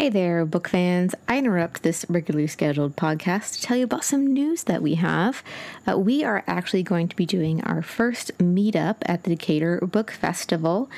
Hey 0.00 0.08
there, 0.08 0.46
book 0.46 0.66
fans. 0.66 1.14
I 1.28 1.36
interrupt 1.36 1.82
this 1.82 2.06
regularly 2.08 2.46
scheduled 2.46 2.96
podcast 2.96 3.56
to 3.56 3.60
tell 3.60 3.76
you 3.76 3.84
about 3.84 4.02
some 4.02 4.32
news 4.32 4.64
that 4.64 4.80
we 4.80 4.94
have. 4.94 5.42
Uh, 5.86 5.98
we 5.98 6.24
are 6.24 6.42
actually 6.46 6.82
going 6.82 7.06
to 7.08 7.16
be 7.16 7.26
doing 7.26 7.62
our 7.64 7.82
first 7.82 8.38
meetup 8.38 8.96
at 9.04 9.24
the 9.24 9.36
Decatur 9.36 9.78
Book 9.80 10.10
Festival. 10.10 10.88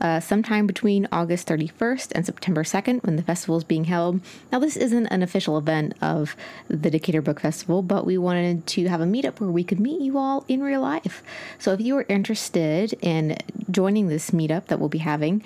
Uh, 0.00 0.18
sometime 0.18 0.66
between 0.66 1.06
August 1.12 1.48
31st 1.48 2.10
and 2.12 2.26
September 2.26 2.64
2nd 2.64 3.04
when 3.04 3.14
the 3.14 3.22
festival 3.22 3.56
is 3.56 3.62
being 3.62 3.84
held. 3.84 4.20
Now, 4.50 4.58
this 4.58 4.76
isn't 4.76 5.06
an 5.08 5.22
official 5.22 5.58
event 5.58 5.94
of 6.00 6.34
the 6.68 6.90
Decatur 6.90 7.22
Book 7.22 7.38
Festival, 7.40 7.82
but 7.82 8.04
we 8.04 8.18
wanted 8.18 8.66
to 8.68 8.88
have 8.88 9.00
a 9.00 9.04
meetup 9.04 9.38
where 9.38 9.50
we 9.50 9.62
could 9.62 9.78
meet 9.78 10.00
you 10.00 10.18
all 10.18 10.44
in 10.48 10.60
real 10.60 10.80
life. 10.80 11.22
So, 11.58 11.72
if 11.72 11.80
you 11.80 11.96
are 11.98 12.06
interested 12.08 12.94
in 13.00 13.36
joining 13.70 14.08
this 14.08 14.30
meetup 14.30 14.66
that 14.66 14.80
we'll 14.80 14.88
be 14.88 14.98
having, 14.98 15.44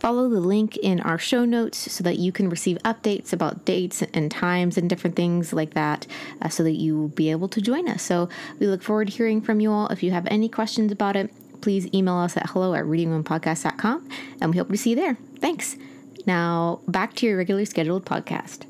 Follow 0.00 0.30
the 0.30 0.40
link 0.40 0.78
in 0.78 0.98
our 1.00 1.18
show 1.18 1.44
notes 1.44 1.92
so 1.92 2.02
that 2.02 2.18
you 2.18 2.32
can 2.32 2.48
receive 2.48 2.78
updates 2.78 3.34
about 3.34 3.66
dates 3.66 4.02
and 4.14 4.30
times 4.30 4.78
and 4.78 4.88
different 4.88 5.14
things 5.14 5.52
like 5.52 5.74
that 5.74 6.06
uh, 6.40 6.48
so 6.48 6.62
that 6.62 6.72
you 6.72 6.98
will 6.98 7.08
be 7.08 7.30
able 7.30 7.48
to 7.48 7.60
join 7.60 7.86
us. 7.86 8.02
So 8.02 8.30
we 8.58 8.66
look 8.66 8.82
forward 8.82 9.08
to 9.08 9.14
hearing 9.14 9.42
from 9.42 9.60
you 9.60 9.70
all. 9.70 9.88
If 9.88 10.02
you 10.02 10.10
have 10.12 10.26
any 10.30 10.48
questions 10.48 10.90
about 10.90 11.16
it, 11.16 11.30
please 11.60 11.86
email 11.92 12.14
us 12.14 12.34
at 12.38 12.48
hello 12.48 12.72
at 12.74 12.84
readingroompodcast.com 12.84 14.08
and 14.40 14.50
we 14.50 14.56
hope 14.56 14.70
to 14.70 14.76
see 14.78 14.90
you 14.90 14.96
there. 14.96 15.18
Thanks. 15.38 15.76
Now 16.26 16.80
back 16.88 17.14
to 17.16 17.26
your 17.26 17.36
regularly 17.36 17.66
scheduled 17.66 18.06
podcast. 18.06 18.66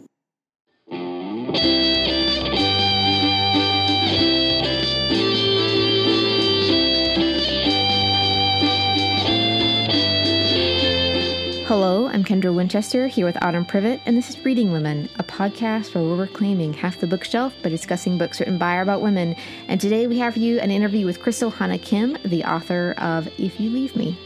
Hello, 11.71 12.09
I'm 12.09 12.25
Kendra 12.25 12.53
Winchester 12.53 13.07
here 13.07 13.25
with 13.25 13.41
Autumn 13.45 13.65
Privett, 13.65 14.01
and 14.05 14.17
this 14.17 14.29
is 14.29 14.45
Reading 14.45 14.73
Women, 14.73 15.09
a 15.21 15.23
podcast 15.23 15.95
where 15.95 16.03
we're 16.03 16.17
reclaiming 16.17 16.73
half 16.73 16.99
the 16.99 17.07
bookshelf 17.07 17.55
by 17.63 17.69
discussing 17.69 18.19
books 18.19 18.41
written 18.41 18.59
by 18.59 18.75
or 18.75 18.83
about 18.83 19.03
women. 19.03 19.37
And 19.69 19.81
today 19.81 20.09
we 20.09 20.19
have 20.19 20.33
for 20.33 20.41
you 20.41 20.59
an 20.59 20.73
interview 20.73 21.07
with 21.07 21.21
Crystal 21.21 21.49
Hana 21.49 21.79
Kim, 21.79 22.19
the 22.25 22.43
author 22.43 22.97
of 22.99 23.29
If 23.39 23.61
You 23.61 23.71
Leave 23.71 23.95
Me, 23.95 24.19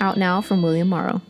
out 0.00 0.16
now 0.16 0.40
from 0.40 0.62
William 0.62 0.88
Morrow. 0.88 1.20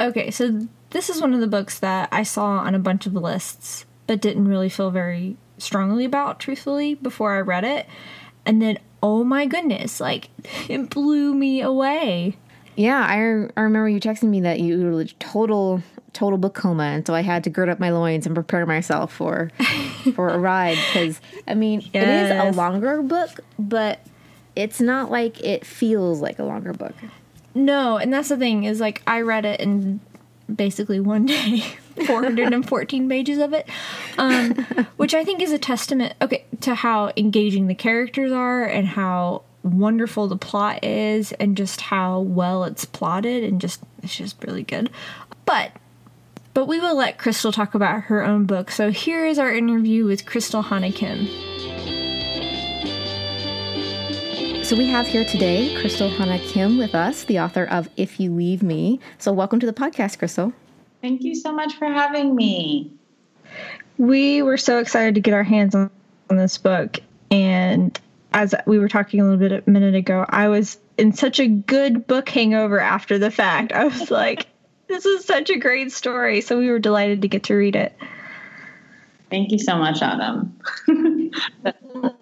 Okay, 0.00 0.30
so 0.30 0.66
this 0.88 1.10
is 1.10 1.20
one 1.20 1.34
of 1.34 1.40
the 1.40 1.46
books 1.46 1.78
that 1.80 2.08
I 2.10 2.22
saw 2.22 2.52
on 2.52 2.74
a 2.74 2.78
bunch 2.78 3.04
of 3.04 3.12
lists, 3.12 3.84
but 4.06 4.22
didn't 4.22 4.48
really 4.48 4.70
feel 4.70 4.90
very 4.90 5.36
strongly 5.58 6.06
about, 6.06 6.40
truthfully, 6.40 6.94
before 6.94 7.36
I 7.36 7.40
read 7.40 7.64
it. 7.64 7.86
And 8.46 8.62
then, 8.62 8.78
oh 9.02 9.22
my 9.22 9.44
goodness, 9.44 10.00
like, 10.00 10.30
it 10.70 10.88
blew 10.88 11.34
me 11.34 11.60
away. 11.60 12.38
Yeah, 12.78 13.00
I, 13.00 13.16
I 13.60 13.62
remember 13.64 13.88
you 13.88 13.98
texting 13.98 14.28
me 14.28 14.42
that 14.42 14.60
you 14.60 14.78
were 14.92 15.04
total 15.18 15.82
total 16.12 16.38
book 16.38 16.54
coma, 16.54 16.84
and 16.84 17.04
so 17.04 17.12
I 17.12 17.22
had 17.22 17.42
to 17.44 17.50
gird 17.50 17.68
up 17.68 17.80
my 17.80 17.90
loins 17.90 18.24
and 18.24 18.36
prepare 18.36 18.66
myself 18.66 19.12
for 19.12 19.50
for 20.14 20.28
a 20.28 20.38
ride 20.38 20.78
because 20.86 21.20
I 21.48 21.54
mean 21.54 21.80
yes. 21.92 22.30
it 22.30 22.36
is 22.36 22.54
a 22.54 22.56
longer 22.56 23.02
book, 23.02 23.40
but 23.58 23.98
it's 24.54 24.80
not 24.80 25.10
like 25.10 25.42
it 25.42 25.66
feels 25.66 26.20
like 26.20 26.38
a 26.38 26.44
longer 26.44 26.72
book. 26.72 26.94
No, 27.52 27.96
and 27.96 28.12
that's 28.12 28.28
the 28.28 28.36
thing 28.36 28.62
is 28.62 28.78
like 28.78 29.02
I 29.08 29.22
read 29.22 29.44
it 29.44 29.58
in 29.58 29.98
basically 30.54 31.00
one 31.00 31.26
day, 31.26 31.64
414 32.06 33.08
pages 33.10 33.38
of 33.38 33.52
it, 33.54 33.68
um, 34.18 34.54
which 34.96 35.14
I 35.14 35.24
think 35.24 35.42
is 35.42 35.50
a 35.50 35.58
testament 35.58 36.14
okay 36.22 36.44
to 36.60 36.76
how 36.76 37.10
engaging 37.16 37.66
the 37.66 37.74
characters 37.74 38.30
are 38.30 38.64
and 38.64 38.86
how 38.86 39.42
wonderful 39.68 40.28
the 40.28 40.36
plot 40.36 40.84
is 40.84 41.32
and 41.32 41.56
just 41.56 41.80
how 41.80 42.20
well 42.20 42.64
it's 42.64 42.84
plotted 42.84 43.44
and 43.44 43.60
just 43.60 43.82
it's 44.02 44.16
just 44.16 44.42
really 44.44 44.62
good. 44.62 44.90
But 45.44 45.72
but 46.54 46.66
we 46.66 46.80
will 46.80 46.96
let 46.96 47.18
Crystal 47.18 47.52
talk 47.52 47.74
about 47.74 48.02
her 48.02 48.24
own 48.24 48.44
book. 48.44 48.70
So 48.70 48.90
here 48.90 49.26
is 49.26 49.38
our 49.38 49.54
interview 49.54 50.04
with 50.04 50.26
Crystal 50.26 50.62
Hana 50.62 50.90
Kim. 50.90 51.28
So 54.64 54.76
we 54.76 54.86
have 54.86 55.06
here 55.06 55.24
today 55.24 55.74
Crystal 55.80 56.10
Hana 56.10 56.38
Kim 56.40 56.76
with 56.76 56.94
us, 56.94 57.24
the 57.24 57.38
author 57.38 57.64
of 57.64 57.88
If 57.96 58.20
You 58.20 58.34
Leave 58.34 58.62
Me. 58.62 59.00
So 59.18 59.32
welcome 59.32 59.60
to 59.60 59.66
the 59.66 59.72
podcast, 59.72 60.18
Crystal. 60.18 60.52
Thank 61.00 61.22
you 61.22 61.34
so 61.34 61.52
much 61.52 61.74
for 61.76 61.86
having 61.86 62.34
me. 62.34 62.92
We 63.96 64.42
were 64.42 64.58
so 64.58 64.78
excited 64.78 65.14
to 65.14 65.20
get 65.20 65.32
our 65.32 65.44
hands 65.44 65.74
on 65.74 65.90
this 66.28 66.58
book 66.58 66.98
and 67.30 67.98
as 68.38 68.54
we 68.66 68.78
were 68.78 68.88
talking 68.88 69.20
a 69.20 69.24
little 69.24 69.36
bit 69.36 69.64
a 69.66 69.68
minute 69.68 69.96
ago, 69.96 70.24
I 70.28 70.46
was 70.46 70.78
in 70.96 71.12
such 71.12 71.40
a 71.40 71.48
good 71.48 72.06
book 72.06 72.28
hangover 72.28 72.78
after 72.78 73.18
the 73.18 73.32
fact. 73.32 73.72
I 73.72 73.84
was 73.84 74.12
like, 74.12 74.46
this 74.86 75.04
is 75.04 75.24
such 75.24 75.50
a 75.50 75.58
great 75.58 75.90
story. 75.90 76.40
So 76.40 76.56
we 76.56 76.70
were 76.70 76.78
delighted 76.78 77.20
to 77.22 77.28
get 77.28 77.42
to 77.44 77.54
read 77.54 77.74
it. 77.74 77.98
Thank 79.28 79.50
you 79.50 79.58
so 79.58 79.76
much, 79.76 80.00
Autumn. 80.02 80.56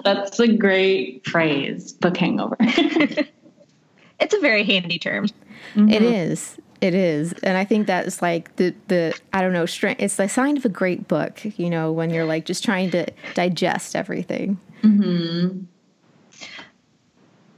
That's 0.04 0.40
a 0.40 0.48
great 0.48 1.26
phrase, 1.26 1.92
book 1.92 2.16
hangover. 2.16 2.56
it's 2.60 4.34
a 4.34 4.40
very 4.40 4.64
handy 4.64 4.98
term. 4.98 5.26
Mm-hmm. 5.74 5.90
It 5.90 6.02
is. 6.02 6.56
It 6.80 6.94
is. 6.94 7.34
And 7.42 7.58
I 7.58 7.64
think 7.64 7.86
that's 7.86 8.20
like 8.20 8.54
the 8.56 8.74
the 8.88 9.18
I 9.32 9.40
don't 9.40 9.54
know, 9.54 9.64
strength 9.64 10.02
it's 10.02 10.16
the 10.16 10.28
sign 10.28 10.58
of 10.58 10.64
a 10.64 10.68
great 10.68 11.08
book, 11.08 11.40
you 11.58 11.70
know, 11.70 11.90
when 11.90 12.10
you're 12.10 12.26
like 12.26 12.44
just 12.44 12.62
trying 12.64 12.90
to 12.90 13.06
digest 13.34 13.96
everything. 13.96 14.60
Mm-hmm. 14.82 15.64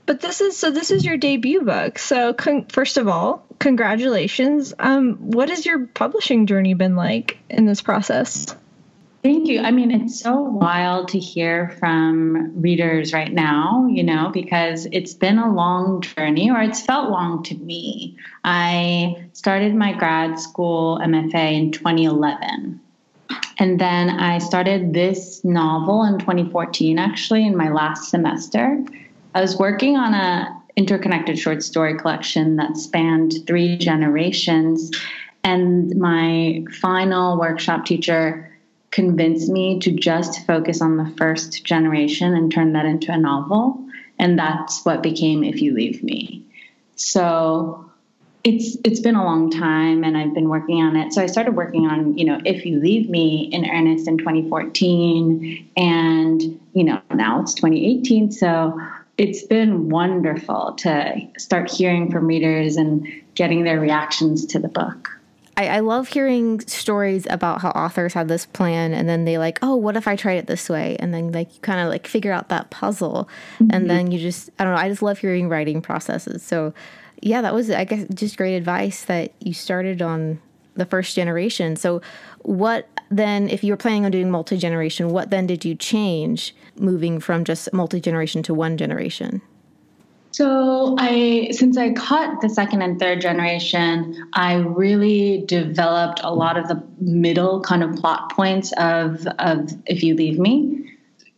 But 0.09 0.23
this 0.23 0.41
is 0.41 0.57
so. 0.57 0.71
This 0.71 0.91
is 0.91 1.05
your 1.05 1.19
debut 1.19 1.61
book. 1.61 1.99
So 1.99 2.33
con- 2.33 2.65
first 2.65 2.97
of 2.97 3.09
all, 3.09 3.45
congratulations. 3.59 4.73
Um, 4.79 5.17
what 5.17 5.51
has 5.51 5.67
your 5.67 5.87
publishing 5.87 6.47
journey 6.47 6.73
been 6.73 6.97
like 6.97 7.37
in 7.51 7.67
this 7.67 7.83
process? 7.83 8.47
Thank 9.23 9.49
you. 9.49 9.61
I 9.61 9.71
mean, 9.71 9.91
it's 9.91 10.19
so 10.19 10.41
wild 10.41 11.09
to 11.09 11.19
hear 11.19 11.77
from 11.79 12.59
readers 12.63 13.13
right 13.13 13.31
now, 13.31 13.87
you 13.91 14.03
know, 14.03 14.31
because 14.33 14.87
it's 14.93 15.13
been 15.13 15.37
a 15.37 15.53
long 15.53 16.01
journey, 16.01 16.51
or 16.51 16.63
it's 16.63 16.81
felt 16.81 17.11
long 17.11 17.43
to 17.43 17.55
me. 17.55 18.17
I 18.43 19.29
started 19.35 19.75
my 19.75 19.93
grad 19.93 20.41
school 20.41 21.01
MFA 21.03 21.53
in 21.53 21.73
2011. 21.73 22.81
And 23.59 23.79
then 23.79 24.09
I 24.09 24.39
started 24.39 24.95
this 24.95 25.45
novel 25.45 26.05
in 26.05 26.19
2014, 26.19 26.99
actually, 26.99 27.45
in 27.45 27.55
my 27.55 27.69
last 27.69 28.09
semester. 28.09 28.83
I 29.39 29.41
was 29.41 29.57
working 29.57 29.97
on 29.97 30.15
a 30.15 30.61
interconnected 30.75 31.39
short 31.39 31.63
story 31.63 31.97
collection 31.97 32.57
that 32.57 32.77
spanned 32.77 33.35
three 33.47 33.79
generations 33.79 34.91
and 35.45 35.97
my 35.97 36.65
final 36.81 37.39
workshop 37.39 37.87
teacher 37.87 38.53
convinced 38.91 39.49
me 39.49 39.79
to 39.79 39.93
just 39.93 40.45
focus 40.45 40.83
on 40.83 40.97
the 40.97 41.15
first 41.17 41.63
generation 41.65 42.35
and 42.35 42.51
turn 42.51 42.73
that 42.73 42.85
into 42.85 43.13
a 43.13 43.17
novel 43.17 43.81
and 44.19 44.37
that's 44.37 44.85
what 44.85 45.05
became 45.05 45.45
if 45.45 45.63
you 45.63 45.73
leave 45.73 46.03
me 46.03 46.45
so 46.97 47.89
it's 48.43 48.77
it's 48.83 48.99
been 48.99 49.15
a 49.15 49.25
long 49.25 49.53
time 49.53 50.03
and 50.03 50.17
I've 50.17 50.33
been 50.33 50.49
working 50.49 50.81
on 50.81 50.97
it. 50.97 51.13
So 51.13 51.21
I 51.21 51.27
started 51.27 51.57
working 51.57 51.87
on, 51.87 52.17
you 52.17 52.25
know, 52.25 52.41
If 52.45 52.65
You 52.65 52.79
Leave 52.81 53.11
Me 53.11 53.49
in 53.53 53.69
earnest 53.69 54.07
in 54.07 54.17
2014 54.17 55.71
and, 55.77 56.61
you 56.73 56.85
know, 56.85 57.03
now 57.13 57.43
it's 57.43 57.53
2018. 57.55 58.31
So 58.31 58.81
it's 59.19 59.43
been 59.43 59.89
wonderful 59.89 60.75
to 60.79 61.21
start 61.37 61.71
hearing 61.71 62.11
from 62.11 62.27
readers 62.27 62.77
and 62.77 63.07
getting 63.35 63.65
their 63.65 63.81
reactions 63.81 64.47
to 64.47 64.61
the 64.61 64.69
book. 64.69 65.11
I, 65.57 65.67
I, 65.67 65.81
love 65.81 66.07
hearing 66.07 66.61
stories 66.61 67.27
about 67.29 67.61
how 67.61 67.71
authors 67.71 68.15
had 68.15 68.29
this 68.29 68.47
plan 68.47 68.95
and 68.95 69.09
then 69.09 69.25
they 69.25 69.39
like, 69.39 69.59
oh, 69.61 69.75
what 69.75 69.97
if 69.97 70.07
I 70.07 70.15
tried 70.15 70.35
it 70.35 70.47
this 70.47 70.69
way? 70.69 70.97
And 71.01 71.13
then 71.13 71.33
like 71.33 71.53
you 71.53 71.61
kind 71.63 71.81
of 71.81 71.89
like 71.89 72.07
figure 72.07 72.31
out 72.31 72.49
that 72.51 72.71
puzzle. 72.71 73.29
Mm-hmm. 73.55 73.71
And 73.73 73.91
then 73.91 74.13
you 74.13 74.21
just 74.21 74.51
I 74.61 74.65
don't 74.65 74.75
know, 74.75 74.81
I 74.81 74.89
just 74.89 75.03
love 75.03 75.19
hearing 75.19 75.49
writing 75.49 75.83
processes. 75.83 76.45
So 76.45 76.73
yeah, 77.21 77.43
that 77.43 77.55
was 77.55 77.73
I 77.73 77.85
guess 77.85 78.07
just 78.15 78.37
great 78.37 78.55
advice 78.55 79.05
that 79.07 79.33
you 79.41 79.53
started 79.53 80.01
on 80.01 80.41
the 80.75 80.87
first 80.87 81.17
generation. 81.17 81.75
So 81.75 82.03
what 82.43 82.89
then 83.11 83.49
if 83.49 83.65
you 83.65 83.73
were 83.73 83.77
planning 83.77 84.05
on 84.05 84.11
doing 84.11 84.31
multi-generation, 84.31 85.09
what 85.11 85.31
then 85.31 85.47
did 85.47 85.65
you 85.65 85.75
change 85.75 86.55
moving 86.79 87.21
from 87.21 87.45
just 87.45 87.73
multi-generation 87.73 88.43
to 88.45 88.55
one 88.55 88.77
generation? 88.77 89.41
So 90.33 90.95
I 90.99 91.49
since 91.51 91.77
I 91.77 91.93
caught 91.95 92.41
the 92.43 92.49
second 92.49 92.83
and 92.83 93.01
third 93.01 93.21
generation, 93.21 94.31
I 94.35 94.57
really 94.57 95.45
developed 95.47 96.21
a 96.23 96.33
lot 96.33 96.57
of 96.57 96.69
the 96.69 96.81
middle 97.01 97.61
kind 97.63 97.83
of 97.83 97.97
plot 97.97 98.31
points 98.31 98.73
of 98.79 99.27
of 99.39 99.73
if 99.87 100.03
you 100.03 100.15
leave 100.15 100.39
me. 100.39 100.85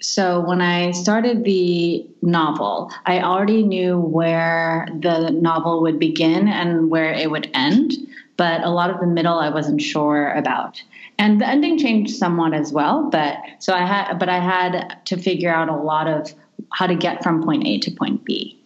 So 0.02 0.40
when 0.40 0.61
I 0.61 0.90
started 0.90 1.44
the 1.44 2.06
novel, 2.22 2.90
I 3.06 3.20
already 3.20 3.62
knew 3.62 3.99
where 3.99 4.88
the 5.00 5.31
novel 5.31 5.82
would 5.82 5.99
begin 5.99 6.49
and 6.49 6.90
where 6.90 7.12
it 7.12 7.31
would 7.31 7.50
end, 7.55 7.93
but 8.41 8.63
a 8.65 8.71
lot 8.71 8.89
of 8.89 8.99
the 9.01 9.07
middle 9.07 9.39
I 9.39 9.51
wasn't 9.51 9.83
sure 9.83 10.33
about 10.33 10.83
and 11.19 11.39
the 11.43 11.47
ending 11.47 11.77
changed 11.79 12.17
somewhat 12.17 12.55
as 12.55 12.73
well 12.73 13.11
but 13.11 13.37
so 13.59 13.75
i 13.75 13.85
had 13.85 14.19
but 14.19 14.31
i 14.31 14.41
had 14.41 14.97
to 15.05 15.19
figure 15.19 15.53
out 15.53 15.69
a 15.69 15.77
lot 15.77 16.09
of 16.09 16.33
how 16.73 16.87
to 16.87 16.95
get 16.95 17.23
from 17.23 17.43
point 17.43 17.67
a 17.67 17.79
to 17.81 17.91
point 17.91 18.25
b 18.25 18.59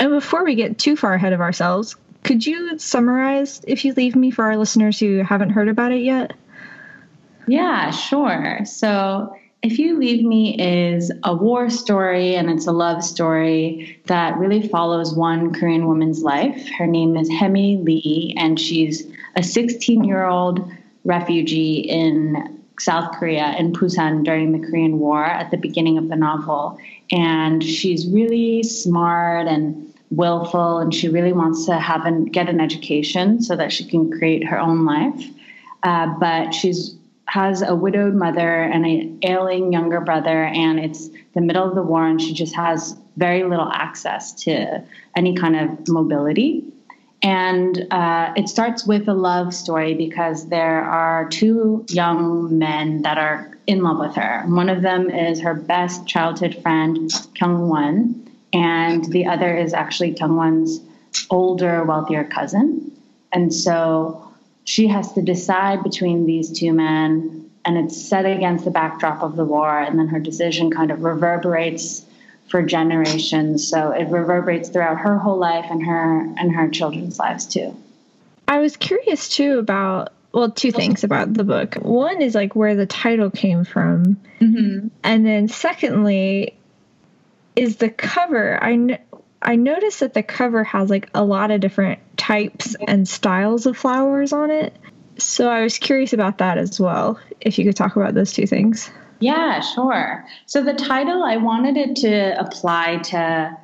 and 0.00 0.10
before 0.10 0.44
we 0.44 0.54
get 0.54 0.78
too 0.78 0.96
far 0.96 1.12
ahead 1.12 1.34
of 1.34 1.40
ourselves 1.40 1.96
Could 2.24 2.46
you 2.46 2.78
summarize 2.78 3.60
If 3.66 3.84
You 3.84 3.92
Leave 3.94 4.16
Me 4.16 4.30
for 4.30 4.44
our 4.44 4.56
listeners 4.56 4.98
who 4.98 5.18
haven't 5.18 5.50
heard 5.50 5.68
about 5.68 5.92
it 5.92 6.02
yet? 6.02 6.32
Yeah, 7.46 7.90
sure. 7.90 8.60
So, 8.64 9.34
If 9.62 9.76
You 9.76 9.98
Leave 9.98 10.24
Me 10.24 10.56
is 10.56 11.10
a 11.24 11.34
war 11.34 11.68
story 11.68 12.36
and 12.36 12.48
it's 12.48 12.68
a 12.68 12.72
love 12.72 13.02
story 13.02 14.00
that 14.06 14.38
really 14.38 14.66
follows 14.68 15.14
one 15.14 15.52
Korean 15.52 15.88
woman's 15.88 16.22
life. 16.22 16.68
Her 16.78 16.86
name 16.86 17.16
is 17.16 17.28
Haemi 17.28 17.84
Lee, 17.84 18.34
and 18.38 18.58
she's 18.58 19.10
a 19.34 19.42
16 19.42 20.04
year 20.04 20.24
old 20.24 20.70
refugee 21.04 21.80
in 21.80 22.62
South 22.78 23.12
Korea, 23.18 23.56
in 23.58 23.72
Busan, 23.72 24.22
during 24.22 24.52
the 24.52 24.64
Korean 24.64 25.00
War 25.00 25.24
at 25.24 25.50
the 25.50 25.56
beginning 25.56 25.98
of 25.98 26.08
the 26.08 26.14
novel. 26.14 26.78
And 27.10 27.64
she's 27.64 28.06
really 28.06 28.62
smart 28.62 29.48
and 29.48 29.92
willful, 30.12 30.78
and 30.78 30.94
she 30.94 31.08
really 31.08 31.32
wants 31.32 31.66
to 31.66 31.80
have 31.80 32.06
an, 32.06 32.26
get 32.26 32.48
an 32.48 32.60
education 32.60 33.42
so 33.42 33.56
that 33.56 33.72
she 33.72 33.84
can 33.84 34.08
create 34.16 34.46
her 34.46 34.58
own 34.58 34.84
life. 34.84 35.26
Uh, 35.82 36.06
but 36.20 36.52
she's 36.52 36.97
has 37.28 37.60
a 37.60 37.74
widowed 37.74 38.14
mother 38.14 38.62
and 38.62 38.86
an 38.86 39.18
ailing 39.22 39.72
younger 39.72 40.00
brother, 40.00 40.44
and 40.44 40.80
it's 40.80 41.10
the 41.34 41.42
middle 41.42 41.68
of 41.68 41.74
the 41.74 41.82
war, 41.82 42.06
and 42.06 42.20
she 42.20 42.32
just 42.32 42.54
has 42.54 42.96
very 43.16 43.44
little 43.44 43.68
access 43.70 44.32
to 44.32 44.82
any 45.14 45.34
kind 45.34 45.54
of 45.54 45.88
mobility. 45.88 46.64
And 47.22 47.86
uh, 47.90 48.32
it 48.36 48.48
starts 48.48 48.86
with 48.86 49.08
a 49.08 49.12
love 49.12 49.52
story 49.52 49.94
because 49.94 50.48
there 50.48 50.82
are 50.82 51.28
two 51.28 51.84
young 51.90 52.58
men 52.58 53.02
that 53.02 53.18
are 53.18 53.58
in 53.66 53.82
love 53.82 53.98
with 53.98 54.14
her. 54.14 54.44
One 54.46 54.70
of 54.70 54.82
them 54.82 55.10
is 55.10 55.40
her 55.40 55.52
best 55.52 56.06
childhood 56.06 56.56
friend, 56.62 57.10
Kyunghwan, 57.38 58.26
and 58.54 59.04
the 59.06 59.26
other 59.26 59.54
is 59.54 59.74
actually 59.74 60.14
Kyunghwan's 60.14 60.80
older, 61.28 61.84
wealthier 61.84 62.24
cousin. 62.24 62.90
And 63.32 63.52
so 63.52 64.27
she 64.68 64.86
has 64.86 65.10
to 65.14 65.22
decide 65.22 65.82
between 65.82 66.26
these 66.26 66.50
two 66.50 66.74
men, 66.74 67.50
and 67.64 67.78
it's 67.78 67.96
set 67.96 68.26
against 68.26 68.66
the 68.66 68.70
backdrop 68.70 69.22
of 69.22 69.34
the 69.34 69.44
war, 69.44 69.80
and 69.80 69.98
then 69.98 70.08
her 70.08 70.20
decision 70.20 70.70
kind 70.70 70.90
of 70.90 71.02
reverberates 71.04 72.04
for 72.50 72.62
generations. 72.62 73.66
So 73.66 73.92
it 73.92 74.08
reverberates 74.08 74.68
throughout 74.68 74.98
her 74.98 75.16
whole 75.16 75.38
life 75.38 75.64
and 75.70 75.86
her 75.86 76.20
and 76.20 76.54
her 76.54 76.68
children's 76.68 77.18
lives 77.18 77.46
too. 77.46 77.74
I 78.46 78.58
was 78.58 78.76
curious 78.76 79.30
too 79.30 79.58
about 79.58 80.12
well, 80.32 80.50
two 80.50 80.70
things 80.70 81.02
about 81.02 81.32
the 81.32 81.44
book. 81.44 81.76
One 81.76 82.20
is 82.20 82.34
like 82.34 82.54
where 82.54 82.74
the 82.74 82.84
title 82.84 83.30
came 83.30 83.64
from, 83.64 84.20
mm-hmm. 84.38 84.88
and 85.02 85.26
then 85.26 85.48
secondly, 85.48 86.58
is 87.56 87.78
the 87.78 87.88
cover. 87.88 88.62
I 88.62 88.98
I 89.42 89.56
noticed 89.56 90.00
that 90.00 90.14
the 90.14 90.22
cover 90.22 90.64
has 90.64 90.90
like 90.90 91.08
a 91.14 91.24
lot 91.24 91.50
of 91.50 91.60
different 91.60 92.00
types 92.16 92.76
and 92.86 93.08
styles 93.08 93.66
of 93.66 93.76
flowers 93.76 94.32
on 94.32 94.50
it. 94.50 94.76
So 95.18 95.48
I 95.48 95.62
was 95.62 95.78
curious 95.78 96.12
about 96.12 96.38
that 96.38 96.58
as 96.58 96.78
well. 96.80 97.18
If 97.40 97.58
you 97.58 97.64
could 97.64 97.76
talk 97.76 97.96
about 97.96 98.14
those 98.14 98.32
two 98.32 98.46
things. 98.46 98.90
Yeah, 99.20 99.60
sure. 99.60 100.26
So 100.46 100.62
the 100.62 100.74
title, 100.74 101.24
I 101.24 101.36
wanted 101.38 101.76
it 101.76 101.96
to 101.96 102.38
apply 102.38 102.98
to 102.98 103.56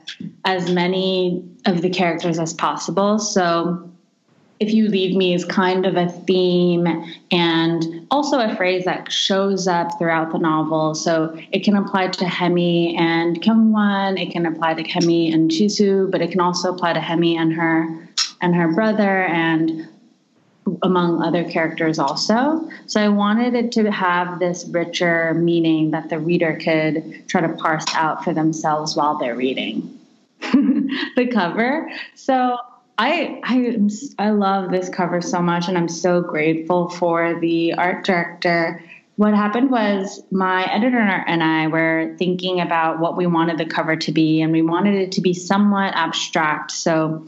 as 0.45 0.71
many 0.71 1.45
of 1.65 1.81
the 1.81 1.91
characters 1.91 2.39
as 2.39 2.53
possible. 2.53 3.19
So 3.21 3.94
if 4.65 4.73
you 4.73 4.89
leave 4.89 5.15
me 5.15 5.35
is 5.35 5.45
kind 5.45 5.85
of 5.85 5.97
a 5.97 6.09
theme 6.09 6.87
and 7.31 8.07
also 8.11 8.41
a 8.41 8.57
phrase 8.57 8.87
that 8.87 9.13
shows 9.13 9.69
up 9.69 9.99
throughout 9.99 10.33
the 10.33 10.39
novel. 10.39 10.95
So 10.95 11.39
it 11.53 11.65
can 11.65 11.77
apply 11.77 12.09
to 12.09 12.25
Haemi 12.25 12.99
and 12.99 13.43
Kyunghwan, 13.43 14.19
it 14.21 14.33
can 14.33 14.47
apply 14.47 14.75
to 14.75 14.83
Haemi 14.83 15.35
and 15.35 15.51
Jisoo, 15.51 16.11
but 16.11 16.23
it 16.23 16.31
can 16.31 16.41
also 16.41 16.73
apply 16.73 16.95
to 16.95 17.01
Haemi 17.01 17.37
and 17.37 17.53
her 17.53 18.09
and 18.41 18.55
her 18.55 18.73
brother 18.73 19.25
and 19.25 19.87
among 20.83 21.23
other 21.23 21.45
characters 21.45 21.99
also. 21.99 22.67
So 22.87 23.03
I 23.03 23.09
wanted 23.11 23.55
it 23.55 23.71
to 23.73 23.91
have 23.93 24.39
this 24.39 24.65
richer 24.71 25.35
meaning 25.35 25.91
that 25.91 26.09
the 26.09 26.19
reader 26.19 26.59
could 26.63 27.29
try 27.29 27.43
to 27.43 27.51
parse 27.51 27.85
out 27.95 28.25
for 28.25 28.33
themselves 28.33 28.97
while 28.97 29.19
they're 29.19 29.37
reading 29.37 30.01
the 30.41 31.29
cover. 31.31 31.91
So 32.15 32.57
I 32.99 33.41
I 33.43 33.89
I 34.19 34.31
love 34.31 34.71
this 34.71 34.89
cover 34.89 35.21
so 35.21 35.41
much, 35.41 35.69
and 35.69 35.77
I'm 35.77 35.89
so 35.89 36.21
grateful 36.21 36.89
for 36.89 37.39
the 37.41 37.75
art 37.75 38.05
director. 38.05 38.83
What 39.17 39.35
happened 39.35 39.71
was 39.71 40.23
my 40.33 40.65
editor 40.73 40.99
and 40.99 41.43
I 41.43 41.69
were 41.69 42.17
thinking 42.19 42.61
about 42.61 42.99
what 42.99 43.17
we 43.17 43.27
wanted 43.29 43.59
the 43.59 43.65
cover 43.65 43.95
to 43.95 44.13
be, 44.13 44.43
and 44.43 44.53
we 44.53 44.63
wanted 44.63 44.95
it 44.95 45.13
to 45.13 45.21
be 45.21 45.33
somewhat 45.33 45.95
abstract. 45.95 46.73
So 46.73 47.25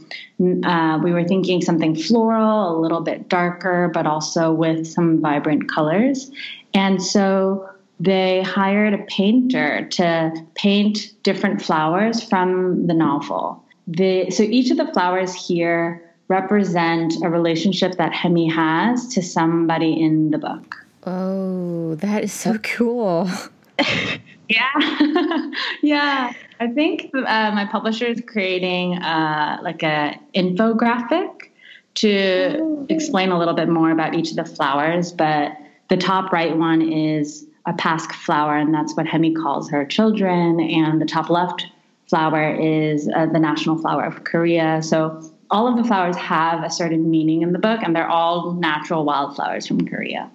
uh, 0.64 1.00
we 1.02 1.12
were 1.12 1.24
thinking 1.24 1.62
something 1.62 1.94
floral, 1.94 2.76
a 2.76 2.80
little 2.80 3.02
bit 3.02 3.28
darker, 3.28 3.88
but 3.94 4.06
also 4.06 4.52
with 4.52 4.86
some 4.86 5.20
vibrant 5.20 5.68
colors. 5.70 6.30
And 6.74 7.00
so 7.00 7.68
they 8.00 8.42
hired 8.42 8.94
a 8.94 9.04
painter 9.04 9.88
to 9.88 10.32
paint 10.54 11.12
different 11.22 11.62
flowers 11.62 12.22
from 12.22 12.88
the 12.88 12.94
novel 12.94 13.64
the 13.86 14.30
so 14.30 14.42
each 14.42 14.70
of 14.70 14.76
the 14.76 14.86
flowers 14.92 15.34
here 15.34 16.02
represent 16.28 17.14
a 17.22 17.30
relationship 17.30 17.96
that 17.96 18.12
Haemi 18.12 18.52
has 18.52 19.06
to 19.08 19.22
somebody 19.22 20.00
in 20.00 20.30
the 20.30 20.38
book. 20.38 20.76
Oh, 21.04 21.94
that 21.96 22.24
is 22.24 22.32
so 22.32 22.58
cool. 22.58 23.30
yeah, 24.48 24.70
yeah. 25.82 26.32
I 26.58 26.68
think 26.68 27.10
uh, 27.14 27.52
my 27.52 27.68
publisher 27.70 28.06
is 28.06 28.22
creating 28.26 28.98
uh, 28.98 29.58
like 29.62 29.82
a 29.82 30.18
infographic 30.34 31.50
to 31.96 32.58
oh. 32.60 32.86
explain 32.88 33.30
a 33.30 33.38
little 33.38 33.54
bit 33.54 33.68
more 33.68 33.90
about 33.90 34.14
each 34.14 34.30
of 34.30 34.36
the 34.36 34.44
flowers. 34.44 35.12
But 35.12 35.56
the 35.88 35.96
top 35.96 36.32
right 36.32 36.56
one 36.56 36.82
is 36.82 37.46
a 37.66 37.72
pasque 37.72 38.12
flower, 38.12 38.56
and 38.56 38.74
that's 38.74 38.96
what 38.96 39.06
Haemi 39.06 39.34
calls 39.36 39.70
her 39.70 39.84
children. 39.84 40.58
And 40.60 41.00
the 41.00 41.06
top 41.06 41.30
left 41.30 41.66
flower 42.08 42.54
is 42.54 43.08
uh, 43.14 43.26
the 43.26 43.38
national 43.38 43.78
flower 43.78 44.04
of 44.04 44.24
Korea. 44.24 44.82
So 44.82 45.22
all 45.50 45.66
of 45.68 45.76
the 45.76 45.84
flowers 45.84 46.16
have 46.16 46.62
a 46.62 46.70
certain 46.70 47.10
meaning 47.10 47.42
in 47.42 47.52
the 47.52 47.58
book, 47.58 47.80
and 47.82 47.94
they're 47.94 48.08
all 48.08 48.52
natural 48.52 49.04
wildflowers 49.04 49.66
from 49.66 49.86
Korea. 49.86 50.30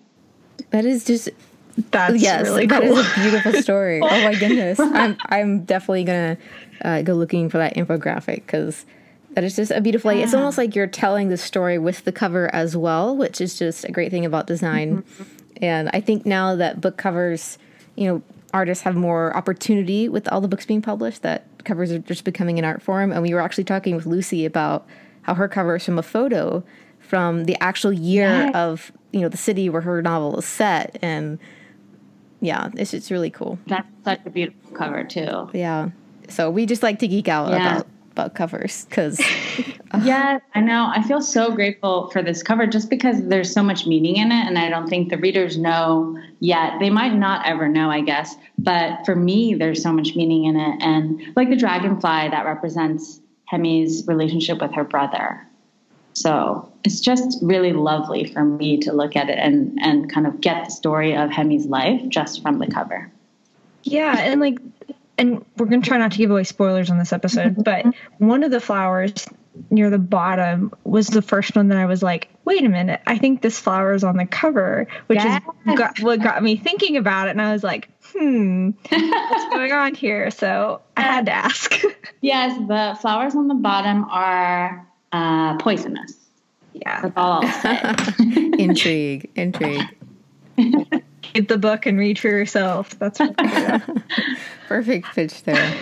That 0.71 0.85
is 0.85 1.03
just 1.03 1.29
that's 1.91 2.21
yes, 2.21 2.43
really 2.43 2.67
cool. 2.67 2.79
That 2.79 2.85
is 2.85 3.17
a 3.17 3.19
beautiful 3.19 3.53
story. 3.61 4.01
oh 4.01 4.23
my 4.23 4.35
goodness, 4.35 4.79
I'm 4.81 5.17
I'm 5.25 5.63
definitely 5.63 6.03
gonna 6.03 6.37
uh, 6.83 7.01
go 7.01 7.13
looking 7.13 7.49
for 7.49 7.57
that 7.57 7.75
infographic 7.75 8.37
because 8.37 8.85
that 9.31 9.43
is 9.43 9.55
just 9.55 9.71
a 9.71 9.81
beautiful. 9.81 10.11
Yeah. 10.11 10.23
It's 10.23 10.33
almost 10.33 10.57
like 10.57 10.75
you're 10.75 10.87
telling 10.87 11.29
the 11.29 11.37
story 11.37 11.77
with 11.77 12.03
the 12.03 12.11
cover 12.11 12.53
as 12.53 12.75
well, 12.75 13.15
which 13.15 13.41
is 13.41 13.57
just 13.57 13.85
a 13.85 13.91
great 13.91 14.11
thing 14.11 14.25
about 14.25 14.47
design. 14.47 15.03
Mm-hmm. 15.03 15.23
And 15.61 15.89
I 15.93 16.01
think 16.01 16.25
now 16.25 16.55
that 16.55 16.81
book 16.81 16.97
covers, 16.97 17.57
you 17.95 18.07
know, 18.07 18.21
artists 18.53 18.83
have 18.83 18.95
more 18.95 19.35
opportunity 19.35 20.09
with 20.09 20.27
all 20.29 20.41
the 20.41 20.47
books 20.47 20.65
being 20.65 20.81
published 20.81 21.21
that 21.21 21.45
covers 21.63 21.91
are 21.91 21.99
just 21.99 22.23
becoming 22.23 22.59
an 22.59 22.65
art 22.65 22.81
form. 22.81 23.11
And 23.11 23.21
we 23.21 23.33
were 23.33 23.39
actually 23.39 23.63
talking 23.63 23.95
with 23.95 24.05
Lucy 24.05 24.45
about 24.45 24.85
how 25.23 25.35
her 25.35 25.47
cover 25.47 25.75
is 25.75 25.85
from 25.85 25.99
a 25.99 26.03
photo 26.03 26.63
from 26.99 27.43
the 27.45 27.61
actual 27.61 27.91
year 27.91 28.29
yes. 28.29 28.55
of 28.55 28.91
you 29.11 29.19
know 29.19 29.29
the 29.29 29.37
city 29.37 29.69
where 29.69 29.81
her 29.81 30.01
novel 30.01 30.39
is 30.39 30.45
set, 30.45 30.97
and 31.01 31.39
yeah, 32.39 32.69
it's 32.75 32.93
it's 32.93 33.11
really 33.11 33.29
cool. 33.29 33.59
That's 33.67 33.87
such 34.05 34.21
a 34.25 34.29
beautiful 34.29 34.71
cover 34.71 35.03
too. 35.03 35.49
Yeah, 35.53 35.89
so 36.29 36.49
we 36.49 36.65
just 36.65 36.83
like 36.83 36.99
to 36.99 37.07
geek 37.07 37.27
out 37.27 37.49
yeah. 37.49 37.75
about 37.75 37.87
about 38.11 38.35
covers 38.35 38.85
because 38.85 39.19
uh, 39.91 40.01
yeah 40.03 40.39
i 40.55 40.59
know. 40.59 40.91
I 40.93 41.01
feel 41.03 41.21
so 41.21 41.51
grateful 41.53 42.09
for 42.11 42.21
this 42.21 42.43
cover 42.43 42.67
just 42.67 42.89
because 42.89 43.27
there's 43.27 43.51
so 43.51 43.63
much 43.63 43.87
meaning 43.87 44.17
in 44.17 44.31
it 44.31 44.45
and 44.47 44.57
i 44.57 44.69
don't 44.69 44.87
think 44.87 45.09
the 45.09 45.17
readers 45.17 45.57
know 45.57 46.17
yet. 46.39 46.79
They 46.79 46.89
might 46.89 47.13
not 47.13 47.45
ever 47.45 47.67
know 47.67 47.89
i 47.89 48.01
guess 48.01 48.35
but 48.57 49.05
for 49.05 49.15
me 49.15 49.55
there's 49.55 49.81
so 49.81 49.91
much 49.91 50.15
meaning 50.15 50.45
in 50.45 50.55
it. 50.55 50.81
And 50.81 51.21
like 51.35 51.49
the 51.49 51.55
dragonfly 51.55 52.29
that 52.29 52.45
represents 52.45 53.19
haemi's 53.49 54.05
relationship 54.07 54.61
with 54.61 54.73
her 54.73 54.83
brother. 54.83 55.45
So 56.13 56.71
it's 56.83 56.99
just 56.99 57.39
really 57.41 57.73
lovely 57.73 58.25
for 58.25 58.43
me 58.43 58.77
to 58.79 58.93
look 58.93 59.15
at 59.15 59.29
it 59.29 59.37
and 59.39 59.77
and 59.81 60.11
kind 60.11 60.27
of 60.27 60.41
get 60.41 60.65
the 60.65 60.71
story 60.71 61.15
of 61.15 61.29
haemi's 61.29 61.65
life 61.65 62.01
just 62.09 62.41
from 62.41 62.59
the 62.59 62.67
cover. 62.67 63.11
Yeah 63.83 64.17
and 64.19 64.39
like 64.39 64.59
and 65.21 65.45
we're 65.55 65.67
going 65.67 65.81
to 65.83 65.87
try 65.87 65.99
not 65.99 66.11
to 66.13 66.17
give 66.17 66.31
away 66.31 66.43
spoilers 66.43 66.89
on 66.89 66.97
this 66.97 67.13
episode, 67.13 67.55
but 67.63 67.85
one 68.17 68.43
of 68.43 68.51
the 68.51 68.59
flowers 68.59 69.27
near 69.69 69.89
the 69.89 69.99
bottom 69.99 70.71
was 70.83 71.07
the 71.07 71.21
first 71.21 71.55
one 71.55 71.67
that 71.67 71.77
I 71.77 71.85
was 71.85 72.01
like, 72.01 72.29
wait 72.45 72.63
a 72.65 72.69
minute, 72.69 73.01
I 73.05 73.17
think 73.17 73.41
this 73.41 73.59
flower 73.59 73.93
is 73.93 74.03
on 74.03 74.17
the 74.17 74.25
cover, 74.25 74.87
which 75.07 75.19
yes. 75.19 75.43
is 75.67 75.75
got, 75.75 75.99
what 75.99 76.21
got 76.21 76.41
me 76.41 76.55
thinking 76.55 76.97
about 76.97 77.27
it. 77.27 77.31
And 77.31 77.41
I 77.41 77.51
was 77.51 77.63
like, 77.63 77.89
hmm, 78.13 78.71
what's 78.89 79.45
going 79.53 79.71
on 79.71 79.93
here? 79.93 80.31
So 80.31 80.81
I 80.97 81.01
had 81.01 81.25
to 81.27 81.33
ask. 81.33 81.81
yes, 82.21 82.57
the 82.67 82.97
flowers 82.99 83.35
on 83.35 83.47
the 83.47 83.55
bottom 83.55 84.05
are 84.09 84.87
uh, 85.11 85.57
poisonous. 85.57 86.15
Yeah. 86.73 87.01
That's 87.01 87.13
all 87.15 87.43
I'll 87.43 87.61
say. 87.61 87.79
intrigue, 88.57 89.29
intrigue. 89.35 89.81
Get 91.33 91.47
the 91.47 91.57
book 91.57 91.85
and 91.85 91.97
read 91.97 92.19
for 92.19 92.29
yourself. 92.29 92.97
That's 92.99 93.19
perfect 94.67 95.07
pitch 95.13 95.43
there. 95.43 95.75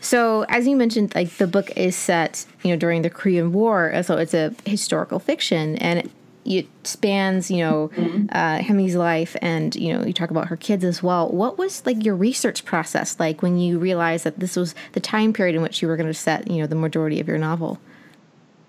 So, 0.00 0.44
as 0.48 0.66
you 0.66 0.76
mentioned, 0.76 1.14
like 1.14 1.30
the 1.36 1.46
book 1.46 1.70
is 1.76 1.96
set, 1.96 2.46
you 2.62 2.70
know, 2.70 2.78
during 2.78 3.02
the 3.02 3.10
Korean 3.10 3.52
War, 3.52 4.02
so 4.02 4.16
it's 4.16 4.34
a 4.34 4.54
historical 4.64 5.18
fiction, 5.18 5.76
and 5.76 5.98
it, 6.00 6.10
it 6.44 6.66
spans, 6.84 7.50
you 7.50 7.58
know, 7.58 7.90
mm-hmm. 7.96 8.26
uh, 8.30 8.58
Haemi's 8.62 8.94
life, 8.94 9.36
and 9.42 9.74
you 9.74 9.92
know, 9.92 10.04
you 10.04 10.12
talk 10.12 10.30
about 10.30 10.48
her 10.48 10.56
kids 10.56 10.84
as 10.84 11.02
well. 11.02 11.28
What 11.28 11.58
was 11.58 11.84
like 11.84 12.04
your 12.04 12.14
research 12.14 12.64
process 12.64 13.18
like 13.18 13.42
when 13.42 13.58
you 13.58 13.78
realized 13.78 14.24
that 14.24 14.38
this 14.38 14.56
was 14.56 14.74
the 14.92 15.00
time 15.00 15.32
period 15.32 15.56
in 15.56 15.62
which 15.62 15.82
you 15.82 15.88
were 15.88 15.96
going 15.96 16.06
to 16.06 16.14
set, 16.14 16.48
you 16.48 16.58
know, 16.58 16.66
the 16.66 16.76
majority 16.76 17.20
of 17.20 17.26
your 17.26 17.38
novel? 17.38 17.80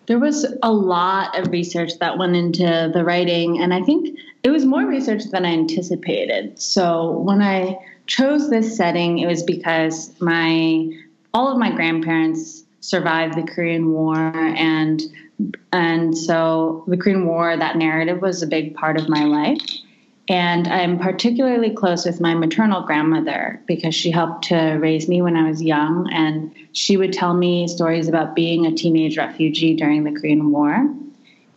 There 0.09 0.17
was 0.17 0.43
a 0.63 0.71
lot 0.71 1.37
of 1.37 1.51
research 1.51 1.99
that 1.99 2.17
went 2.17 2.35
into 2.35 2.89
the 2.91 3.03
writing, 3.03 3.61
and 3.61 3.71
I 3.71 3.83
think 3.83 4.17
it 4.41 4.49
was 4.49 4.65
more 4.65 4.83
research 4.87 5.25
than 5.25 5.45
I 5.45 5.51
anticipated. 5.51 6.59
So 6.59 7.11
when 7.19 7.43
I 7.43 7.77
chose 8.07 8.49
this 8.49 8.75
setting, 8.75 9.19
it 9.19 9.27
was 9.27 9.43
because 9.43 10.19
my 10.19 10.89
all 11.31 11.51
of 11.51 11.59
my 11.59 11.71
grandparents 11.71 12.63
survived 12.79 13.35
the 13.35 13.43
Korean 13.43 13.91
War 13.91 14.17
and 14.35 14.99
and 15.71 16.17
so 16.17 16.85
the 16.87 16.97
Korean 16.97 17.27
War 17.27 17.55
that 17.55 17.77
narrative 17.77 18.19
was 18.19 18.41
a 18.41 18.47
big 18.47 18.73
part 18.73 18.99
of 18.99 19.09
my 19.09 19.25
life. 19.25 19.61
And 20.29 20.67
I'm 20.67 20.99
particularly 20.99 21.71
close 21.71 22.05
with 22.05 22.21
my 22.21 22.35
maternal 22.35 22.83
grandmother 22.83 23.59
because 23.65 23.95
she 23.95 24.11
helped 24.11 24.43
to 24.45 24.77
raise 24.79 25.09
me 25.09 25.23
when 25.23 25.35
I 25.35 25.49
was 25.49 25.61
young 25.61 26.07
and 26.13 26.53
she 26.71 26.97
would 26.97 27.11
tell 27.11 27.33
me 27.33 27.67
stories 27.67 28.07
about 28.07 28.35
being 28.35 28.67
a 28.67 28.71
teenage 28.71 29.17
refugee 29.17 29.75
during 29.75 30.03
the 30.03 30.11
Korean 30.11 30.51
War. 30.51 30.87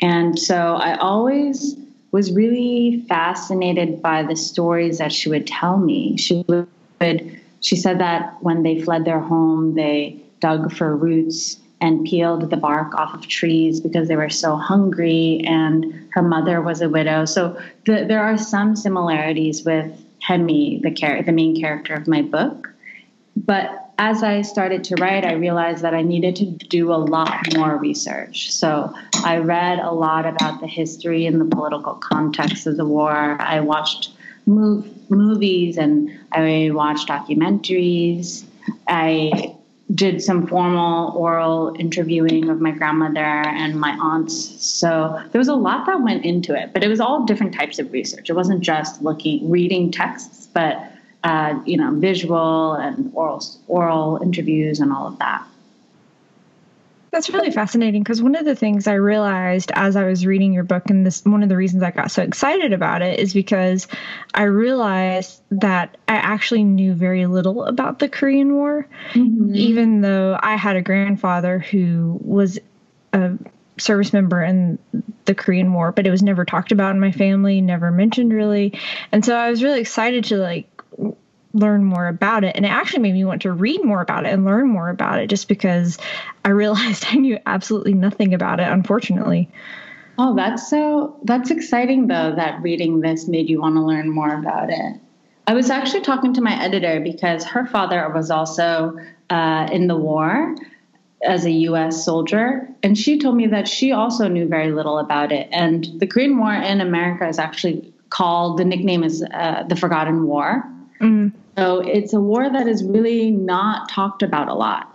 And 0.00 0.38
so 0.38 0.76
I 0.76 0.96
always 0.96 1.76
was 2.12 2.32
really 2.32 3.04
fascinated 3.08 4.00
by 4.00 4.22
the 4.22 4.36
stories 4.36 4.98
that 4.98 5.12
she 5.12 5.28
would 5.28 5.46
tell 5.46 5.76
me. 5.76 6.16
She 6.16 6.42
would 6.48 6.66
she 7.60 7.76
said 7.76 8.00
that 8.00 8.42
when 8.42 8.62
they 8.62 8.80
fled 8.80 9.04
their 9.04 9.20
home, 9.20 9.74
they 9.74 10.20
dug 10.40 10.72
for 10.72 10.96
roots 10.96 11.58
and 11.82 12.06
peeled 12.06 12.48
the 12.48 12.56
bark 12.56 12.94
off 12.94 13.12
of 13.12 13.26
trees 13.26 13.80
because 13.80 14.06
they 14.06 14.14
were 14.14 14.30
so 14.30 14.56
hungry 14.56 15.42
and 15.44 16.08
her 16.12 16.22
mother 16.22 16.62
was 16.62 16.80
a 16.80 16.88
widow. 16.88 17.24
So 17.24 17.60
the, 17.84 18.04
there 18.06 18.22
are 18.22 18.38
some 18.38 18.76
similarities 18.76 19.64
with 19.64 19.92
Haemi, 20.26 20.80
the 20.80 20.92
char- 20.92 21.22
the 21.24 21.32
main 21.32 21.60
character 21.60 21.92
of 21.94 22.06
my 22.06 22.22
book. 22.22 22.72
But 23.36 23.90
as 23.98 24.22
I 24.22 24.42
started 24.42 24.84
to 24.84 24.94
write, 24.96 25.24
I 25.24 25.32
realized 25.32 25.82
that 25.82 25.92
I 25.92 26.02
needed 26.02 26.36
to 26.36 26.46
do 26.46 26.92
a 26.92 26.94
lot 26.94 27.54
more 27.56 27.76
research. 27.76 28.52
So 28.52 28.94
I 29.24 29.38
read 29.38 29.80
a 29.80 29.90
lot 29.90 30.24
about 30.24 30.60
the 30.60 30.68
history 30.68 31.26
and 31.26 31.40
the 31.40 31.44
political 31.44 31.94
context 31.94 32.66
of 32.68 32.76
the 32.76 32.84
war. 32.86 33.36
I 33.40 33.58
watched 33.58 34.12
movies 34.46 35.76
and 35.76 36.16
I 36.30 36.70
watched 36.72 37.08
documentaries. 37.08 38.44
I 38.86 39.56
did 39.94 40.22
some 40.22 40.46
formal 40.46 41.16
oral 41.16 41.74
interviewing 41.78 42.48
of 42.48 42.60
my 42.60 42.70
grandmother 42.70 43.20
and 43.20 43.78
my 43.78 43.90
aunts. 44.00 44.64
So 44.64 45.20
there 45.32 45.38
was 45.38 45.48
a 45.48 45.54
lot 45.54 45.86
that 45.86 46.00
went 46.02 46.24
into 46.24 46.54
it, 46.54 46.72
but 46.72 46.84
it 46.84 46.88
was 46.88 47.00
all 47.00 47.24
different 47.24 47.54
types 47.54 47.78
of 47.78 47.92
research. 47.92 48.30
It 48.30 48.34
wasn't 48.34 48.60
just 48.60 49.02
looking, 49.02 49.50
reading 49.50 49.90
texts, 49.90 50.48
but 50.52 50.92
uh, 51.24 51.60
you 51.64 51.76
know, 51.76 51.92
visual 51.94 52.74
and 52.74 53.10
oral 53.14 53.44
oral 53.68 54.20
interviews 54.22 54.80
and 54.80 54.92
all 54.92 55.06
of 55.06 55.18
that. 55.18 55.46
That's 57.12 57.28
really 57.28 57.50
fascinating 57.50 58.02
because 58.02 58.22
one 58.22 58.34
of 58.34 58.46
the 58.46 58.56
things 58.56 58.86
I 58.86 58.94
realized 58.94 59.70
as 59.74 59.96
I 59.96 60.04
was 60.04 60.24
reading 60.24 60.54
your 60.54 60.64
book, 60.64 60.88
and 60.88 61.04
this 61.04 61.22
one 61.26 61.42
of 61.42 61.50
the 61.50 61.58
reasons 61.58 61.82
I 61.82 61.90
got 61.90 62.10
so 62.10 62.22
excited 62.22 62.72
about 62.72 63.02
it 63.02 63.20
is 63.20 63.34
because 63.34 63.86
I 64.32 64.44
realized 64.44 65.42
that 65.50 65.98
I 66.08 66.14
actually 66.14 66.64
knew 66.64 66.94
very 66.94 67.26
little 67.26 67.64
about 67.64 67.98
the 67.98 68.08
Korean 68.08 68.54
War, 68.54 68.88
mm-hmm. 69.12 69.54
even 69.54 70.00
though 70.00 70.38
I 70.42 70.56
had 70.56 70.76
a 70.76 70.82
grandfather 70.82 71.58
who 71.58 72.18
was 72.22 72.58
a 73.12 73.32
service 73.76 74.14
member 74.14 74.42
in 74.42 74.78
the 75.26 75.34
Korean 75.34 75.70
War, 75.74 75.92
but 75.92 76.06
it 76.06 76.10
was 76.10 76.22
never 76.22 76.46
talked 76.46 76.72
about 76.72 76.94
in 76.94 77.00
my 77.00 77.12
family, 77.12 77.60
never 77.60 77.90
mentioned 77.90 78.32
really. 78.32 78.78
And 79.12 79.22
so 79.22 79.36
I 79.36 79.50
was 79.50 79.62
really 79.62 79.80
excited 79.80 80.24
to 80.24 80.38
like 80.38 80.66
learn 81.54 81.84
more 81.84 82.08
about 82.08 82.44
it. 82.44 82.56
And 82.56 82.64
it 82.64 82.70
actually 82.70 83.00
made 83.00 83.14
me 83.14 83.24
want 83.24 83.42
to 83.42 83.52
read 83.52 83.84
more 83.84 84.00
about 84.00 84.24
it 84.24 84.32
and 84.32 84.44
learn 84.44 84.68
more 84.68 84.88
about 84.88 85.20
it 85.20 85.28
just 85.28 85.48
because 85.48 85.98
I 86.44 86.50
realized 86.50 87.06
I 87.10 87.16
knew 87.16 87.38
absolutely 87.46 87.94
nothing 87.94 88.34
about 88.34 88.60
it, 88.60 88.68
unfortunately. 88.68 89.48
Oh, 90.18 90.34
that's 90.34 90.68
so 90.68 91.18
that's 91.24 91.50
exciting 91.50 92.06
though 92.06 92.34
that 92.36 92.60
reading 92.62 93.00
this 93.00 93.26
made 93.26 93.48
you 93.48 93.60
want 93.60 93.76
to 93.76 93.82
learn 93.82 94.10
more 94.10 94.34
about 94.34 94.70
it. 94.70 95.00
I 95.46 95.54
was 95.54 95.70
actually 95.70 96.02
talking 96.02 96.34
to 96.34 96.40
my 96.40 96.62
editor 96.62 97.00
because 97.00 97.44
her 97.44 97.66
father 97.66 98.08
was 98.14 98.30
also 98.30 98.96
uh, 99.30 99.68
in 99.72 99.88
the 99.88 99.96
war 99.96 100.54
as 101.24 101.44
a 101.44 101.50
US 101.50 102.04
soldier. 102.04 102.68
And 102.82 102.96
she 102.96 103.18
told 103.18 103.36
me 103.36 103.46
that 103.48 103.68
she 103.68 103.92
also 103.92 104.28
knew 104.28 104.46
very 104.46 104.72
little 104.72 104.98
about 104.98 105.32
it. 105.32 105.48
And 105.50 105.88
the 105.98 106.06
Korean 106.06 106.38
War 106.38 106.52
in 106.52 106.80
America 106.80 107.26
is 107.26 107.38
actually 107.38 107.92
called, 108.10 108.58
the 108.58 108.64
nickname 108.64 109.02
is 109.02 109.22
uh, 109.22 109.64
the 109.68 109.76
Forgotten 109.76 110.26
War. 110.26 110.64
Mm. 111.00 111.32
So 111.56 111.80
it's 111.80 112.12
a 112.12 112.20
war 112.20 112.50
that 112.50 112.66
is 112.66 112.82
really 112.82 113.30
not 113.30 113.88
talked 113.88 114.22
about 114.22 114.48
a 114.48 114.54
lot. 114.54 114.88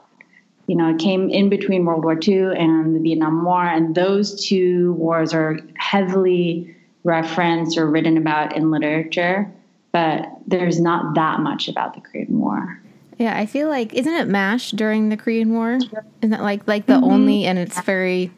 You 0.67 0.75
know, 0.75 0.89
it 0.89 0.99
came 0.99 1.29
in 1.29 1.49
between 1.49 1.85
World 1.85 2.03
War 2.03 2.17
II 2.21 2.57
and 2.57 2.95
the 2.95 2.99
Vietnam 2.99 3.45
War, 3.45 3.63
and 3.63 3.95
those 3.95 4.45
two 4.45 4.93
wars 4.93 5.33
are 5.33 5.59
heavily 5.75 6.75
referenced 7.03 7.77
or 7.77 7.89
written 7.89 8.17
about 8.17 8.55
in 8.55 8.69
literature, 8.69 9.49
but 9.93 10.27
there's 10.45 10.79
not 10.79 11.15
that 11.15 11.39
much 11.39 11.69
about 11.69 11.93
the 11.93 12.01
Korean 12.01 12.39
War. 12.39 12.81
Yeah, 13.17 13.37
I 13.37 13.45
feel 13.45 13.69
like 13.69 13.93
isn't 13.93 14.13
it 14.13 14.27
MASH 14.27 14.71
during 14.71 15.09
the 15.09 15.17
Korean 15.17 15.53
War? 15.53 15.75
Isn't 15.75 16.31
that 16.31 16.41
like 16.41 16.67
like 16.67 16.85
the 16.85 16.93
mm-hmm. 16.93 17.11
only 17.11 17.45
and 17.45 17.57
it's 17.57 17.79
very 17.81 18.31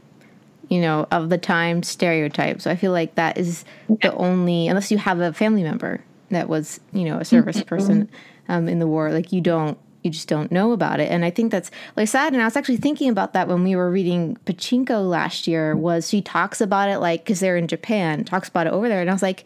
you 0.70 0.80
know, 0.80 1.08
of 1.12 1.30
the 1.30 1.38
time 1.38 1.82
stereotype. 1.82 2.62
So 2.62 2.70
I 2.70 2.76
feel 2.76 2.92
like 2.92 3.16
that 3.16 3.38
is 3.38 3.66
the 3.88 4.14
only 4.14 4.68
unless 4.68 4.92
you 4.92 5.00
have 5.00 5.20
a 5.20 5.34
family 5.34 5.64
member 5.64 6.00
that 6.30 6.50
was 6.50 6.80
you 6.94 7.06
know 7.06 7.18
a 7.18 7.26
service 7.26 7.58
mm-hmm. 7.58 7.68
person 7.68 8.10
um, 8.48 8.68
in 8.68 8.80
the 8.80 8.88
war 8.88 9.12
like 9.12 9.32
you 9.32 9.42
don't 9.42 9.78
you 10.04 10.10
just 10.10 10.28
don't 10.28 10.52
know 10.52 10.72
about 10.72 11.00
it 11.00 11.12
and 11.12 11.26
i 11.26 11.30
think 11.30 11.52
that's 11.52 11.70
like 11.98 12.08
sad 12.08 12.34
and 12.34 12.42
i 12.42 12.46
was 12.46 12.56
actually 12.56 12.78
thinking 12.78 13.10
about 13.10 13.34
that 13.34 13.48
when 13.48 13.64
we 13.64 13.76
were 13.76 13.92
reading 13.92 14.38
pachinko 14.46 15.08
last 15.08 15.48
year 15.48 15.76
was 15.76 16.10
she 16.10 16.22
talks 16.22 16.62
about 16.62 16.90
it 16.90 17.00
like 17.00 17.24
because 17.24 17.40
they're 17.40 17.58
in 17.58 17.68
japan 17.68 18.24
talks 18.24 18.48
about 18.48 18.68
it 18.68 18.74
over 18.74 18.88
there 18.88 19.02
and 19.02 19.10
i 19.10 19.14
was 19.14 19.22
like 19.22 19.46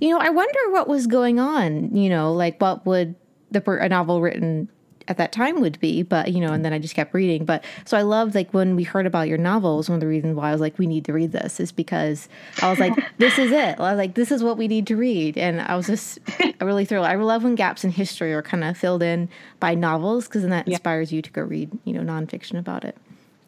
you 0.00 0.08
know 0.08 0.18
i 0.18 0.30
wonder 0.30 0.58
what 0.70 0.88
was 0.88 1.06
going 1.06 1.38
on 1.38 1.94
you 1.94 2.08
know 2.08 2.32
like 2.32 2.60
what 2.60 2.84
would 2.86 3.14
the 3.50 3.62
a 3.70 3.88
novel 3.88 4.22
written 4.22 4.68
at 5.08 5.16
that 5.16 5.32
time 5.32 5.60
would 5.60 5.78
be 5.80 6.02
but 6.02 6.32
you 6.32 6.40
know 6.40 6.52
and 6.52 6.64
then 6.64 6.72
i 6.72 6.78
just 6.78 6.94
kept 6.94 7.14
reading. 7.14 7.44
But 7.44 7.64
so 7.84 7.96
i 7.96 8.02
loved 8.02 8.34
like 8.34 8.52
when 8.52 8.76
we 8.76 8.84
heard 8.84 9.06
about 9.06 9.28
your 9.28 9.38
novels 9.38 9.88
one 9.88 9.96
of 9.96 10.00
the 10.00 10.06
reasons 10.06 10.36
why 10.36 10.48
i 10.48 10.52
was 10.52 10.60
like 10.60 10.78
we 10.78 10.86
need 10.86 11.04
to 11.06 11.12
read 11.12 11.32
this 11.32 11.60
is 11.60 11.72
because 11.72 12.28
i 12.60 12.70
was 12.70 12.78
like 12.78 12.94
this 13.18 13.38
is 13.38 13.52
it. 13.52 13.78
I 13.78 13.92
was 13.92 13.98
like 13.98 14.14
this 14.14 14.30
is 14.30 14.42
what 14.42 14.56
we 14.56 14.68
need 14.68 14.86
to 14.88 14.96
read. 14.96 15.36
And 15.38 15.60
i 15.60 15.76
was 15.76 15.86
just 15.86 16.18
really 16.60 16.84
thrilled. 16.84 17.06
I 17.06 17.14
love 17.16 17.44
when 17.44 17.54
gaps 17.54 17.84
in 17.84 17.90
history 17.90 18.32
are 18.32 18.42
kind 18.42 18.64
of 18.64 18.76
filled 18.76 19.02
in 19.02 19.28
by 19.60 19.74
novels 19.74 20.26
because 20.26 20.42
then 20.42 20.50
that 20.50 20.68
yeah. 20.68 20.74
inspires 20.74 21.12
you 21.12 21.22
to 21.22 21.30
go 21.30 21.42
read 21.42 21.70
you 21.84 21.92
know 21.92 22.00
nonfiction 22.00 22.58
about 22.58 22.84
it 22.84 22.96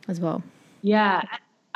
as 0.09 0.21
well. 0.21 0.43
Yeah. 0.83 1.23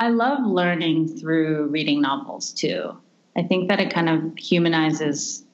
I 0.01 0.11
love 0.11 0.47
learning 0.47 1.19
through 1.19 1.67
reading 1.69 2.01
novels 2.01 2.53
too. 2.53 2.97
I 3.37 3.43
think 3.43 3.69
that 3.69 3.81
it 3.81 3.93
kind 3.93 4.09
of 4.09 4.37
humanizes 4.39 5.45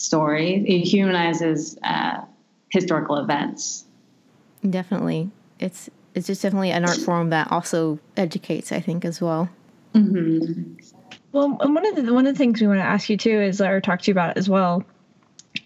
stories 0.00 0.64
it 0.66 0.80
humanizes 0.80 1.78
uh, 1.84 2.22
historical 2.70 3.16
events. 3.16 3.84
Definitely, 4.68 5.30
it's 5.58 5.90
it's 6.14 6.26
just 6.26 6.42
definitely 6.42 6.70
an 6.70 6.84
art 6.84 6.98
form 6.98 7.30
that 7.30 7.50
also 7.52 7.98
educates. 8.16 8.72
I 8.72 8.80
think 8.80 9.04
as 9.04 9.20
well. 9.20 9.48
Mm-hmm. 9.94 10.74
Well, 11.32 11.50
one 11.50 11.86
of 11.86 11.96
the 11.96 12.12
one 12.12 12.26
of 12.26 12.34
the 12.34 12.38
things 12.38 12.60
we 12.60 12.66
want 12.66 12.80
to 12.80 12.84
ask 12.84 13.08
you 13.08 13.16
too 13.16 13.40
is 13.40 13.60
or 13.60 13.80
talk 13.80 14.02
to 14.02 14.10
you 14.10 14.12
about 14.12 14.36
as 14.36 14.48
well 14.48 14.84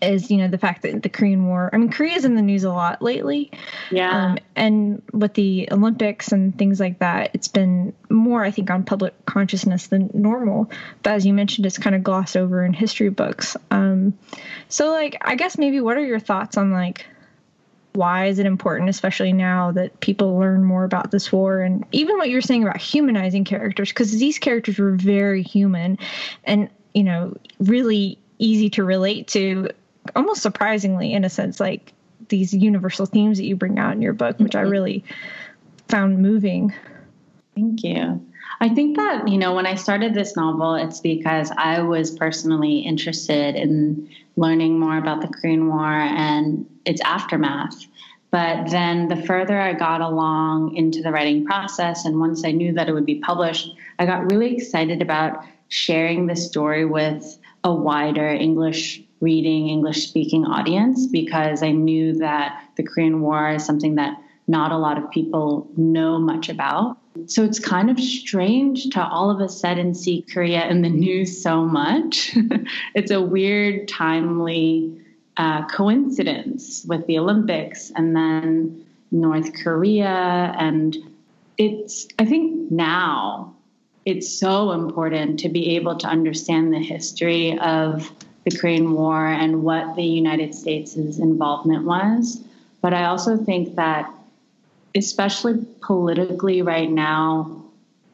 is 0.01 0.31
you 0.31 0.39
know 0.39 0.49
the 0.49 0.59
fact 0.59 0.83
that 0.83 1.03
the 1.03 1.09
Korean 1.09 1.47
War. 1.47 1.71
I 1.73 1.77
mean, 1.77 1.91
Korea 1.91 2.15
is 2.15 2.25
in 2.25 2.35
the 2.35 2.43
news 2.43 2.65
a 2.65 2.71
lot 2.71 3.03
lately. 3.03 3.51
Yeah. 3.91 4.11
Um, 4.11 4.39
and 4.57 5.03
with 5.13 5.35
the 5.35 5.69
Olympics 5.71 6.33
and 6.33 6.57
things 6.57 6.81
like 6.81 6.99
that, 7.01 7.31
it's 7.35 7.49
been 7.49 7.93
more, 8.09 8.45
I 8.45 8.51
think, 8.51 8.71
on 8.71 8.85
public 8.85 9.15
consciousness 9.27 9.89
than 9.89 10.11
normal. 10.15 10.71
But 11.03 11.15
as 11.15 11.27
you 11.27 11.33
mentioned, 11.33 11.67
it's 11.67 11.79
kind 11.79 11.95
of 11.95 12.03
glossed 12.03 12.37
over 12.37 12.65
in 12.65 12.73
history 12.73 13.11
books. 13.11 13.57
Um, 13.71 14.17
so, 14.69 14.91
like, 14.91 15.17
I 15.21 15.35
guess 15.35 15.59
maybe 15.59 15.81
what 15.81 15.97
are 15.97 16.05
your 16.05 16.21
thoughts 16.21 16.57
on 16.57 16.73
like 16.73 17.07
why 17.95 18.27
is 18.27 18.41
it 18.41 18.47
important, 18.47 18.91
especially 18.91 19.33
now 19.33 19.71
that 19.71 20.01
people 20.01 20.37
learn 20.37 20.65
more 20.65 20.83
about 20.83 21.13
this 21.13 21.31
war 21.31 21.61
and 21.61 21.85
even 21.93 22.19
what 22.19 22.29
you're 22.29 22.41
saying 22.41 22.65
about 22.65 22.79
humanizing 22.79 23.45
characters, 23.45 23.91
because 23.91 24.11
these 24.11 24.39
characters 24.39 24.79
were 24.79 24.91
very 24.93 25.43
human 25.43 25.97
and 26.43 26.69
you 26.93 27.05
know 27.05 27.37
really 27.61 28.19
easy 28.39 28.71
to 28.71 28.85
relate 28.85 29.29
to, 29.29 29.69
almost 30.17 30.43
surprisingly, 30.43 31.13
in 31.13 31.25
a 31.25 31.31
sense, 31.31 31.61
like 31.61 31.93
these 32.29 32.55
universal 32.55 33.07
themes 33.07 33.39
that 33.39 33.45
you 33.45 33.57
bring 33.57 33.79
out 33.79 33.93
in 33.93 34.03
your 34.03 34.13
book, 34.13 34.39
which 34.39 34.55
I 34.55 34.63
mm-hmm. 34.63 34.71
really 34.71 35.05
found 35.89 36.21
moving. 36.21 36.73
Thank 37.55 37.85
you. 37.85 38.25
I 38.61 38.69
think 38.69 38.97
that, 38.97 39.29
you 39.29 39.39
know, 39.39 39.55
when 39.55 39.67
I 39.67 39.75
started 39.75 40.15
this 40.15 40.37
novel, 40.37 40.75
it's 40.75 41.01
because 41.01 41.51
I 41.57 41.81
was 41.83 42.11
personally 42.11 42.79
interested 42.79 43.57
in 43.57 44.09
learning 44.37 44.79
more 44.79 44.97
about 44.97 45.21
the 45.21 45.29
Korean 45.29 45.69
War 45.69 45.93
and 45.93 46.67
its 46.85 47.01
aftermath. 47.03 47.87
But 48.31 48.71
then 48.71 49.09
the 49.09 49.23
further 49.23 49.61
I 49.61 49.75
got 49.75 50.01
along 50.01 50.77
into 50.77 51.03
the 51.03 51.13
writing 51.13 51.45
process, 51.45 52.05
and 52.05 52.19
once 52.19 52.45
I 52.45 52.51
knew 52.51 52.73
that 52.73 52.89
it 52.89 52.93
would 52.93 53.07
be 53.07 53.21
published, 53.21 53.71
I 53.99 54.07
got 54.07 54.31
really 54.33 54.57
excited 54.57 55.03
about 55.03 55.45
sharing 55.69 56.27
the 56.27 56.35
story 56.35 56.85
with 56.85 57.39
a 57.65 57.75
wider 57.75 58.29
English 58.29 59.03
reading, 59.21 59.69
English 59.69 60.07
speaking 60.07 60.45
audience 60.45 61.07
because 61.07 61.63
I 61.63 61.73
knew 61.73 62.19
that 62.19 62.63
the 62.77 62.83
Korean 62.83 63.23
War 63.23 63.55
is 63.55 63.65
something 63.65 63.95
that 63.95 64.21
not 64.47 64.71
a 64.71 64.77
lot 64.77 64.99
of 64.99 65.11
people 65.11 65.67
know 65.77 66.19
much 66.19 66.51
about. 66.51 66.99
So 67.27 67.43
it's 67.43 67.59
kind 67.59 67.91
of 67.91 67.99
strange 67.99 68.91
to 68.91 69.03
all 69.03 69.31
of 69.31 69.41
a 69.41 69.49
sudden 69.49 69.95
see 69.95 70.23
Korea 70.23 70.69
in 70.69 70.83
the 70.83 70.91
news 70.91 71.41
so 71.43 71.65
much. 71.65 72.37
it's 72.95 73.11
a 73.11 73.23
weird, 73.23 73.89
timely 73.89 75.01
uh, 75.39 75.67
coincidence 75.69 76.85
with 76.87 77.07
the 77.07 77.19
Olympics 77.19 77.91
and 77.97 78.15
then 78.15 78.85
North 79.11 79.55
Korea. 79.55 80.55
And 80.59 80.97
it's, 81.57 82.09
I 82.19 82.27
think 82.27 82.71
now 82.71 83.54
it's 84.05 84.29
so 84.29 84.73
important 84.73 85.41
to 85.41 85.49
be 85.49 85.77
able 85.77 85.97
to 85.97 86.07
understand 86.07 86.73
the 86.73 86.79
history 86.79 87.59
of 87.59 88.11
the 88.45 88.57
Korean 88.57 88.93
War 88.93 89.27
and 89.27 89.63
what 89.63 89.97
the 89.97 90.05
United 90.05 90.55
States' 90.55 90.97
involvement 90.97 91.85
was. 91.85 92.43
But 92.83 92.93
I 92.93 93.07
also 93.07 93.39
think 93.39 93.77
that, 93.77 94.13
especially 94.95 95.65
politically 95.81 96.61
right 96.61 96.91
now, 96.91 97.65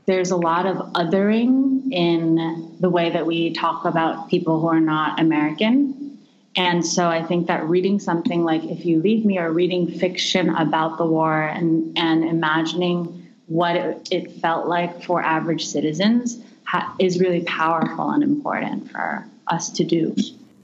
there's 0.07 0.31
a 0.31 0.37
lot 0.37 0.67
of 0.67 0.77
othering 0.93 1.93
in 1.93 2.77
the 2.81 2.89
way 2.89 3.11
that 3.11 3.27
we 3.27 3.53
talk 3.53 3.85
about 3.85 4.29
people 4.29 4.61
who 4.61 4.69
are 4.69 4.81
not 4.81 5.21
American. 5.21 6.19
And 6.57 6.85
so 6.85 7.09
I 7.09 7.23
think 7.23 7.47
that 7.49 7.69
reading 7.69 7.99
something 7.99 8.45
like 8.45 8.65
If 8.65 8.85
You 8.85 9.01
Leave 9.01 9.25
Me 9.25 9.39
or 9.39 9.53
reading 9.53 9.99
fiction 9.99 10.51
about 10.51 10.99
the 10.99 11.07
war 11.07 11.43
and, 11.43 11.97
and 11.99 12.25
imagining 12.25 13.20
what 13.51 13.75
it, 13.75 14.09
it 14.13 14.33
felt 14.41 14.69
like 14.69 15.03
for 15.03 15.21
average 15.21 15.67
citizens 15.67 16.39
ha- 16.65 16.95
is 17.01 17.19
really 17.19 17.43
powerful 17.43 18.11
and 18.11 18.23
important 18.23 18.89
for 18.89 19.27
us 19.49 19.71
to 19.71 19.83
do. 19.83 20.15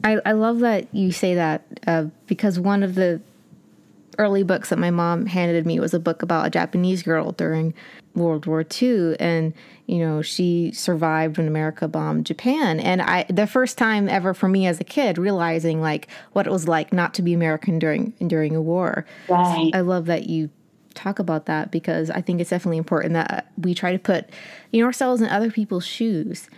I, 0.04 0.20
I 0.24 0.32
love 0.32 0.60
that 0.60 0.94
you 0.94 1.10
say 1.10 1.34
that 1.34 1.64
uh, 1.88 2.04
because 2.28 2.60
one 2.60 2.84
of 2.84 2.94
the 2.94 3.20
early 4.18 4.44
books 4.44 4.68
that 4.68 4.78
my 4.78 4.92
mom 4.92 5.26
handed 5.26 5.66
me 5.66 5.80
was 5.80 5.94
a 5.94 5.98
book 5.98 6.22
about 6.22 6.46
a 6.46 6.50
Japanese 6.50 7.02
girl 7.02 7.32
during 7.32 7.74
World 8.14 8.46
War 8.46 8.64
II, 8.80 9.16
and 9.18 9.52
you 9.86 9.98
know 9.98 10.22
she 10.22 10.70
survived 10.72 11.38
when 11.38 11.48
America 11.48 11.88
bombed 11.88 12.24
Japan. 12.24 12.78
And 12.78 13.02
I, 13.02 13.24
the 13.28 13.48
first 13.48 13.76
time 13.76 14.08
ever 14.08 14.32
for 14.32 14.48
me 14.48 14.68
as 14.68 14.80
a 14.80 14.84
kid, 14.84 15.18
realizing 15.18 15.80
like 15.80 16.06
what 16.34 16.46
it 16.46 16.50
was 16.50 16.68
like 16.68 16.92
not 16.92 17.14
to 17.14 17.22
be 17.22 17.34
American 17.34 17.80
during 17.80 18.12
during 18.26 18.54
a 18.54 18.62
war. 18.62 19.04
Right. 19.28 19.72
I 19.74 19.80
love 19.80 20.06
that 20.06 20.28
you 20.28 20.50
talk 20.96 21.18
about 21.18 21.46
that 21.46 21.70
because 21.70 22.10
I 22.10 22.20
think 22.20 22.40
it's 22.40 22.50
definitely 22.50 22.78
important 22.78 23.14
that 23.14 23.50
we 23.56 23.74
try 23.74 23.92
to 23.92 23.98
put 23.98 24.30
you 24.72 24.80
know 24.80 24.86
ourselves 24.86 25.20
in 25.20 25.28
other 25.28 25.50
people's 25.50 25.86
shoes 25.86 26.48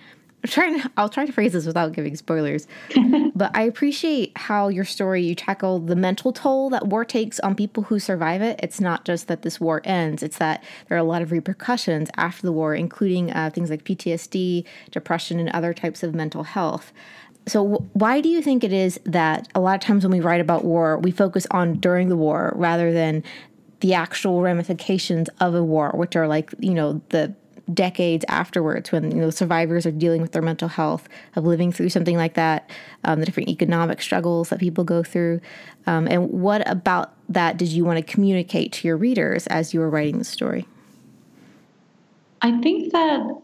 I'm 0.44 0.50
trying 0.50 0.80
to, 0.80 0.90
I'll 0.96 1.08
try 1.08 1.26
to 1.26 1.32
phrase 1.32 1.52
this 1.52 1.66
without 1.66 1.92
giving 1.92 2.14
spoilers. 2.14 2.68
but 3.34 3.50
I 3.56 3.62
appreciate 3.62 4.32
how 4.36 4.68
your 4.68 4.84
story 4.84 5.24
you 5.24 5.34
tackle 5.34 5.80
the 5.80 5.96
mental 5.96 6.32
toll 6.32 6.70
that 6.70 6.86
war 6.86 7.04
takes 7.04 7.40
on 7.40 7.56
people 7.56 7.82
who 7.84 7.98
survive 7.98 8.40
it. 8.40 8.60
It's 8.62 8.80
not 8.80 9.04
just 9.04 9.26
that 9.26 9.42
this 9.42 9.60
war 9.60 9.80
ends; 9.84 10.22
it's 10.22 10.38
that 10.38 10.62
there 10.88 10.96
are 10.96 11.00
a 11.00 11.04
lot 11.04 11.22
of 11.22 11.32
repercussions 11.32 12.08
after 12.16 12.42
the 12.42 12.52
war, 12.52 12.74
including 12.74 13.32
uh, 13.32 13.50
things 13.52 13.68
like 13.68 13.84
PTSD, 13.84 14.64
depression, 14.92 15.40
and 15.40 15.48
other 15.50 15.74
types 15.74 16.04
of 16.04 16.14
mental 16.14 16.44
health. 16.44 16.92
So, 17.48 17.86
why 17.94 18.20
do 18.20 18.28
you 18.28 18.42
think 18.42 18.62
it 18.62 18.72
is 18.72 19.00
that 19.04 19.48
a 19.54 19.60
lot 19.60 19.74
of 19.74 19.80
times 19.80 20.04
when 20.04 20.12
we 20.12 20.20
write 20.20 20.40
about 20.40 20.64
war, 20.64 20.98
we 20.98 21.10
focus 21.10 21.46
on 21.50 21.74
during 21.80 22.10
the 22.10 22.16
war 22.16 22.52
rather 22.54 22.92
than 22.92 23.24
the 23.80 23.94
actual 23.94 24.42
ramifications 24.42 25.28
of 25.40 25.54
a 25.54 25.62
war, 25.62 25.90
which 25.94 26.16
are 26.16 26.26
like 26.26 26.52
you 26.58 26.74
know 26.74 27.00
the 27.10 27.34
decades 27.72 28.24
afterwards 28.28 28.90
when 28.92 29.10
you 29.10 29.18
know 29.18 29.30
survivors 29.30 29.84
are 29.84 29.90
dealing 29.90 30.22
with 30.22 30.32
their 30.32 30.42
mental 30.42 30.68
health 30.68 31.06
of 31.36 31.44
living 31.44 31.70
through 31.70 31.90
something 31.90 32.16
like 32.16 32.32
that 32.34 32.70
um, 33.04 33.20
the 33.20 33.26
different 33.26 33.48
economic 33.50 34.00
struggles 34.00 34.48
that 34.48 34.58
people 34.58 34.84
go 34.84 35.02
through. 35.02 35.40
Um, 35.86 36.06
and 36.06 36.30
what 36.30 36.68
about 36.68 37.12
that 37.28 37.56
did 37.56 37.68
you 37.68 37.84
want 37.84 37.98
to 37.98 38.12
communicate 38.12 38.72
to 38.72 38.88
your 38.88 38.96
readers 38.96 39.46
as 39.48 39.74
you 39.74 39.80
were 39.80 39.90
writing 39.90 40.18
the 40.18 40.24
story? 40.24 40.66
I 42.40 42.60
think 42.60 42.92
that 42.92 43.42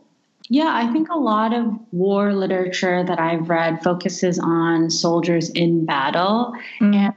yeah 0.48 0.70
i 0.74 0.92
think 0.92 1.08
a 1.08 1.16
lot 1.16 1.54
of 1.54 1.72
war 1.92 2.34
literature 2.34 3.02
that 3.04 3.18
i've 3.18 3.48
read 3.48 3.82
focuses 3.82 4.38
on 4.38 4.90
soldiers 4.90 5.50
in 5.50 5.84
battle. 5.86 6.52
Mm. 6.80 6.94
and 6.94 7.14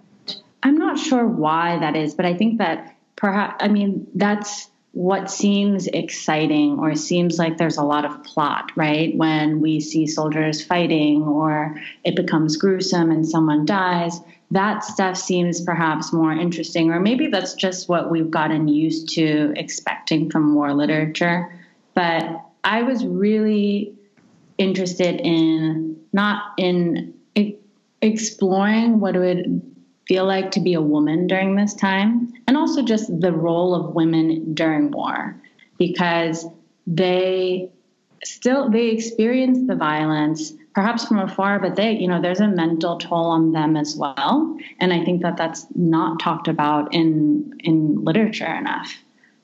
i'm 0.63 0.77
not 0.77 0.97
sure 0.97 1.27
why 1.27 1.77
that 1.79 1.95
is 1.95 2.15
but 2.15 2.25
i 2.25 2.33
think 2.33 2.57
that 2.57 2.95
perhaps 3.17 3.55
i 3.59 3.67
mean 3.67 4.07
that's 4.15 4.69
what 4.97 5.29
seems 5.29 5.85
exciting 5.85 6.79
or 6.79 6.95
seems 6.95 7.37
like 7.37 7.57
there's 7.57 7.77
a 7.77 7.83
lot 7.83 8.03
of 8.03 8.23
plot, 8.23 8.71
right? 8.75 9.15
When 9.15 9.61
we 9.61 9.79
see 9.79 10.07
soldiers 10.07 10.65
fighting 10.65 11.21
or 11.21 11.79
it 12.03 12.15
becomes 12.15 12.57
gruesome 12.57 13.11
and 13.11 13.23
someone 13.23 13.63
dies, 13.63 14.19
that 14.49 14.83
stuff 14.83 15.15
seems 15.15 15.61
perhaps 15.61 16.11
more 16.11 16.31
interesting, 16.31 16.89
or 16.89 16.99
maybe 16.99 17.27
that's 17.27 17.53
just 17.53 17.87
what 17.87 18.09
we've 18.09 18.31
gotten 18.31 18.67
used 18.67 19.09
to 19.09 19.53
expecting 19.55 20.31
from 20.31 20.55
war 20.55 20.73
literature. 20.73 21.53
But 21.93 22.41
I 22.63 22.81
was 22.81 23.05
really 23.05 23.93
interested 24.57 25.21
in 25.21 25.99
not 26.11 26.53
in 26.57 27.13
exploring 28.01 28.99
what 28.99 29.15
it 29.15 29.19
would 29.19 29.76
feel 30.07 30.25
like 30.25 30.51
to 30.51 30.59
be 30.59 30.73
a 30.73 30.81
woman 30.81 31.27
during 31.27 31.55
this 31.55 31.73
time, 31.73 32.33
and 32.47 32.57
also 32.57 32.81
just 32.83 33.19
the 33.19 33.33
role 33.33 33.75
of 33.75 33.93
women 33.93 34.53
during 34.53 34.91
war, 34.91 35.35
because 35.77 36.45
they 36.85 37.69
still 38.23 38.69
they 38.69 38.87
experience 38.87 39.59
the 39.67 39.75
violence 39.75 40.53
perhaps 40.73 41.05
from 41.07 41.19
afar 41.19 41.59
but 41.59 41.75
they 41.75 41.91
you 41.91 42.07
know 42.07 42.21
there's 42.21 42.39
a 42.39 42.47
mental 42.47 42.97
toll 42.97 43.27
on 43.27 43.51
them 43.51 43.75
as 43.77 43.95
well. 43.95 44.57
And 44.79 44.93
i 44.93 45.03
think 45.03 45.21
that 45.21 45.37
that's 45.37 45.67
not 45.75 46.19
talked 46.19 46.47
about 46.47 46.93
in 46.93 47.53
in 47.59 48.03
literature 48.03 48.53
enough. 48.55 48.93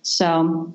So 0.01 0.73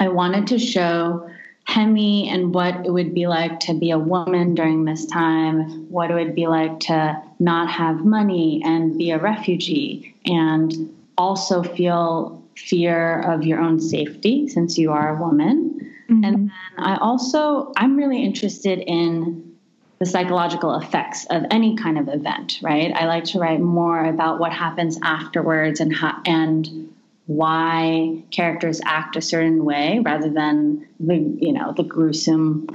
i 0.00 0.08
wanted 0.08 0.46
to 0.48 0.58
show 0.58 1.28
Haemi 1.68 2.26
and 2.32 2.52
what 2.52 2.86
it 2.86 2.90
would 2.90 3.14
be 3.14 3.26
like 3.26 3.60
to 3.60 3.74
be 3.74 3.90
a 3.90 3.98
woman 3.98 4.54
during 4.54 4.84
this 4.84 5.06
time, 5.06 5.88
what 5.90 6.10
it 6.10 6.14
would 6.14 6.34
be 6.34 6.46
like 6.46 6.80
to 6.80 7.22
not 7.40 7.70
have 7.70 8.04
money 8.04 8.62
and 8.64 8.96
be 8.96 9.10
a 9.10 9.18
refugee, 9.18 10.14
and 10.24 10.94
also 11.16 11.62
feel 11.62 12.42
fear 12.56 13.20
of 13.22 13.44
your 13.44 13.58
own 13.58 13.80
safety 13.80 14.48
since 14.48 14.78
you 14.78 14.92
are 14.92 15.16
a 15.16 15.20
woman. 15.20 15.92
Mm-hmm. 16.08 16.24
And 16.24 16.34
then 16.34 16.52
I 16.78 16.96
also, 16.96 17.72
I'm 17.76 17.96
really 17.96 18.22
interested 18.22 18.78
in 18.78 19.56
the 19.98 20.06
psychological 20.06 20.76
effects 20.76 21.26
of 21.26 21.44
any 21.50 21.76
kind 21.76 21.98
of 21.98 22.08
event, 22.08 22.58
right? 22.62 22.92
I 22.94 23.06
like 23.06 23.24
to 23.24 23.38
write 23.38 23.60
more 23.60 24.04
about 24.04 24.40
what 24.40 24.52
happens 24.52 24.98
afterwards 25.02 25.80
and 25.80 25.94
how, 25.94 26.20
and 26.24 26.90
why 27.26 28.22
characters 28.30 28.80
act 28.84 29.14
a 29.16 29.20
certain 29.20 29.64
way 29.64 30.00
rather 30.04 30.28
than 30.28 30.88
the 30.98 31.14
you 31.14 31.52
know 31.52 31.72
the 31.72 31.84
gruesome 31.84 32.66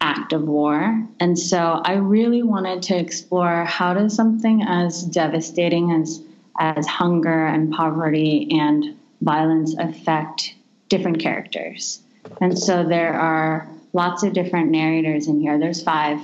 act 0.00 0.32
of 0.32 0.42
war. 0.42 1.06
And 1.20 1.38
so 1.38 1.80
I 1.84 1.94
really 1.94 2.42
wanted 2.42 2.82
to 2.82 2.96
explore 2.96 3.64
how 3.64 3.94
does 3.94 4.14
something 4.14 4.62
as 4.62 5.02
devastating 5.02 5.92
as 5.92 6.22
as 6.58 6.86
hunger 6.86 7.46
and 7.46 7.72
poverty 7.72 8.48
and 8.50 8.96
violence 9.20 9.76
affect 9.78 10.54
different 10.88 11.20
characters. 11.20 12.00
And 12.40 12.58
so 12.58 12.84
there 12.84 13.14
are 13.14 13.68
lots 13.92 14.22
of 14.22 14.32
different 14.32 14.70
narrators 14.70 15.28
in 15.28 15.40
here. 15.40 15.58
There's 15.58 15.82
five 15.82 16.20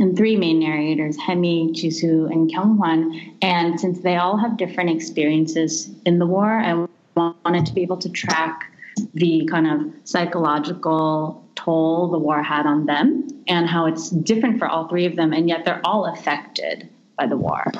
and 0.00 0.16
three 0.16 0.36
main 0.36 0.58
narrators, 0.58 1.16
Haemi, 1.16 1.70
Jisoo, 1.70 2.30
and 2.30 2.50
Kyunghwan. 2.50 3.34
And 3.42 3.78
since 3.78 4.00
they 4.00 4.16
all 4.16 4.36
have 4.36 4.56
different 4.56 4.90
experiences 4.90 5.90
in 6.04 6.18
the 6.18 6.26
war, 6.26 6.50
I 6.50 6.86
wanted 7.14 7.66
to 7.66 7.72
be 7.72 7.82
able 7.82 7.98
to 7.98 8.08
track 8.08 8.72
the 9.14 9.46
kind 9.50 9.66
of 9.66 9.92
psychological 10.04 11.43
toll 11.54 12.08
the 12.08 12.18
war 12.18 12.42
had 12.42 12.66
on 12.66 12.86
them 12.86 13.28
and 13.46 13.66
how 13.66 13.86
it's 13.86 14.10
different 14.10 14.58
for 14.58 14.66
all 14.66 14.88
three 14.88 15.06
of 15.06 15.16
them, 15.16 15.32
and 15.32 15.48
yet 15.48 15.64
they're 15.64 15.80
all 15.84 16.06
affected 16.06 16.88
by 17.16 17.26
the 17.26 17.36
war. 17.36 17.70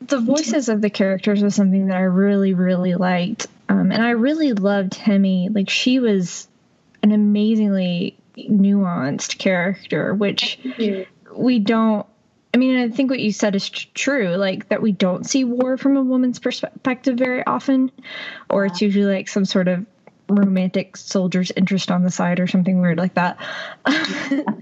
The 0.00 0.18
voices 0.18 0.68
of 0.68 0.80
the 0.80 0.90
characters 0.90 1.42
was 1.42 1.54
something 1.54 1.88
that 1.88 1.96
I 1.96 2.02
really, 2.02 2.54
really 2.54 2.94
liked. 2.94 3.46
Um, 3.68 3.92
and 3.92 4.02
I 4.02 4.10
really 4.10 4.52
loved 4.52 4.94
Haemi. 4.94 5.54
Like, 5.54 5.68
she 5.68 6.00
was 6.00 6.48
an 7.02 7.12
amazingly 7.12 8.16
nuanced 8.36 9.38
character, 9.38 10.14
which 10.14 10.58
we 11.34 11.58
don't. 11.58 12.06
I 12.52 12.58
mean, 12.58 12.78
I 12.78 12.88
think 12.88 13.10
what 13.10 13.20
you 13.20 13.30
said 13.30 13.54
is 13.54 13.68
true, 13.68 14.34
like 14.36 14.70
that 14.70 14.82
we 14.82 14.90
don't 14.90 15.24
see 15.24 15.44
war 15.44 15.76
from 15.76 15.96
a 15.96 16.02
woman's 16.02 16.40
perspective 16.40 17.16
very 17.16 17.46
often, 17.46 17.92
or 18.48 18.66
it's 18.66 18.82
usually 18.82 19.14
like 19.14 19.28
some 19.28 19.44
sort 19.44 19.68
of 19.68 19.86
romantic 20.30 20.96
soldier's 20.96 21.50
interest 21.56 21.90
on 21.90 22.02
the 22.02 22.10
side 22.10 22.40
or 22.40 22.46
something 22.46 22.80
weird 22.80 22.98
like 22.98 23.14
that. 23.14 23.38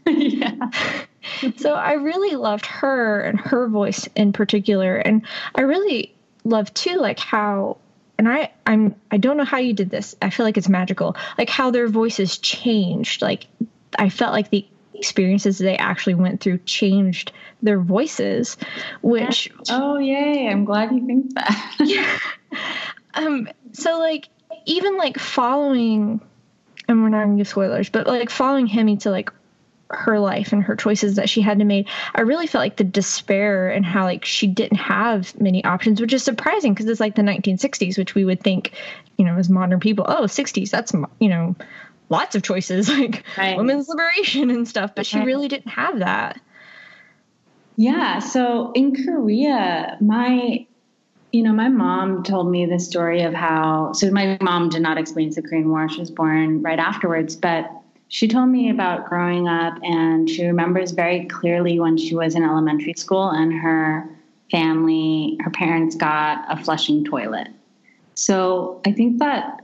yeah. 0.06 0.70
so 1.56 1.74
I 1.74 1.92
really 1.92 2.36
loved 2.36 2.66
her 2.66 3.20
and 3.20 3.38
her 3.40 3.68
voice 3.68 4.08
in 4.14 4.32
particular. 4.32 4.96
And 4.96 5.22
I 5.54 5.62
really 5.62 6.14
love 6.44 6.72
too, 6.74 6.96
like 6.96 7.18
how, 7.18 7.78
and 8.18 8.28
I, 8.28 8.52
I'm, 8.66 8.94
I 9.10 9.18
don't 9.18 9.36
know 9.36 9.44
how 9.44 9.58
you 9.58 9.72
did 9.72 9.90
this. 9.90 10.16
I 10.22 10.30
feel 10.30 10.44
like 10.44 10.56
it's 10.56 10.68
magical. 10.68 11.16
Like 11.36 11.50
how 11.50 11.70
their 11.70 11.88
voices 11.88 12.38
changed. 12.38 13.22
Like 13.22 13.46
I 13.98 14.08
felt 14.08 14.32
like 14.32 14.50
the 14.50 14.66
experiences 14.94 15.58
they 15.58 15.76
actually 15.76 16.14
went 16.14 16.40
through 16.40 16.58
changed 16.58 17.32
their 17.62 17.80
voices, 17.80 18.56
which. 19.02 19.50
Oh, 19.70 19.98
yay. 19.98 20.48
I'm 20.48 20.64
glad 20.64 20.92
you 20.92 21.06
think 21.06 21.34
that. 21.34 21.76
yeah. 21.80 22.18
Um, 23.14 23.48
so 23.72 23.98
like, 23.98 24.28
even 24.66 24.96
like 24.96 25.18
following, 25.18 26.20
and 26.88 27.02
we're 27.02 27.08
not 27.08 27.24
gonna 27.24 27.36
give 27.36 27.48
spoilers, 27.48 27.88
but 27.88 28.06
like 28.06 28.30
following 28.30 28.68
Haemi 28.68 29.00
to 29.00 29.10
like 29.10 29.30
her 29.90 30.18
life 30.20 30.52
and 30.52 30.62
her 30.62 30.76
choices 30.76 31.16
that 31.16 31.30
she 31.30 31.40
had 31.40 31.58
to 31.58 31.64
make 31.64 31.88
i 32.14 32.20
really 32.20 32.46
felt 32.46 32.60
like 32.60 32.76
the 32.76 32.84
despair 32.84 33.70
and 33.70 33.86
how 33.86 34.04
like 34.04 34.24
she 34.24 34.46
didn't 34.46 34.76
have 34.76 35.38
many 35.40 35.64
options 35.64 36.00
which 36.00 36.12
is 36.12 36.22
surprising 36.22 36.74
because 36.74 36.86
it's 36.86 37.00
like 37.00 37.14
the 37.14 37.22
1960s 37.22 37.96
which 37.96 38.14
we 38.14 38.24
would 38.24 38.42
think 38.42 38.72
you 39.16 39.24
know 39.24 39.36
as 39.36 39.48
modern 39.48 39.80
people 39.80 40.04
oh 40.08 40.24
60s 40.24 40.70
that's 40.70 40.92
you 41.18 41.28
know 41.28 41.56
lots 42.10 42.34
of 42.34 42.42
choices 42.42 42.88
like 42.98 43.24
right. 43.38 43.56
women's 43.56 43.88
liberation 43.88 44.50
and 44.50 44.68
stuff 44.68 44.94
but 44.94 45.06
she 45.06 45.20
really 45.20 45.48
didn't 45.48 45.70
have 45.70 46.00
that 46.00 46.38
yeah 47.76 48.18
so 48.18 48.72
in 48.72 48.94
korea 48.94 49.96
my 50.02 50.66
you 51.32 51.42
know 51.42 51.52
my 51.52 51.68
mom 51.68 52.22
told 52.22 52.50
me 52.50 52.66
the 52.66 52.78
story 52.78 53.22
of 53.22 53.34
how 53.34 53.92
so 53.92 54.10
my 54.10 54.38
mom 54.40 54.68
did 54.68 54.82
not 54.82 54.98
experience 54.98 55.36
the 55.36 55.42
korean 55.42 55.68
war 55.68 55.88
she 55.88 56.00
was 56.00 56.10
born 56.10 56.62
right 56.62 56.78
afterwards 56.78 57.36
but 57.36 57.70
she 58.08 58.26
told 58.26 58.48
me 58.48 58.70
about 58.70 59.06
growing 59.06 59.48
up, 59.48 59.78
and 59.82 60.28
she 60.28 60.46
remembers 60.46 60.92
very 60.92 61.26
clearly 61.26 61.78
when 61.78 61.98
she 61.98 62.14
was 62.14 62.34
in 62.34 62.42
elementary 62.42 62.94
school 62.96 63.28
and 63.28 63.52
her 63.52 64.08
family, 64.50 65.36
her 65.40 65.50
parents 65.50 65.94
got 65.94 66.42
a 66.48 66.62
flushing 66.62 67.04
toilet. 67.04 67.48
So 68.14 68.80
I 68.86 68.92
think 68.92 69.18
that 69.18 69.60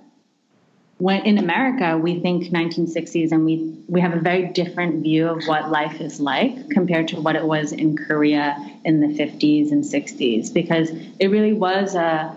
when 0.98 1.22
in 1.22 1.38
America 1.38 1.98
we 1.98 2.20
think 2.20 2.44
1960s 2.44 3.32
and 3.32 3.44
we 3.44 3.76
we 3.88 4.00
have 4.00 4.14
a 4.14 4.20
very 4.20 4.48
different 4.48 5.02
view 5.02 5.28
of 5.28 5.44
what 5.46 5.70
life 5.70 6.00
is 6.00 6.20
like 6.20 6.70
compared 6.70 7.08
to 7.08 7.20
what 7.20 7.36
it 7.36 7.44
was 7.44 7.72
in 7.72 7.96
Korea 7.96 8.56
in 8.84 9.00
the 9.00 9.08
50s 9.08 9.72
and 9.72 9.84
60s 9.84 10.52
because 10.52 10.90
it 11.18 11.28
really 11.28 11.52
was 11.52 11.94
a 11.94 12.36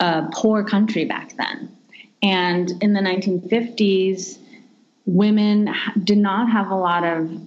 a 0.00 0.28
poor 0.32 0.64
country 0.64 1.04
back 1.04 1.36
then. 1.36 1.76
And 2.22 2.70
in 2.82 2.92
the 2.92 3.00
1950s 3.00 4.38
women 5.06 5.72
did 6.02 6.18
not 6.18 6.50
have 6.50 6.70
a 6.70 6.74
lot 6.74 7.04
of 7.04 7.40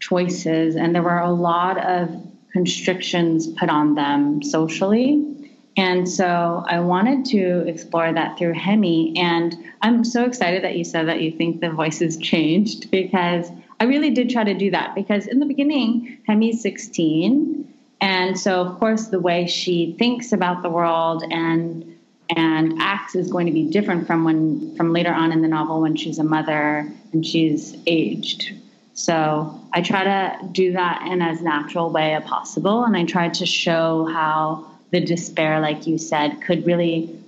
choices, 0.00 0.76
and 0.76 0.94
there 0.94 1.02
were 1.02 1.18
a 1.18 1.32
lot 1.32 1.78
of 1.78 2.10
constrictions 2.52 3.48
put 3.48 3.68
on 3.68 3.94
them 3.94 4.42
socially. 4.42 5.33
And 5.76 6.08
so 6.08 6.64
I 6.68 6.78
wanted 6.80 7.24
to 7.26 7.66
explore 7.66 8.12
that 8.12 8.38
through 8.38 8.54
Haemi. 8.54 9.18
And 9.18 9.56
I'm 9.82 10.04
so 10.04 10.24
excited 10.24 10.62
that 10.62 10.76
you 10.76 10.84
said 10.84 11.08
that 11.08 11.20
you 11.20 11.32
think 11.32 11.60
the 11.60 11.70
voices 11.70 12.16
changed 12.16 12.90
because 12.90 13.48
I 13.80 13.84
really 13.84 14.10
did 14.10 14.30
try 14.30 14.44
to 14.44 14.54
do 14.54 14.70
that. 14.70 14.94
Because 14.94 15.26
in 15.26 15.40
the 15.40 15.46
beginning, 15.46 16.18
Haemi's 16.28 16.62
16. 16.62 17.72
And 18.00 18.38
so, 18.38 18.60
of 18.60 18.78
course, 18.78 19.08
the 19.08 19.18
way 19.18 19.46
she 19.46 19.96
thinks 19.98 20.32
about 20.32 20.62
the 20.62 20.70
world 20.70 21.24
and 21.30 21.90
and 22.30 22.80
acts 22.80 23.14
is 23.14 23.30
going 23.30 23.46
to 23.46 23.52
be 23.52 23.64
different 23.64 24.06
from 24.06 24.24
when 24.24 24.74
from 24.76 24.92
later 24.92 25.12
on 25.12 25.30
in 25.30 25.42
the 25.42 25.48
novel 25.48 25.82
when 25.82 25.94
she's 25.94 26.18
a 26.18 26.24
mother 26.24 26.90
and 27.12 27.26
she's 27.26 27.76
aged 27.86 28.54
so 28.94 29.60
i 29.74 29.82
try 29.82 30.04
to 30.04 30.48
do 30.52 30.72
that 30.72 31.06
in 31.06 31.20
as 31.20 31.42
natural 31.42 31.90
way 31.90 32.14
as 32.14 32.24
possible 32.24 32.84
and 32.84 32.96
i 32.96 33.04
try 33.04 33.28
to 33.28 33.44
show 33.44 34.06
how 34.06 34.66
the 34.94 35.00
despair 35.00 35.58
like 35.58 35.86
you 35.88 35.98
said 35.98 36.40
could 36.40 36.64
really 36.64 37.18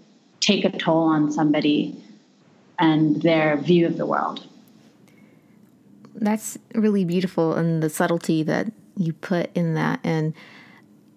take 0.40 0.64
a 0.64 0.70
toll 0.70 1.08
on 1.08 1.32
somebody 1.32 2.00
and 2.78 3.20
their 3.22 3.56
view 3.56 3.84
of 3.86 3.96
the 3.96 4.06
world 4.06 4.46
that's 6.14 6.56
really 6.74 7.04
beautiful 7.04 7.54
and 7.54 7.82
the 7.82 7.90
subtlety 7.90 8.44
that 8.44 8.72
you 8.96 9.12
put 9.12 9.50
in 9.56 9.74
that 9.74 9.98
and 10.04 10.32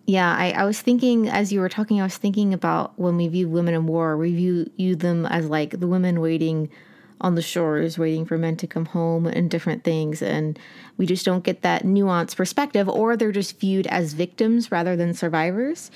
yeah, 0.09 0.35
I, 0.35 0.49
I 0.53 0.63
was 0.65 0.81
thinking 0.81 1.29
as 1.29 1.53
you 1.53 1.59
were 1.59 1.69
talking, 1.69 2.01
I 2.01 2.03
was 2.03 2.17
thinking 2.17 2.51
about 2.51 2.97
when 2.97 3.15
we 3.15 3.27
view 3.27 3.47
women 3.47 3.75
in 3.75 3.85
war, 3.85 4.17
we 4.17 4.33
view, 4.33 4.65
view 4.75 4.95
them 4.95 5.27
as 5.27 5.45
like 5.45 5.79
the 5.79 5.85
women 5.85 6.19
waiting 6.19 6.71
on 7.21 7.35
the 7.35 7.43
shores, 7.43 7.99
waiting 7.99 8.25
for 8.25 8.35
men 8.35 8.55
to 8.57 8.65
come 8.65 8.85
home 8.85 9.27
and 9.27 9.51
different 9.51 9.83
things. 9.83 10.23
And 10.23 10.57
we 10.97 11.05
just 11.05 11.25
don't 11.25 11.43
get 11.43 11.61
that 11.61 11.83
nuanced 11.83 12.37
perspective, 12.37 12.89
or 12.89 13.15
they're 13.15 13.31
just 13.31 13.59
viewed 13.59 13.85
as 13.85 14.13
victims 14.13 14.71
rather 14.71 14.95
than 14.95 15.13
survivors. 15.13 15.91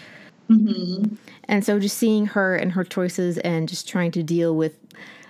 Mm-hmm. 0.50 1.16
And 1.46 1.66
so 1.66 1.80
just 1.80 1.98
seeing 1.98 2.26
her 2.28 2.56
and 2.56 2.72
her 2.72 2.84
choices 2.84 3.38
and 3.40 3.68
just 3.68 3.88
trying 3.88 4.12
to 4.12 4.24
deal 4.24 4.56
with 4.56 4.78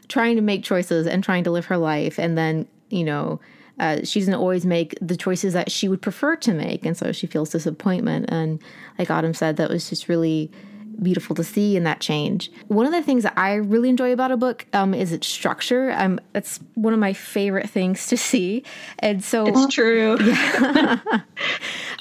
trying 0.08 0.36
to 0.36 0.42
make 0.42 0.64
choices 0.64 1.08
and 1.08 1.24
trying 1.24 1.44
to 1.44 1.52
live 1.52 1.66
her 1.66 1.78
life 1.78 2.20
and 2.20 2.38
then, 2.38 2.68
you 2.90 3.04
know, 3.04 3.40
uh, 3.80 4.00
she 4.04 4.20
doesn't 4.20 4.36
always 4.36 4.66
make 4.66 4.96
the 5.02 5.18
choices 5.18 5.54
that 5.54 5.72
she 5.72 5.88
would 5.88 6.02
prefer 6.02 6.36
to 6.36 6.54
make, 6.54 6.86
and 6.86 6.96
so 6.96 7.12
she 7.12 7.26
feels 7.26 7.50
disappointment. 7.50 8.26
And 8.30 8.62
like 9.00 9.10
Autumn 9.10 9.34
said, 9.34 9.58
that 9.58 9.70
was 9.70 9.90
just 9.90 10.08
really 10.08 10.52
beautiful 11.02 11.36
to 11.36 11.44
see 11.44 11.76
in 11.76 11.84
that 11.84 12.00
change. 12.00 12.52
One 12.68 12.86
of 12.86 12.92
the 12.92 13.02
things 13.02 13.24
that 13.24 13.34
I 13.38 13.56
really 13.56 13.90
enjoy 13.90 14.12
about 14.14 14.32
a 14.32 14.38
book 14.38 14.66
um, 14.74 14.94
is 14.94 15.12
its 15.12 15.28
structure. 15.28 15.92
Um, 15.92 16.20
it's 16.36 16.60
one 16.76 16.94
of 16.94 17.00
my 17.00 17.14
favorite 17.14 17.70
things 17.70 18.08
to 18.08 18.18
see, 18.18 18.64
and 19.00 19.24
so 19.24 19.48
it's 19.48 19.74
true. 19.74 20.18
Yeah. 20.34 21.00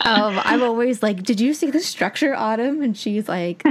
um, 0.05 0.41
I'm 0.45 0.63
always 0.63 1.03
like, 1.03 1.23
"Did 1.23 1.41
you 1.41 1.55
see 1.55 1.71
the 1.71 1.81
structure, 1.81 2.35
Autumn?" 2.35 2.83
And 2.83 2.97
she's 2.97 3.29
like, 3.29 3.63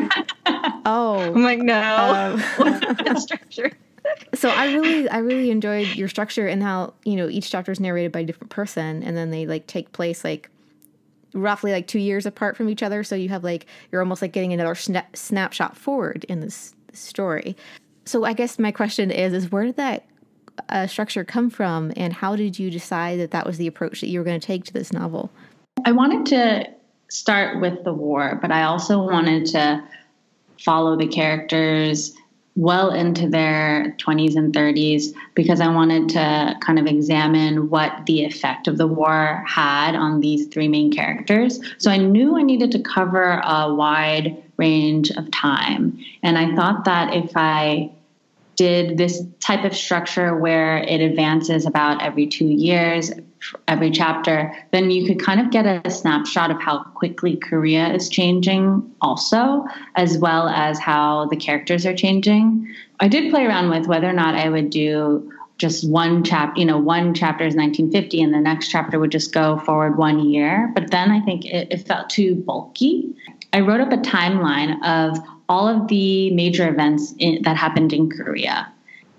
"Oh." 0.86 1.20
I'm 1.36 1.44
like, 1.44 1.60
"No, 1.60 2.40
um, 2.58 3.16
structure." 3.18 3.72
so 4.34 4.50
I 4.50 4.74
really 4.74 5.10
I 5.10 5.20
really 5.20 5.52
enjoyed 5.52 5.88
your 5.96 6.08
structure 6.08 6.48
and 6.48 6.64
how 6.64 6.94
you 7.04 7.16
know 7.16 7.30
each 7.30 7.52
chapter 7.52 7.72
is 7.72 7.80
narrated 7.80 8.12
by 8.12 8.22
a 8.22 8.24
different 8.24 8.50
person 8.50 9.04
and 9.04 9.16
then 9.16 9.30
they 9.30 9.46
like 9.46 9.68
take 9.68 9.92
place 9.92 10.24
like 10.24 10.50
roughly 11.34 11.72
like 11.72 11.88
two 11.88 12.00
years 12.00 12.26
apart 12.26 12.58
from 12.58 12.70
each 12.70 12.84
other. 12.84 13.04
So 13.04 13.16
you 13.16 13.30
have 13.30 13.44
like 13.44 13.66
you're 13.92 14.02
almost 14.02 14.22
like 14.22 14.34
getting 14.34 14.54
another 14.54 14.74
sna- 14.74 15.16
snapshot 15.16 15.78
forward 15.78 16.26
in 16.26 16.40
this, 16.40 16.74
this, 16.88 17.00
story. 17.00 17.56
So 18.06 18.26
i 18.26 18.34
guess 18.34 18.58
my 18.60 18.72
question 18.72 19.12
is 19.12 19.34
is 19.34 19.52
where 19.52 19.66
did 19.66 19.78
that 19.78 20.06
uh, 20.70 20.88
structure 20.88 21.24
come 21.24 21.50
from? 21.50 21.94
And 21.96 22.14
how 22.14 22.36
did 22.36 22.60
you 22.60 22.70
decide 22.70 23.20
that 23.20 23.32
that 23.32 23.46
was 23.46 23.58
the 23.58 23.68
approach 23.68 24.02
that 24.02 24.08
you 24.08 24.20
were 24.20 24.26
going 24.26 24.40
to 24.40 24.46
take 24.46 24.66
to 24.66 24.74
this 24.74 24.92
novel? 24.92 25.32
I 25.86 25.92
wanted 25.92 26.26
to 26.28 26.66
start 27.12 27.60
with 27.60 27.84
the 27.84 27.92
war 27.92 28.40
but 28.42 28.52
i 28.54 28.64
also 28.64 28.98
wanted 29.04 29.46
to 29.46 29.84
follow 30.58 30.96
the 30.96 31.08
characters 31.08 32.16
well 32.56 32.92
into 32.92 33.30
their 33.30 33.96
20s 33.98 34.36
and 34.36 34.54
30s 34.54 35.14
because 35.36 35.62
I 35.62 35.68
wanted 35.68 36.10
to 36.10 36.56
kind 36.62 36.78
of 36.80 36.86
examine 36.86 37.70
what 37.70 38.06
the 38.06 38.26
effect 38.26 38.68
of 38.68 38.78
the 38.78 38.88
war 38.88 39.44
had 39.48 39.96
on 39.96 40.20
these 40.20 40.48
three 40.48 40.68
main 40.68 40.92
characters. 40.92 41.62
So 41.78 41.90
I 41.90 41.98
knew 41.98 42.38
I 42.38 42.42
needed 42.42 42.72
to 42.72 42.80
cover 42.80 43.42
a 43.44 43.74
wide 43.74 44.44
range 44.58 45.12
of 45.12 45.32
time. 45.32 45.98
And 46.24 46.38
I 46.38 46.54
thought 46.56 46.86
that 46.86 47.14
if 47.16 47.32
I 47.36 47.92
did 48.58 48.98
this 48.98 49.24
type 49.40 49.64
of 49.64 49.76
structure 49.76 50.36
where 50.36 50.78
it 50.78 51.00
advances 51.02 51.66
about 51.66 52.04
every 52.04 52.28
two 52.28 52.46
years, 52.46 53.12
every 53.68 53.92
chapter, 53.92 54.54
then 54.72 54.92
you 54.92 55.06
could 55.06 55.20
kind 55.24 55.40
of 55.40 55.52
get 55.52 55.66
a 55.66 55.90
snapshot 55.90 56.52
of 56.52 56.62
how 56.62 56.84
quickly 56.84 57.36
Korea 57.36 57.94
is 57.94 58.10
changing, 58.10 58.90
also, 59.02 59.66
as 59.96 60.18
well 60.18 60.48
as 60.50 60.80
how 60.80 61.28
the 61.28 61.36
characters 61.36 61.86
are 61.86 61.96
changing. 61.96 62.74
I 63.00 63.08
did 63.08 63.32
play 63.32 63.46
around 63.46 63.70
with 63.70 63.88
whether 63.88 64.08
or 64.08 64.14
not 64.14 64.36
I 64.36 64.50
would 64.50 64.70
do 64.70 65.32
just 65.58 65.88
one 65.88 66.24
chapter, 66.24 66.60
you 66.60 66.66
know, 66.66 66.80
one 66.80 67.14
chapter 67.14 67.46
is 67.46 67.56
1950 67.56 68.22
and 68.24 68.34
the 68.34 68.40
next 68.40 68.70
chapter 68.70 69.00
would 69.00 69.12
just 69.12 69.32
go 69.32 69.60
forward 69.60 69.98
one 69.98 70.20
year. 70.28 70.72
But 70.74 70.90
then 70.90 71.12
I 71.12 71.22
think 71.22 71.46
it, 71.46 71.72
it 71.72 71.88
felt 71.88 72.10
too 72.10 72.36
bulky. 72.36 73.16
I 73.54 73.60
wrote 73.60 73.80
up 73.80 73.92
a 73.92 73.98
timeline 73.98 74.84
of 74.84 75.20
all 75.50 75.68
of 75.68 75.88
the 75.88 76.32
major 76.32 76.68
events 76.68 77.14
in, 77.20 77.44
that 77.44 77.58
happened 77.58 77.94
in 77.94 78.10
Korea. 78.10 78.72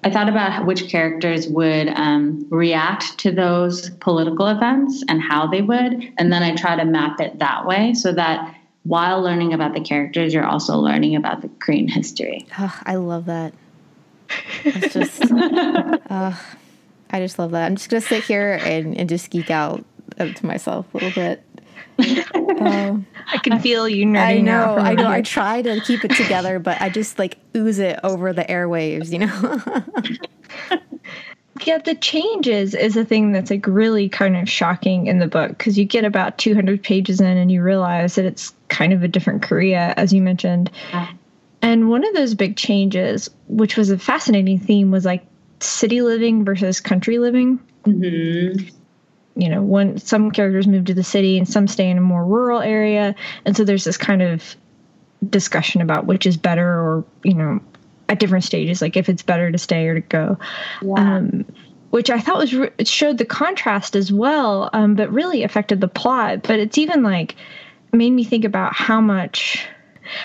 I 0.04 0.10
thought 0.10 0.28
about 0.28 0.66
which 0.66 0.88
characters 0.88 1.46
would 1.48 1.88
um, 1.88 2.46
react 2.50 3.18
to 3.18 3.30
those 3.30 3.90
political 3.90 4.48
events 4.48 5.04
and 5.08 5.22
how 5.22 5.46
they 5.46 5.62
would, 5.62 6.12
and 6.18 6.32
then 6.32 6.42
I 6.42 6.56
try 6.56 6.74
to 6.76 6.84
map 6.84 7.20
it 7.20 7.38
that 7.38 7.66
way 7.66 7.94
so 7.94 8.12
that 8.12 8.56
while 8.82 9.22
learning 9.22 9.52
about 9.52 9.74
the 9.74 9.80
characters, 9.80 10.34
you're 10.34 10.46
also 10.46 10.76
learning 10.76 11.14
about 11.14 11.42
the 11.42 11.48
Korean 11.60 11.86
history. 11.86 12.46
Oh, 12.58 12.80
I 12.84 12.96
love 12.96 13.26
that. 13.26 13.54
It's 14.64 14.92
just, 14.94 15.30
uh, 15.30 16.32
I 17.10 17.20
just 17.20 17.38
love 17.38 17.52
that. 17.52 17.66
I'm 17.66 17.76
just 17.76 17.88
gonna 17.88 18.00
sit 18.00 18.24
here 18.24 18.58
and, 18.62 18.96
and 18.96 19.08
just 19.08 19.30
geek 19.30 19.50
out 19.50 19.84
to 20.18 20.46
myself 20.46 20.92
a 20.94 20.96
little 20.96 21.12
bit. 21.12 21.44
Um, 22.62 23.06
I 23.32 23.38
can 23.38 23.58
feel 23.60 23.88
you 23.88 24.06
nerding 24.06 24.18
I 24.18 24.38
know, 24.38 24.76
I 24.76 24.94
know. 24.94 25.08
I 25.08 25.22
try 25.22 25.62
to 25.62 25.80
keep 25.80 26.04
it 26.04 26.12
together, 26.12 26.58
but 26.58 26.80
I 26.80 26.90
just 26.90 27.18
like 27.18 27.38
ooze 27.56 27.78
it 27.78 27.98
over 28.04 28.32
the 28.32 28.44
airwaves, 28.44 29.10
you 29.10 29.18
know. 29.20 30.78
yeah, 31.66 31.78
the 31.78 31.94
changes 31.94 32.74
is 32.74 32.96
a 32.96 33.04
thing 33.04 33.32
that's 33.32 33.50
like 33.50 33.66
really 33.66 34.08
kind 34.08 34.36
of 34.36 34.48
shocking 34.48 35.06
in 35.06 35.18
the 35.18 35.26
book 35.26 35.50
because 35.50 35.78
you 35.78 35.84
get 35.84 36.04
about 36.04 36.38
200 36.38 36.82
pages 36.82 37.20
in 37.20 37.36
and 37.36 37.50
you 37.50 37.62
realize 37.62 38.14
that 38.14 38.24
it's 38.24 38.52
kind 38.68 38.92
of 38.92 39.02
a 39.02 39.08
different 39.08 39.42
Korea, 39.42 39.94
as 39.96 40.12
you 40.12 40.22
mentioned. 40.22 40.70
Yeah. 40.90 41.08
And 41.62 41.88
one 41.88 42.04
of 42.06 42.14
those 42.14 42.34
big 42.34 42.56
changes, 42.56 43.30
which 43.46 43.76
was 43.76 43.90
a 43.90 43.98
fascinating 43.98 44.58
theme, 44.58 44.90
was 44.90 45.04
like 45.04 45.24
city 45.60 46.02
living 46.02 46.44
versus 46.44 46.80
country 46.80 47.18
living. 47.18 47.60
Mm-hmm. 47.84 48.68
You 49.34 49.48
know, 49.48 49.62
when 49.62 49.98
some 49.98 50.30
characters 50.30 50.66
move 50.66 50.86
to 50.86 50.94
the 50.94 51.04
city 51.04 51.38
and 51.38 51.48
some 51.48 51.66
stay 51.66 51.88
in 51.88 51.98
a 51.98 52.02
more 52.02 52.24
rural 52.24 52.60
area. 52.60 53.14
And 53.44 53.56
so 53.56 53.64
there's 53.64 53.84
this 53.84 53.96
kind 53.96 54.20
of 54.20 54.56
discussion 55.28 55.80
about 55.80 56.06
which 56.06 56.26
is 56.26 56.36
better 56.36 56.68
or, 56.68 57.04
you 57.24 57.34
know, 57.34 57.60
at 58.08 58.18
different 58.18 58.44
stages, 58.44 58.82
like 58.82 58.96
if 58.96 59.08
it's 59.08 59.22
better 59.22 59.50
to 59.50 59.58
stay 59.58 59.86
or 59.88 59.94
to 59.94 60.00
go. 60.00 60.38
Yeah. 60.82 60.94
Um, 60.96 61.46
which 61.90 62.08
I 62.08 62.20
thought 62.20 62.38
was 62.38 62.52
it 62.78 62.88
showed 62.88 63.18
the 63.18 63.26
contrast 63.26 63.96
as 63.96 64.10
well, 64.10 64.70
um, 64.72 64.94
but 64.94 65.12
really 65.12 65.42
affected 65.42 65.80
the 65.80 65.88
plot. 65.88 66.42
But 66.42 66.58
it's 66.58 66.78
even 66.78 67.02
like 67.02 67.36
made 67.92 68.10
me 68.10 68.24
think 68.24 68.46
about 68.46 68.74
how 68.74 69.00
much 69.00 69.66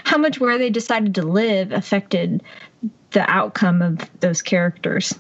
how 0.05 0.17
much 0.17 0.39
where 0.39 0.57
they 0.57 0.69
decided 0.69 1.15
to 1.15 1.23
live 1.23 1.71
affected 1.73 2.41
the 3.11 3.29
outcome 3.29 3.81
of 3.81 3.99
those 4.21 4.41
characters. 4.41 5.13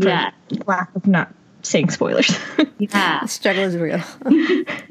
Yeah, 0.00 0.30
lack 0.66 0.94
of 0.94 1.06
not 1.06 1.34
saying 1.62 1.90
spoilers. 1.90 2.30
yeah, 2.78 3.20
the 3.22 3.28
struggle 3.28 3.64
is 3.64 3.76
real. 3.76 3.98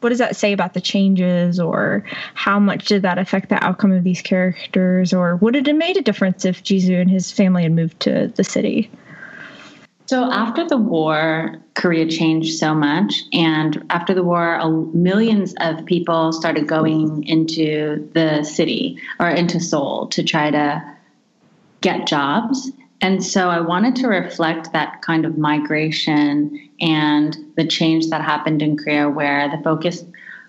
what 0.00 0.10
does 0.10 0.18
that 0.18 0.36
say 0.36 0.52
about 0.52 0.74
the 0.74 0.80
changes 0.80 1.58
or 1.58 2.04
how 2.34 2.58
much 2.58 2.84
did 2.86 3.02
that 3.02 3.18
affect 3.18 3.48
the 3.48 3.64
outcome 3.64 3.90
of 3.90 4.04
these 4.04 4.20
characters 4.20 5.14
or 5.14 5.36
would 5.36 5.56
it 5.56 5.66
have 5.66 5.76
made 5.76 5.96
a 5.96 6.02
difference 6.02 6.44
if 6.44 6.62
Jisoo 6.62 7.00
and 7.00 7.10
his 7.10 7.32
family 7.32 7.62
had 7.62 7.72
moved 7.72 8.00
to 8.00 8.28
the 8.28 8.44
city? 8.44 8.90
So 10.06 10.30
after 10.30 10.66
the 10.68 10.76
war, 10.76 11.56
Korea 11.74 12.06
changed 12.06 12.58
so 12.58 12.74
much. 12.74 13.22
And 13.32 13.86
after 13.88 14.12
the 14.12 14.22
war, 14.22 14.60
millions 14.92 15.54
of 15.60 15.86
people 15.86 16.32
started 16.32 16.66
going 16.66 17.24
into 17.24 18.08
the 18.12 18.44
city 18.44 18.98
or 19.18 19.30
into 19.30 19.60
Seoul 19.60 20.08
to 20.08 20.22
try 20.22 20.50
to 20.50 20.96
get 21.80 22.06
jobs. 22.06 22.70
And 23.04 23.22
so 23.22 23.50
I 23.50 23.60
wanted 23.60 23.96
to 23.96 24.08
reflect 24.08 24.72
that 24.72 25.02
kind 25.02 25.26
of 25.26 25.36
migration 25.36 26.70
and 26.80 27.36
the 27.54 27.66
change 27.66 28.08
that 28.08 28.22
happened 28.22 28.62
in 28.62 28.78
Korea, 28.78 29.10
where 29.10 29.46
the 29.50 29.62
focus 29.62 30.02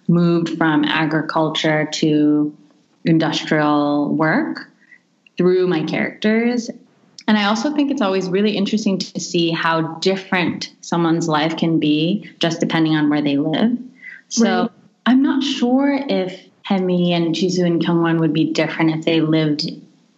moved 0.08 0.58
from 0.58 0.86
agriculture 0.86 1.89
to 1.96 2.56
industrial 3.04 4.15
work 4.15 4.72
through 5.36 5.68
my 5.68 5.84
characters. 5.84 6.70
And 7.28 7.38
I 7.38 7.44
also 7.44 7.74
think 7.74 7.91
it's 7.91 8.02
always 8.02 8.30
really 8.30 8.56
interesting 8.56 9.00
to 9.00 9.20
see 9.20 9.52
how 9.52 9.98
different 10.00 10.72
someone's 10.80 11.28
life 11.28 11.58
can 11.58 11.78
be 11.78 12.32
just 12.39 12.62
depending 12.62 12.96
on 12.96 13.10
where 13.10 13.22
they 13.22 13.36
live. 13.36 13.78
So 14.30 14.62
right. 14.62 14.72
I'm 15.08 15.22
not 15.22 15.44
sure 15.44 16.00
if 16.08 16.48
Haemi 16.70 17.10
and 17.10 17.36
Jisoo 17.36 17.65
and 17.65 17.84
Kyunghwan 17.84 18.22
would 18.22 18.32
be 18.32 18.54
different 18.54 18.91
if 18.91 19.04
they 19.04 19.20
lived 19.20 19.70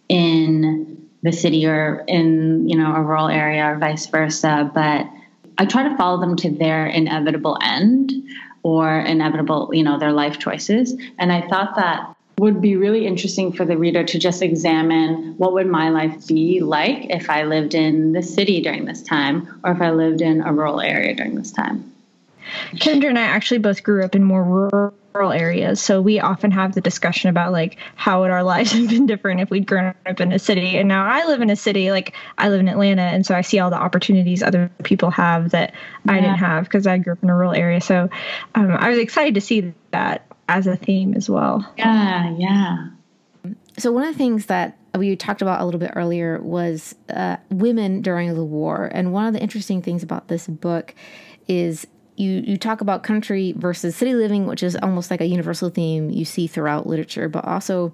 in 0.08 0.77
the 1.22 1.32
city 1.32 1.66
or 1.66 2.04
in, 2.06 2.68
you 2.68 2.76
know, 2.76 2.94
a 2.94 3.02
rural 3.02 3.28
area 3.28 3.64
or 3.64 3.78
vice 3.78 4.06
versa. 4.06 4.70
But 4.72 5.06
I 5.58 5.64
try 5.66 5.88
to 5.88 5.96
follow 5.96 6.20
them 6.20 6.36
to 6.36 6.50
their 6.50 6.86
inevitable 6.86 7.58
end 7.60 8.12
or 8.62 9.00
inevitable, 9.00 9.70
you 9.72 9.82
know, 9.82 9.98
their 9.98 10.12
life 10.12 10.38
choices. 10.38 10.94
And 11.18 11.32
I 11.32 11.46
thought 11.48 11.76
that 11.76 12.14
would 12.38 12.60
be 12.60 12.76
really 12.76 13.06
interesting 13.06 13.52
for 13.52 13.64
the 13.64 13.76
reader 13.76 14.04
to 14.04 14.18
just 14.18 14.42
examine 14.42 15.34
what 15.38 15.52
would 15.52 15.66
my 15.66 15.88
life 15.88 16.26
be 16.26 16.60
like 16.60 17.06
if 17.10 17.28
I 17.28 17.42
lived 17.42 17.74
in 17.74 18.12
the 18.12 18.22
city 18.22 18.60
during 18.60 18.84
this 18.84 19.02
time 19.02 19.60
or 19.64 19.72
if 19.72 19.80
I 19.80 19.90
lived 19.90 20.20
in 20.20 20.40
a 20.42 20.52
rural 20.52 20.80
area 20.80 21.14
during 21.14 21.34
this 21.34 21.50
time. 21.50 21.92
Kendra 22.76 23.08
and 23.08 23.18
I 23.18 23.22
actually 23.22 23.58
both 23.58 23.82
grew 23.82 24.04
up 24.04 24.14
in 24.14 24.22
more 24.24 24.44
rural 24.44 24.94
areas, 25.26 25.80
so 25.80 26.00
we 26.00 26.20
often 26.20 26.50
have 26.50 26.74
the 26.74 26.80
discussion 26.80 27.28
about 27.30 27.52
like 27.52 27.76
how 27.96 28.20
would 28.20 28.30
our 28.30 28.42
lives 28.54 28.72
have 28.72 28.88
been 28.88 29.06
different 29.06 29.40
if 29.40 29.50
we'd 29.50 29.66
grown 29.66 29.94
up 30.06 30.20
in 30.20 30.32
a 30.32 30.38
city. 30.38 30.76
And 30.76 30.88
now 30.88 31.04
I 31.04 31.26
live 31.26 31.40
in 31.40 31.50
a 31.50 31.56
city, 31.56 31.90
like 31.90 32.14
I 32.38 32.48
live 32.48 32.60
in 32.60 32.68
Atlanta, 32.68 33.02
and 33.02 33.26
so 33.26 33.34
I 33.34 33.40
see 33.40 33.58
all 33.58 33.70
the 33.70 33.76
opportunities 33.76 34.42
other 34.42 34.70
people 34.84 35.10
have 35.10 35.50
that 35.50 35.74
yeah. 36.04 36.12
I 36.12 36.20
didn't 36.20 36.38
have 36.38 36.64
because 36.64 36.86
I 36.86 36.98
grew 36.98 37.12
up 37.12 37.22
in 37.22 37.30
a 37.30 37.34
rural 37.34 37.54
area. 37.54 37.80
So 37.80 38.08
um, 38.54 38.70
I 38.70 38.90
was 38.90 38.98
excited 38.98 39.34
to 39.34 39.40
see 39.40 39.72
that 39.90 40.26
as 40.48 40.66
a 40.66 40.76
theme 40.76 41.14
as 41.14 41.28
well. 41.28 41.70
Yeah, 41.76 42.34
yeah. 42.38 42.88
So 43.76 43.92
one 43.92 44.04
of 44.04 44.12
the 44.12 44.18
things 44.18 44.46
that 44.46 44.76
we 44.96 45.14
talked 45.16 45.42
about 45.42 45.60
a 45.60 45.64
little 45.64 45.78
bit 45.78 45.92
earlier 45.94 46.40
was 46.40 46.94
uh, 47.10 47.36
women 47.50 48.02
during 48.02 48.34
the 48.34 48.44
war, 48.44 48.90
and 48.92 49.12
one 49.12 49.26
of 49.26 49.34
the 49.34 49.40
interesting 49.40 49.82
things 49.82 50.02
about 50.02 50.28
this 50.28 50.46
book 50.46 50.94
is 51.46 51.86
you 52.18 52.42
you 52.46 52.56
talk 52.56 52.80
about 52.80 53.02
country 53.02 53.52
versus 53.56 53.96
city 53.96 54.14
living, 54.14 54.46
which 54.46 54.62
is 54.62 54.76
almost 54.82 55.10
like 55.10 55.20
a 55.20 55.26
universal 55.26 55.70
theme 55.70 56.10
you 56.10 56.24
see 56.24 56.46
throughout 56.46 56.86
literature, 56.86 57.28
but 57.28 57.44
also 57.44 57.92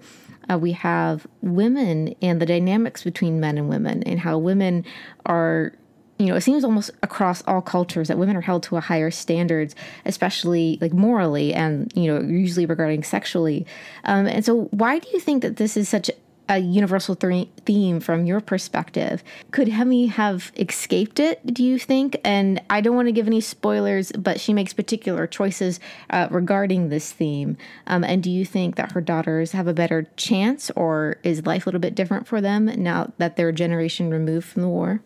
uh, 0.50 0.58
we 0.58 0.72
have 0.72 1.26
women 1.42 2.14
and 2.20 2.40
the 2.40 2.46
dynamics 2.46 3.02
between 3.02 3.40
men 3.40 3.58
and 3.58 3.68
women, 3.68 4.02
and 4.04 4.20
how 4.20 4.38
women 4.38 4.84
are 5.26 5.72
you 6.18 6.26
know, 6.26 6.36
it 6.36 6.42
seems 6.42 6.64
almost 6.64 6.92
across 7.02 7.42
all 7.46 7.60
cultures 7.60 8.06
that 8.08 8.18
women 8.18 8.36
are 8.36 8.40
held 8.40 8.62
to 8.62 8.76
a 8.76 8.80
higher 8.80 9.10
standards, 9.10 9.74
especially 10.04 10.78
like 10.80 10.92
morally 10.92 11.52
and, 11.52 11.92
you 11.96 12.06
know, 12.06 12.20
usually 12.20 12.66
regarding 12.66 13.02
sexually. 13.02 13.66
Um, 14.04 14.26
and 14.26 14.44
so, 14.44 14.66
why 14.70 15.00
do 15.00 15.08
you 15.12 15.18
think 15.18 15.42
that 15.42 15.56
this 15.56 15.76
is 15.76 15.88
such 15.88 16.10
a 16.48 16.58
universal 16.58 17.16
th- 17.16 17.48
theme 17.64 18.00
from 18.00 18.26
your 18.26 18.40
perspective? 18.40 19.22
Could 19.50 19.68
Haemi 19.68 20.10
have 20.10 20.52
escaped 20.56 21.18
it, 21.20 21.44
do 21.54 21.64
you 21.64 21.78
think? 21.78 22.20
And 22.24 22.60
I 22.70 22.80
don't 22.80 22.96
want 22.96 23.08
to 23.08 23.12
give 23.12 23.26
any 23.26 23.40
spoilers, 23.40 24.12
but 24.12 24.40
she 24.40 24.52
makes 24.52 24.72
particular 24.72 25.26
choices 25.26 25.80
uh, 26.10 26.28
regarding 26.30 26.88
this 26.88 27.12
theme. 27.12 27.56
Um, 27.86 28.04
and 28.04 28.22
do 28.22 28.30
you 28.30 28.44
think 28.44 28.76
that 28.76 28.92
her 28.92 29.00
daughters 29.00 29.52
have 29.52 29.66
a 29.66 29.74
better 29.74 30.08
chance, 30.16 30.70
or 30.76 31.18
is 31.22 31.46
life 31.46 31.66
a 31.66 31.68
little 31.68 31.80
bit 31.80 31.94
different 31.94 32.26
for 32.26 32.40
them 32.40 32.66
now 32.82 33.12
that 33.18 33.36
they're 33.36 33.48
a 33.48 33.52
generation 33.52 34.10
removed 34.10 34.46
from 34.46 34.62
the 34.62 34.68
war? 34.68 35.00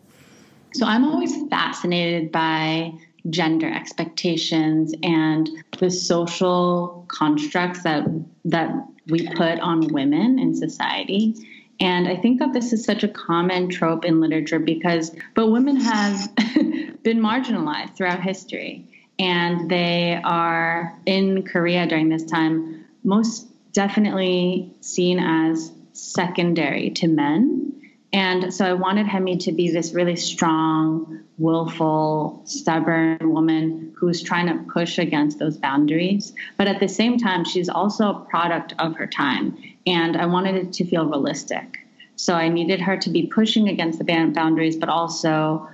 So 0.73 0.85
I'm 0.85 1.03
always 1.05 1.33
fascinated 1.49 2.31
by 2.31 2.93
gender 3.29 3.71
expectations 3.71 4.93
and 5.03 5.49
the 5.79 5.89
social 5.89 7.05
constructs 7.07 7.83
that 7.83 8.05
that 8.45 8.71
we 9.07 9.27
put 9.35 9.59
on 9.59 9.87
women 9.87 10.39
in 10.39 10.55
society. 10.55 11.35
And 11.81 12.07
I 12.07 12.17
think 12.17 12.39
that 12.39 12.53
this 12.53 12.73
is 12.73 12.83
such 12.83 13.03
a 13.03 13.07
common 13.07 13.69
trope 13.69 14.05
in 14.05 14.19
literature 14.19 14.59
because 14.59 15.15
but 15.33 15.47
women 15.47 15.77
have 15.77 16.35
been 17.03 17.19
marginalized 17.19 17.95
throughout 17.95 18.21
history 18.21 18.85
and 19.17 19.69
they 19.69 20.19
are 20.23 20.97
in 21.05 21.43
Korea 21.43 21.87
during 21.87 22.09
this 22.09 22.23
time 22.23 22.85
most 23.03 23.47
definitely 23.73 24.73
seen 24.81 25.19
as 25.19 25.71
secondary 25.93 26.89
to 26.91 27.07
men 27.07 27.69
and 28.11 28.53
so 28.53 28.65
I 28.65 28.73
wanted 28.73 29.05
Haemi 29.05 29.39
to 29.41 29.51
be 29.51 29.71
this 29.71 29.93
really 29.93 30.15
strong, 30.15 31.21
willful, 31.39 32.41
stubborn 32.45 33.17
woman 33.21 33.93
who's 33.97 34.21
trying 34.21 34.47
to 34.47 34.71
push 34.71 34.99
against 34.99 35.39
those 35.39 35.57
boundaries. 35.57 36.33
But 36.57 36.67
at 36.67 36.79
the 36.79 36.87
same 36.87 37.17
time, 37.17 37.45
she's 37.45 37.69
also 37.69 38.09
a 38.09 38.19
product 38.29 38.73
of 38.77 38.95
her 38.97 39.07
time. 39.07 39.57
And 39.87 40.17
I 40.17 40.25
wanted 40.25 40.55
it 40.55 40.73
to 40.73 40.85
feel 40.85 41.05
realistic. 41.05 41.79
So 42.17 42.33
I 42.33 42.49
needed 42.49 42.81
her 42.81 42.97
to 42.97 43.09
be 43.09 43.27
pushing 43.27 43.69
against 43.69 43.97
the 43.97 44.03
boundaries, 44.03 44.75
but 44.75 44.89
also 44.89 45.69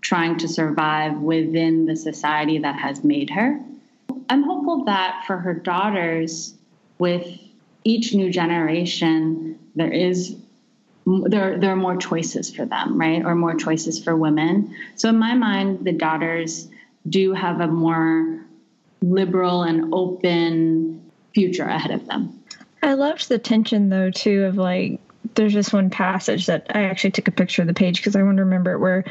trying 0.00 0.38
to 0.38 0.48
survive 0.48 1.18
within 1.18 1.86
the 1.86 1.96
society 1.96 2.58
that 2.58 2.78
has 2.78 3.02
made 3.02 3.30
her. 3.30 3.60
I'm 4.30 4.44
hopeful 4.44 4.84
that 4.84 5.24
for 5.26 5.38
her 5.38 5.54
daughters, 5.54 6.54
with 6.98 7.26
each 7.84 8.14
new 8.14 8.30
generation, 8.30 9.58
there 9.74 9.90
is 9.90 10.36
there 11.26 11.58
there 11.58 11.72
are 11.72 11.76
more 11.76 11.96
choices 11.96 12.54
for 12.54 12.66
them, 12.66 13.00
right? 13.00 13.24
Or 13.24 13.34
more 13.34 13.54
choices 13.54 14.02
for 14.02 14.16
women. 14.16 14.74
So 14.96 15.08
in 15.08 15.18
my 15.18 15.34
mind, 15.34 15.84
the 15.84 15.92
daughters 15.92 16.68
do 17.08 17.32
have 17.32 17.60
a 17.60 17.66
more 17.66 18.40
liberal 19.00 19.62
and 19.62 19.94
open 19.94 21.10
future 21.34 21.64
ahead 21.64 21.92
of 21.92 22.06
them. 22.06 22.42
I 22.82 22.94
loved 22.94 23.28
the 23.28 23.38
tension 23.38 23.88
though 23.88 24.10
too 24.10 24.44
of 24.44 24.56
like 24.56 25.00
there's 25.34 25.54
this 25.54 25.72
one 25.72 25.90
passage 25.90 26.46
that 26.46 26.66
I 26.74 26.84
actually 26.84 27.12
took 27.12 27.28
a 27.28 27.32
picture 27.32 27.62
of 27.62 27.68
the 27.68 27.74
page 27.74 27.98
because 27.98 28.16
I 28.16 28.22
want 28.22 28.36
to 28.38 28.44
remember 28.44 28.72
it 28.72 28.78
where 28.78 29.04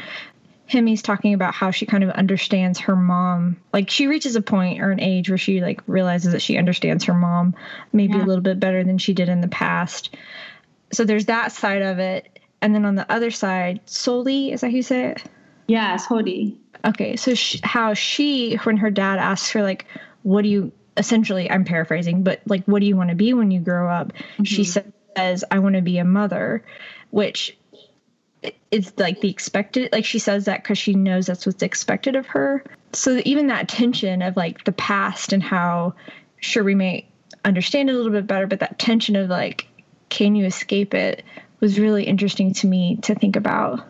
Haemi's 0.66 1.00
talking 1.00 1.32
about 1.32 1.54
how 1.54 1.70
she 1.70 1.86
kind 1.86 2.04
of 2.04 2.10
understands 2.10 2.78
her 2.80 2.94
mom. 2.94 3.56
Like 3.72 3.88
she 3.88 4.06
reaches 4.06 4.36
a 4.36 4.42
point 4.42 4.82
or 4.82 4.90
an 4.90 5.00
age 5.00 5.30
where 5.30 5.38
she 5.38 5.62
like 5.62 5.80
realizes 5.86 6.32
that 6.32 6.42
she 6.42 6.58
understands 6.58 7.04
her 7.04 7.14
mom 7.14 7.54
maybe 7.92 8.14
yeah. 8.14 8.24
a 8.24 8.26
little 8.26 8.42
bit 8.42 8.60
better 8.60 8.84
than 8.84 8.98
she 8.98 9.14
did 9.14 9.30
in 9.30 9.40
the 9.40 9.48
past 9.48 10.14
so 10.92 11.04
there's 11.04 11.26
that 11.26 11.52
side 11.52 11.82
of 11.82 11.98
it. 11.98 12.38
And 12.60 12.74
then 12.74 12.84
on 12.84 12.96
the 12.96 13.10
other 13.10 13.30
side 13.30 13.80
Solee 13.86 14.52
is 14.52 14.62
that 14.62 14.70
how 14.70 14.76
you 14.76 14.82
say 14.82 15.04
it? 15.06 15.22
Yeah 15.68 15.96
Solee 15.96 16.56
okay 16.84 17.16
so 17.16 17.34
sh- 17.34 17.60
how 17.62 17.94
she 17.94 18.54
when 18.62 18.76
her 18.76 18.90
dad 18.90 19.18
asks 19.18 19.50
her 19.50 19.62
like 19.62 19.84
what 20.22 20.42
do 20.42 20.48
you 20.48 20.72
essentially 20.96 21.50
i'm 21.50 21.64
paraphrasing 21.64 22.22
but 22.22 22.40
like 22.46 22.64
what 22.66 22.80
do 22.80 22.86
you 22.86 22.96
want 22.96 23.10
to 23.10 23.16
be 23.16 23.32
when 23.34 23.50
you 23.50 23.60
grow 23.60 23.90
up? 23.90 24.12
Mm-hmm. 24.12 24.44
she 24.44 24.64
says 24.64 25.44
i 25.50 25.58
want 25.58 25.74
to 25.74 25.82
be 25.82 25.98
a 25.98 26.04
mother 26.04 26.64
which 27.10 27.56
it's 28.70 28.92
like 28.96 29.20
the 29.20 29.30
expected 29.30 29.90
like 29.92 30.04
she 30.04 30.18
says 30.18 30.44
that 30.44 30.62
because 30.62 30.78
she 30.78 30.94
knows 30.94 31.26
that's 31.26 31.46
what's 31.46 31.62
expected 31.62 32.14
of 32.14 32.26
her. 32.26 32.62
So 32.92 33.20
even 33.24 33.48
that 33.48 33.68
tension 33.68 34.22
of 34.22 34.36
like 34.36 34.64
the 34.64 34.72
past 34.72 35.32
and 35.32 35.42
how 35.42 35.94
sure 36.40 36.62
we 36.62 36.74
may 36.74 37.08
understand 37.44 37.90
it 37.90 37.94
a 37.94 37.96
little 37.96 38.12
bit 38.12 38.26
better 38.26 38.46
but 38.46 38.60
that 38.60 38.78
tension 38.78 39.16
of 39.16 39.28
like 39.28 39.66
can 40.08 40.34
you 40.34 40.46
escape 40.46 40.94
it 40.94 41.24
was 41.60 41.78
really 41.78 42.04
interesting 42.04 42.52
to 42.54 42.66
me 42.66 42.96
to 43.02 43.14
think 43.14 43.36
about 43.36 43.84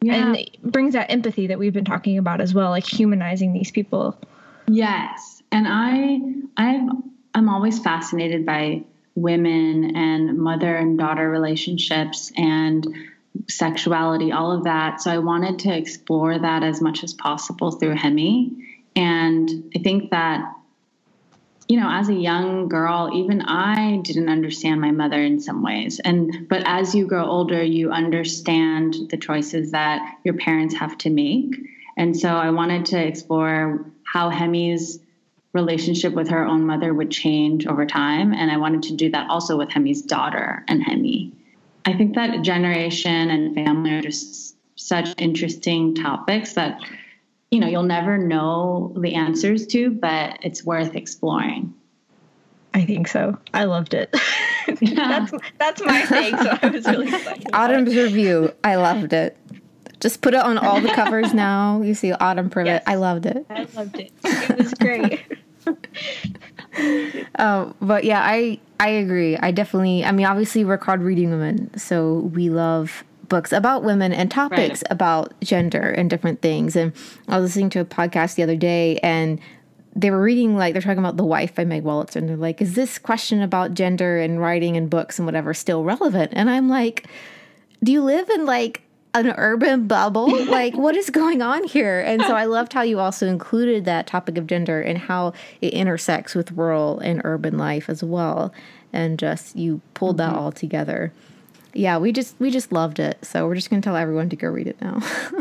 yeah. 0.00 0.14
and 0.14 0.36
it 0.36 0.62
brings 0.62 0.94
that 0.94 1.10
empathy 1.10 1.48
that 1.48 1.58
we've 1.58 1.72
been 1.72 1.84
talking 1.84 2.18
about 2.18 2.40
as 2.40 2.54
well 2.54 2.70
like 2.70 2.84
humanizing 2.86 3.52
these 3.52 3.70
people 3.70 4.18
yes 4.66 5.42
and 5.52 5.66
i 5.68 6.20
i'm 6.56 7.10
i'm 7.34 7.48
always 7.48 7.78
fascinated 7.78 8.46
by 8.46 8.82
women 9.14 9.96
and 9.96 10.38
mother 10.38 10.76
and 10.76 10.98
daughter 10.98 11.28
relationships 11.28 12.32
and 12.36 12.86
sexuality, 13.48 14.32
all 14.32 14.52
of 14.52 14.64
that. 14.64 15.00
So 15.00 15.10
I 15.10 15.18
wanted 15.18 15.60
to 15.60 15.76
explore 15.76 16.38
that 16.38 16.62
as 16.62 16.80
much 16.80 17.04
as 17.04 17.14
possible 17.14 17.70
through 17.72 17.94
Haemi. 17.94 18.64
And 18.96 19.72
I 19.76 19.78
think 19.80 20.10
that, 20.10 20.54
you 21.68 21.78
know, 21.78 21.88
as 21.90 22.08
a 22.08 22.14
young 22.14 22.68
girl, 22.68 23.10
even 23.14 23.42
I 23.42 23.98
didn't 23.98 24.30
understand 24.30 24.80
my 24.80 24.90
mother 24.90 25.22
in 25.22 25.38
some 25.38 25.62
ways. 25.62 26.00
And, 26.00 26.48
but 26.48 26.62
as 26.64 26.94
you 26.94 27.06
grow 27.06 27.26
older, 27.26 27.62
you 27.62 27.90
understand 27.90 28.96
the 29.10 29.18
choices 29.18 29.72
that 29.72 30.16
your 30.24 30.34
parents 30.34 30.74
have 30.76 30.96
to 30.98 31.10
make. 31.10 31.56
And 31.98 32.16
so 32.16 32.30
I 32.30 32.50
wanted 32.50 32.86
to 32.86 33.06
explore 33.06 33.84
how 34.02 34.30
Haemi's 34.30 34.98
relationship 35.52 36.14
with 36.14 36.28
her 36.28 36.46
own 36.46 36.64
mother 36.64 36.94
would 36.94 37.10
change 37.10 37.66
over 37.66 37.84
time. 37.84 38.32
And 38.32 38.50
I 38.50 38.56
wanted 38.56 38.84
to 38.84 38.96
do 38.96 39.10
that 39.10 39.28
also 39.28 39.58
with 39.58 39.68
Haemi's 39.68 40.02
daughter 40.02 40.64
and 40.68 40.82
Hemi. 40.82 41.32
I 41.84 41.92
think 41.94 42.14
that 42.14 42.42
generation 42.42 43.30
and 43.30 43.54
family 43.54 43.92
are 43.92 44.02
just 44.02 44.56
such 44.76 45.08
interesting 45.18 45.94
topics 45.94 46.54
that 46.54 46.80
you 47.50 47.60
know 47.60 47.66
you'll 47.66 47.82
never 47.82 48.18
know 48.18 48.94
the 49.00 49.14
answers 49.14 49.66
to, 49.68 49.90
but 49.90 50.38
it's 50.42 50.64
worth 50.64 50.94
exploring. 50.94 51.74
I 52.74 52.84
think 52.84 53.08
so. 53.08 53.36
I 53.54 53.64
loved 53.64 53.94
it. 53.94 54.14
Yeah. 54.80 55.26
that's 55.28 55.32
that's 55.58 55.84
my 55.84 56.02
thing. 56.02 56.36
So 56.36 56.58
I 56.62 56.68
was 56.68 56.86
really 56.86 57.08
excited. 57.14 57.46
Autumn's 57.52 57.96
review. 57.96 58.52
I 58.62 58.76
loved 58.76 59.12
it. 59.12 59.36
Just 60.00 60.20
put 60.20 60.34
it 60.34 60.40
on 60.40 60.58
all 60.58 60.80
the 60.80 60.90
covers 60.90 61.34
now. 61.34 61.82
You 61.82 61.94
see 61.94 62.12
Autumn 62.12 62.50
Privett. 62.50 62.66
Yes. 62.66 62.82
I 62.86 62.94
loved 62.94 63.26
it. 63.26 63.46
I 63.50 63.66
loved 63.74 63.98
it. 63.98 64.12
It 64.24 64.58
was 64.58 64.74
great. 64.74 65.24
um, 67.36 67.74
but 67.80 68.04
yeah, 68.04 68.22
I 68.22 68.60
I 68.78 68.88
agree. 68.90 69.36
I 69.36 69.50
definitely. 69.50 70.04
I 70.04 70.12
mean, 70.12 70.26
obviously, 70.26 70.64
we're 70.64 70.78
called 70.78 71.00
Reading 71.00 71.30
Women, 71.30 71.76
so 71.76 72.30
we 72.32 72.50
love 72.50 73.04
books 73.28 73.52
about 73.52 73.84
women 73.84 74.12
and 74.12 74.30
topics 74.30 74.82
right. 74.82 74.90
about 74.90 75.38
gender 75.40 75.90
and 75.90 76.08
different 76.08 76.42
things. 76.42 76.76
And 76.76 76.92
I 77.28 77.38
was 77.38 77.50
listening 77.50 77.70
to 77.70 77.80
a 77.80 77.84
podcast 77.84 78.34
the 78.34 78.42
other 78.42 78.56
day, 78.56 78.98
and 78.98 79.40
they 79.96 80.10
were 80.10 80.22
reading 80.22 80.56
like 80.56 80.74
they're 80.74 80.82
talking 80.82 80.98
about 80.98 81.16
the 81.16 81.24
wife 81.24 81.54
by 81.54 81.64
meg 81.64 81.82
wolitzer 81.82 82.16
and 82.16 82.28
they're 82.28 82.36
like 82.36 82.60
is 82.60 82.74
this 82.74 82.98
question 82.98 83.42
about 83.42 83.74
gender 83.74 84.18
and 84.18 84.40
writing 84.40 84.76
and 84.76 84.88
books 84.88 85.18
and 85.18 85.26
whatever 85.26 85.52
still 85.52 85.82
relevant 85.82 86.30
and 86.36 86.48
i'm 86.48 86.68
like 86.68 87.08
do 87.82 87.90
you 87.90 88.00
live 88.02 88.28
in 88.30 88.44
like 88.44 88.82
an 89.14 89.34
urban 89.36 89.86
bubble. 89.86 90.44
like, 90.46 90.74
what 90.74 90.96
is 90.96 91.10
going 91.10 91.42
on 91.42 91.64
here? 91.64 92.00
And 92.00 92.22
so 92.22 92.34
I 92.34 92.44
loved 92.44 92.72
how 92.72 92.82
you 92.82 92.98
also 92.98 93.26
included 93.26 93.84
that 93.84 94.06
topic 94.06 94.38
of 94.38 94.46
gender 94.46 94.80
and 94.80 94.98
how 94.98 95.32
it 95.60 95.72
intersects 95.72 96.34
with 96.34 96.52
rural 96.52 96.98
and 97.00 97.20
urban 97.24 97.58
life 97.58 97.88
as 97.88 98.02
well. 98.02 98.52
And 98.92 99.18
just 99.18 99.56
you 99.56 99.80
pulled 99.94 100.18
mm-hmm. 100.18 100.32
that 100.32 100.38
all 100.38 100.52
together. 100.52 101.12
Yeah, 101.74 101.98
we 101.98 102.12
just 102.12 102.34
we 102.38 102.50
just 102.50 102.72
loved 102.72 102.98
it. 102.98 103.18
So 103.24 103.46
we're 103.46 103.54
just 103.54 103.70
gonna 103.70 103.82
tell 103.82 103.96
everyone 103.96 104.28
to 104.30 104.36
go 104.36 104.48
read 104.48 104.66
it 104.66 104.80
now. 104.80 105.00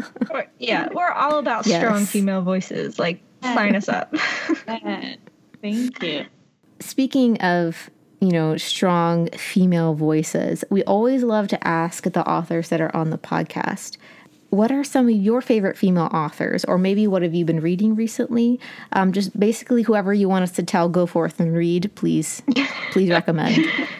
yeah, 0.59 0.89
we're 0.93 1.11
all 1.11 1.39
about 1.39 1.65
yes. 1.65 1.81
strong 1.81 2.05
female 2.05 2.41
voices. 2.41 2.99
Like, 2.99 3.21
sign 3.41 3.75
us 3.75 3.89
up. 3.89 4.13
Thank 5.61 6.03
you. 6.03 6.25
Speaking 6.79 7.37
of 7.41 7.89
you 8.19 8.31
know, 8.31 8.57
strong 8.57 9.29
female 9.31 9.93
voices, 9.93 10.63
we 10.71 10.83
always 10.85 11.21
love 11.21 11.47
to 11.49 11.67
ask 11.67 12.03
the 12.03 12.27
authors 12.27 12.69
that 12.69 12.81
are 12.81 12.95
on 12.95 13.11
the 13.11 13.17
podcast 13.17 13.97
what 14.49 14.71
are 14.71 14.83
some 14.83 15.09
of 15.09 15.15
your 15.15 15.41
favorite 15.41 15.77
female 15.77 16.09
authors 16.13 16.63
or 16.65 16.77
maybe 16.77 17.05
what 17.05 17.21
have 17.21 17.33
you 17.33 17.43
been 17.43 17.59
reading 17.59 17.95
recently 17.95 18.59
um, 18.93 19.11
just 19.11 19.37
basically 19.37 19.83
whoever 19.83 20.13
you 20.13 20.29
want 20.29 20.43
us 20.43 20.51
to 20.51 20.63
tell 20.63 20.87
go 20.87 21.05
forth 21.05 21.39
and 21.39 21.55
read 21.55 21.91
please 21.95 22.41
please 22.91 23.09
recommend 23.09 23.65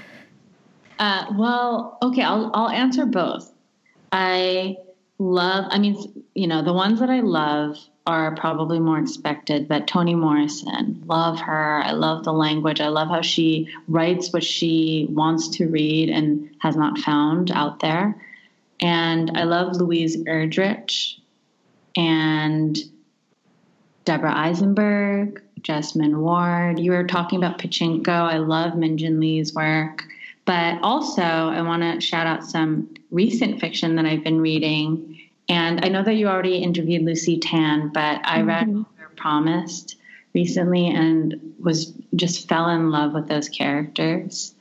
uh, 1.00 1.26
well 1.38 1.98
okay 2.02 2.24
I'll, 2.24 2.52
I'll 2.54 2.70
answer 2.70 3.06
both 3.06 3.52
i 4.12 4.78
love 5.20 5.66
i 5.70 5.80
mean 5.80 6.24
you 6.36 6.48
know 6.48 6.64
the 6.64 6.74
ones 6.74 7.00
that 7.00 7.10
i 7.10 7.20
love 7.20 7.78
are 8.08 8.34
probably 8.36 8.80
more 8.80 8.98
expected, 8.98 9.68
but 9.68 9.86
Toni 9.86 10.16
Morrison, 10.16 11.04
love 11.06 11.42
her. 11.42 11.84
I 11.84 11.92
love 11.92 12.24
the 12.24 12.32
language. 12.32 12.80
I 12.80 12.88
love 12.88 13.10
how 13.10 13.22
she 13.22 13.68
writes 13.90 14.32
what 14.32 14.46
she 14.46 15.08
wants 15.10 15.50
to 15.58 15.68
read 15.68 16.10
and 16.10 16.50
has 16.60 16.78
not 16.78 16.98
found 17.00 17.52
out 17.52 17.82
there. 17.82 18.20
And 18.80 19.38
I 19.38 19.44
love 19.44 19.76
Louise 19.76 20.16
Erdrich 20.24 21.20
and 21.98 22.78
Deborah 24.06 24.38
Eisenberg, 24.38 25.44
Jesmyn 25.60 26.20
Ward. 26.20 26.80
You 26.80 26.92
were 26.92 27.04
talking 27.04 27.38
about 27.38 27.60
Pachinko. 27.60 28.08
I 28.08 28.38
love 28.38 28.78
Min 28.78 28.98
Jin 28.98 29.20
Lee's 29.20 29.54
work. 29.54 30.06
But 30.48 30.80
also, 30.82 31.22
I 31.22 31.62
want 31.62 31.84
to 31.84 32.02
shout 32.02 32.26
out 32.26 32.44
some 32.44 32.96
recent 33.12 33.60
fiction 33.62 33.96
that 33.98 34.06
I've 34.06 34.24
been 34.24 34.42
reading 34.42 35.18
and 35.50 35.84
I 35.84 35.88
know 35.88 36.04
that 36.04 36.16
you 36.16 36.28
already 36.28 36.58
interviewed 36.58 37.04
Lucy 37.04 37.40
Tan, 37.40 37.90
but 37.94 38.22
I 38.24 38.40
mm-hmm. 38.40 38.48
read 38.48 38.86
Promised 39.16 39.98
recently 40.36 40.88
and 40.90 41.56
was 41.60 41.94
just 42.16 42.48
fell 42.48 42.70
in 42.70 42.92
love 42.92 43.14
with 43.14 43.28
those 43.28 43.50
characters. 43.50 44.54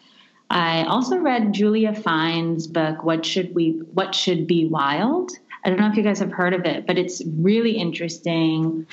I 0.49 0.85
also 0.85 1.19
read 1.19 1.53
Julia 1.53 1.93
Fine's 1.93 2.67
book 2.67 3.05
What 3.05 3.27
Should 3.27 3.55
We 3.55 3.83
What 3.93 4.15
Should 4.15 4.47
Be 4.47 4.67
Wild. 4.67 5.33
I 5.65 5.69
don't 5.69 5.79
know 5.79 5.89
if 5.89 5.97
you 5.97 6.03
guys 6.03 6.21
have 6.21 6.33
heard 6.33 6.55
of 6.55 6.65
it, 6.65 6.87
but 6.87 6.97
it's 6.97 7.21
really 7.39 7.73
interesting. 7.73 8.87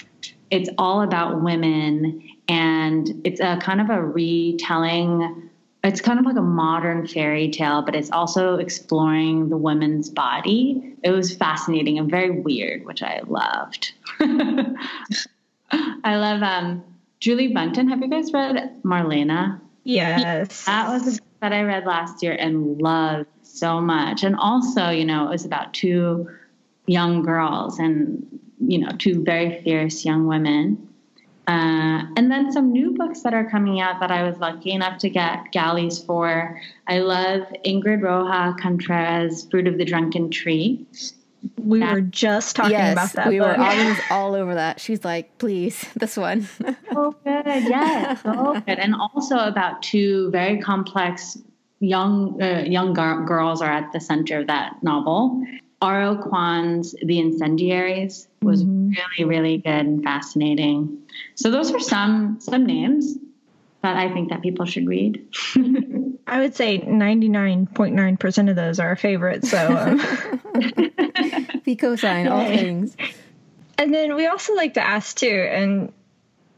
It's 0.51 0.69
all 0.77 1.01
about 1.01 1.41
women 1.41 2.21
and 2.49 3.21
it's 3.23 3.39
a 3.39 3.57
kind 3.61 3.79
of 3.79 3.89
a 3.89 4.03
retelling 4.03 5.49
it's 5.83 5.99
kind 5.99 6.17
of 6.17 6.25
like 6.25 6.37
a 6.37 6.41
modern 6.41 7.05
fairy 7.07 7.49
tale, 7.49 7.81
but 7.81 7.93
it's 7.93 8.09
also 8.11 8.55
exploring 8.55 9.49
the 9.49 9.57
woman's 9.57 10.09
body. 10.09 10.95
It 11.03 11.11
was 11.11 11.35
fascinating 11.35 11.99
and 11.99 12.09
very 12.09 12.29
weird, 12.29 12.85
which 12.85 13.03
I 13.03 13.21
loved. 13.27 13.91
I 16.03 16.15
love 16.15 16.41
um, 16.41 16.83
Julie 17.19 17.53
Buntin. 17.53 17.89
Have 17.89 18.01
you 18.01 18.09
guys 18.09 18.31
read 18.31 18.81
Marlena? 18.83 19.59
Yes. 19.83 20.65
That 20.65 20.87
was 20.87 21.07
a 21.07 21.11
book 21.21 21.29
that 21.41 21.51
I 21.51 21.63
read 21.63 21.85
last 21.85 22.23
year 22.23 22.33
and 22.33 22.81
loved 22.81 23.27
so 23.41 23.81
much. 23.81 24.23
And 24.23 24.37
also, 24.37 24.89
you 24.89 25.03
know, 25.03 25.25
it 25.25 25.29
was 25.29 25.43
about 25.43 25.73
two 25.73 26.29
young 26.85 27.23
girls 27.23 27.77
and, 27.77 28.25
you 28.65 28.77
know, 28.77 28.91
two 28.97 29.21
very 29.21 29.61
fierce 29.63 30.05
young 30.05 30.27
women 30.27 30.92
uh, 31.47 32.03
and 32.15 32.31
then 32.31 32.51
some 32.51 32.71
new 32.71 32.91
books 32.91 33.21
that 33.21 33.33
are 33.33 33.49
coming 33.49 33.81
out 33.81 33.99
that 33.99 34.11
I 34.11 34.23
was 34.23 34.37
lucky 34.37 34.71
enough 34.71 34.97
to 34.99 35.09
get 35.09 35.51
galleys 35.51 35.99
for. 35.99 36.59
I 36.87 36.99
love 36.99 37.41
Ingrid 37.65 38.01
Rojas 38.01 38.55
Contreras' 38.61 39.45
Fruit 39.51 39.67
of 39.67 39.77
the 39.77 39.83
Drunken 39.83 40.31
Tree. 40.31 40.85
We 41.57 41.81
that, 41.81 41.93
were 41.93 42.01
just 42.01 42.55
talking 42.55 42.71
yes, 42.71 42.93
about 42.93 43.11
that. 43.13 43.27
We 43.27 43.39
book. 43.39 43.57
were 43.57 43.61
all, 43.61 43.95
all 44.11 44.35
over 44.35 44.55
that. 44.55 44.79
She's 44.79 45.03
like, 45.03 45.37
please, 45.37 45.85
this 45.95 46.15
one. 46.15 46.47
oh, 46.91 47.13
good. 47.25 47.45
Yes. 47.45 48.21
So 48.23 48.53
good. 48.65 48.79
And 48.79 48.95
also 48.95 49.37
about 49.37 49.83
two 49.83 50.31
very 50.31 50.61
complex 50.61 51.37
young 51.81 52.41
uh, 52.41 52.63
young 52.65 52.93
gar- 52.93 53.25
girls 53.25 53.61
are 53.61 53.69
at 53.69 53.91
the 53.91 53.99
center 53.99 54.39
of 54.39 54.47
that 54.47 54.81
novel. 54.81 55.45
R.O. 55.83 56.15
Kwon's 56.15 56.95
The 57.03 57.19
Incendiaries 57.19 58.29
was 58.41 58.63
mm-hmm. 58.63 58.91
really, 58.91 59.29
really 59.29 59.57
good 59.57 59.85
and 59.85 60.01
fascinating. 60.01 60.99
So 61.35 61.51
those 61.51 61.73
are 61.73 61.79
some 61.79 62.39
some 62.39 62.65
names 62.65 63.17
that 63.81 63.97
I 63.97 64.11
think 64.13 64.29
that 64.29 64.41
people 64.41 64.65
should 64.65 64.87
read. 64.87 65.27
I 66.25 66.39
would 66.39 66.55
say 66.55 66.79
99.9% 66.79 68.49
of 68.49 68.55
those 68.55 68.79
are 68.79 68.87
our 68.87 68.95
favorites. 68.95 69.51
So 69.51 69.75
um. 69.75 71.61
we 71.65 71.75
co-sign 71.75 72.29
all 72.29 72.45
things. 72.45 72.95
And 73.77 73.93
then 73.93 74.15
we 74.15 74.25
also 74.25 74.55
like 74.55 74.75
to 74.75 74.85
ask 74.85 75.17
too, 75.17 75.47
and 75.51 75.91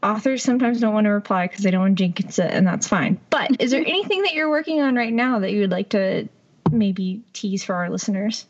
authors 0.04 0.44
sometimes 0.44 0.80
don't 0.80 0.94
want 0.94 1.06
to 1.06 1.10
reply 1.10 1.48
because 1.48 1.64
they 1.64 1.72
don't 1.72 1.80
want 1.80 1.98
to 1.98 2.04
jinx 2.04 2.38
it, 2.38 2.52
and 2.52 2.64
that's 2.64 2.86
fine. 2.86 3.18
But 3.30 3.60
is 3.60 3.72
there 3.72 3.80
anything 3.80 4.22
that 4.22 4.34
you're 4.34 4.50
working 4.50 4.80
on 4.82 4.94
right 4.94 5.12
now 5.12 5.40
that 5.40 5.50
you 5.50 5.62
would 5.62 5.72
like 5.72 5.88
to 5.90 6.28
maybe 6.70 7.22
tease 7.32 7.64
for 7.64 7.74
our 7.74 7.90
listeners? 7.90 8.46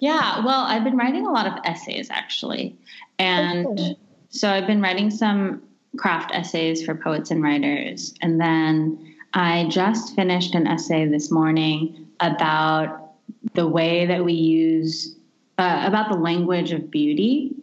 Yeah, 0.00 0.44
well, 0.44 0.62
I've 0.62 0.84
been 0.84 0.96
writing 0.96 1.26
a 1.26 1.30
lot 1.30 1.46
of 1.46 1.52
essays 1.64 2.08
actually. 2.10 2.76
And 3.18 3.66
okay. 3.66 3.96
so 4.30 4.50
I've 4.50 4.66
been 4.66 4.80
writing 4.80 5.10
some 5.10 5.62
craft 5.96 6.30
essays 6.32 6.84
for 6.84 6.94
poets 6.94 7.30
and 7.30 7.42
writers. 7.42 8.14
And 8.22 8.40
then 8.40 9.14
I 9.34 9.68
just 9.70 10.14
finished 10.14 10.54
an 10.54 10.66
essay 10.66 11.06
this 11.06 11.30
morning 11.30 12.06
about 12.20 13.12
the 13.54 13.66
way 13.66 14.06
that 14.06 14.24
we 14.24 14.32
use 14.32 15.16
uh, 15.58 15.82
about 15.84 16.10
the 16.10 16.16
language 16.16 16.72
of 16.72 16.90
beauty 16.90 17.54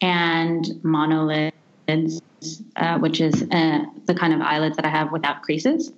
and 0.00 0.64
monolids, 0.82 1.52
uh, 2.76 2.98
which 2.98 3.20
is 3.20 3.42
uh, 3.50 3.84
the 4.06 4.14
kind 4.14 4.34
of 4.34 4.40
eyelids 4.40 4.76
that 4.76 4.84
I 4.84 4.90
have 4.90 5.12
without 5.12 5.42
creases. 5.42 5.92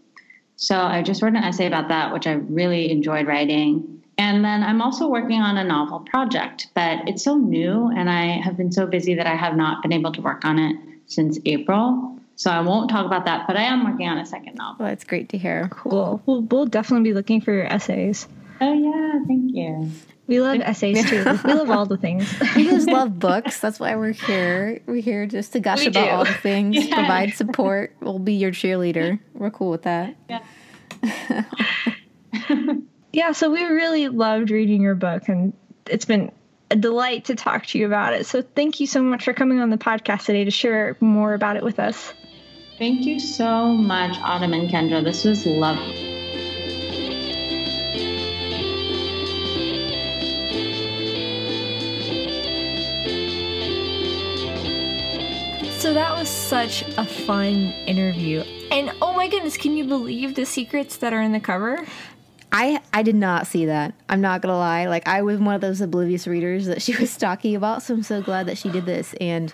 So 0.57 0.79
I 0.79 1.03
just 1.03 1.23
wrote 1.23 1.35
an 1.35 1.43
essay 1.43 1.67
about 1.67 1.89
that, 1.89 2.13
which 2.13 2.27
I 2.27 2.33
really 2.33 2.91
enjoyed 2.91 3.27
writing. 3.27 3.96
And 4.19 4.45
then 4.45 4.63
I'm 4.63 4.81
also 4.81 5.09
working 5.09 5.41
on 5.41 5.59
a 5.59 5.65
novel 5.65 6.01
project, 6.01 6.69
but 6.75 7.07
it's 7.07 7.23
so 7.23 7.37
new 7.37 7.91
and 7.95 8.09
I 8.09 8.41
have 8.41 8.57
been 8.57 8.73
so 8.73 8.87
busy 8.87 9.15
that 9.15 9.27
I 9.27 9.37
have 9.37 9.57
not 9.57 9.83
been 9.83 9.93
able 9.93 10.13
to 10.13 10.21
work 10.23 10.45
on 10.45 10.59
it 10.59 10.77
since 11.07 11.39
April. 11.45 12.19
So 12.37 12.51
I 12.51 12.61
won't 12.61 12.91
talk 12.91 13.07
about 13.07 13.25
that, 13.27 13.47
but 13.47 13.57
I 13.57 13.63
am 13.63 13.85
working 13.85 14.09
on 14.09 14.19
a 14.19 14.27
second 14.27 14.57
novel. 14.57 14.85
Well, 14.85 14.89
that's 14.89 15.05
great 15.05 15.29
to 15.31 15.39
hear. 15.39 15.69
Cool. 15.71 16.23
We'll, 16.27 16.43
we'll 16.43 16.67
definitely 16.67 17.11
be 17.11 17.15
looking 17.15 17.41
for 17.41 17.53
your 17.53 17.65
essays. 17.65 18.29
Oh, 18.61 18.73
yeah. 18.73 19.25
Thank 19.27 19.55
you. 19.55 19.91
We 20.27 20.41
love 20.41 20.61
essays 20.61 21.09
too. 21.09 21.25
we 21.45 21.53
love 21.55 21.71
all 21.71 21.87
the 21.87 21.97
things. 21.97 22.29
we 22.57 22.65
just 22.65 22.89
love 22.89 23.19
books. 23.19 23.61
That's 23.61 23.79
why 23.79 23.95
we're 23.97 24.13
here. 24.13 24.81
We're 24.87 25.01
here 25.01 25.27
just 25.27 25.53
to 25.53 25.61
gush 25.61 25.81
we 25.81 25.87
about 25.87 26.05
do. 26.05 26.11
all 26.11 26.25
the 26.25 26.33
things, 26.33 26.77
yeah. 26.89 26.97
provide 26.97 27.35
support. 27.35 27.95
We'll 28.01 28.19
be 28.19 28.35
your 28.35 28.51
cheerleader. 28.51 29.21
We're 29.35 29.51
cool 29.51 29.71
with 29.71 29.83
that. 29.83 30.17
Yeah. 30.29 31.45
yeah, 33.17 33.33
so 33.33 33.51
we 33.51 33.65
really 33.65 34.09
loved 34.09 34.51
reading 34.51 34.83
your 34.83 34.95
book 34.95 35.27
and 35.31 35.55
it's 35.87 36.05
been 36.05 36.31
a 36.71 36.77
delight 36.77 37.25
to 37.25 37.35
talk 37.35 37.65
to 37.65 37.79
you 37.79 37.87
about 37.87 38.13
it. 38.13 38.27
So 38.27 38.43
thank 38.43 38.79
you 38.79 38.87
so 38.87 39.03
much 39.03 39.25
for 39.25 39.33
coming 39.33 39.59
on 39.59 39.71
the 39.71 39.79
podcast 39.79 40.27
today 40.27 40.45
to 40.45 40.51
share 40.51 40.99
more 41.01 41.33
about 41.33 41.57
it 41.57 41.65
with 41.65 41.81
us. 41.81 42.13
Thank 42.77 43.07
you 43.07 43.19
so 43.19 43.69
much, 43.69 44.19
Autumn 44.19 44.53
and 44.53 44.69
Kendra. 44.69 45.03
This 45.03 45.25
was 45.25 45.47
lovely. 45.47 45.95
So 55.79 55.95
that 55.95 56.15
was 56.15 56.29
such 56.29 56.83
a 56.99 57.07
fun 57.07 57.73
interview. 57.87 58.41
And 58.71 58.93
oh 59.01 59.15
my 59.15 59.29
goodness, 59.29 59.57
can 59.57 59.75
you 59.75 59.85
believe 59.85 60.35
the 60.35 60.45
secrets 60.45 60.99
that 60.99 61.15
are 61.15 61.23
in 61.23 61.33
the 61.33 61.41
cover? 61.41 61.87
I 62.57 62.81
I 62.93 63.03
did 63.03 63.17
not 63.17 63.47
see 63.47 63.67
that. 63.67 63.93
I'm 64.09 64.23
not 64.23 64.41
gonna 64.41 64.57
lie. 64.57 64.87
Like 64.87 65.07
I 65.07 65.21
was 65.21 65.39
one 65.39 65.55
of 65.55 65.61
those 65.61 65.83
oblivious 65.83 66.27
readers 66.27 66.67
that 66.67 66.81
she 66.81 66.97
was 67.01 67.17
talking 67.17 67.55
about. 67.55 67.83
So 67.83 67.93
I'm 67.93 68.03
so 68.03 68.23
glad 68.23 68.47
that 68.47 68.57
she 68.57 68.71
did 68.71 68.87
this. 68.87 69.15
And 69.21 69.53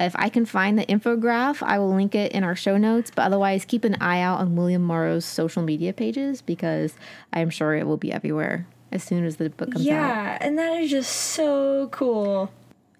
if 0.00 0.16
I 0.16 0.28
can 0.30 0.46
find 0.46 0.76
the 0.76 0.86
infograph, 0.86 1.62
I 1.62 1.78
will 1.78 1.94
link 1.94 2.14
it 2.14 2.32
in 2.32 2.42
our 2.42 2.56
show 2.56 2.76
notes. 2.76 3.12
But 3.14 3.22
otherwise, 3.22 3.64
keep 3.64 3.84
an 3.84 3.96
eye 4.00 4.20
out 4.20 4.40
on 4.40 4.56
William 4.56 4.82
Morrow's 4.82 5.24
social 5.24 5.62
media 5.62 5.92
pages 5.92 6.42
because 6.42 6.94
I 7.32 7.40
am 7.40 7.50
sure 7.50 7.76
it 7.76 7.86
will 7.86 7.98
be 7.98 8.12
everywhere 8.12 8.66
as 8.90 9.04
soon 9.04 9.24
as 9.24 9.36
the 9.36 9.50
book 9.50 9.70
comes 9.72 9.84
yeah, 9.84 10.00
out. 10.00 10.14
Yeah, 10.14 10.38
and 10.40 10.58
that 10.58 10.80
is 10.80 10.90
just 10.90 11.12
so 11.12 11.88
cool. 11.92 12.50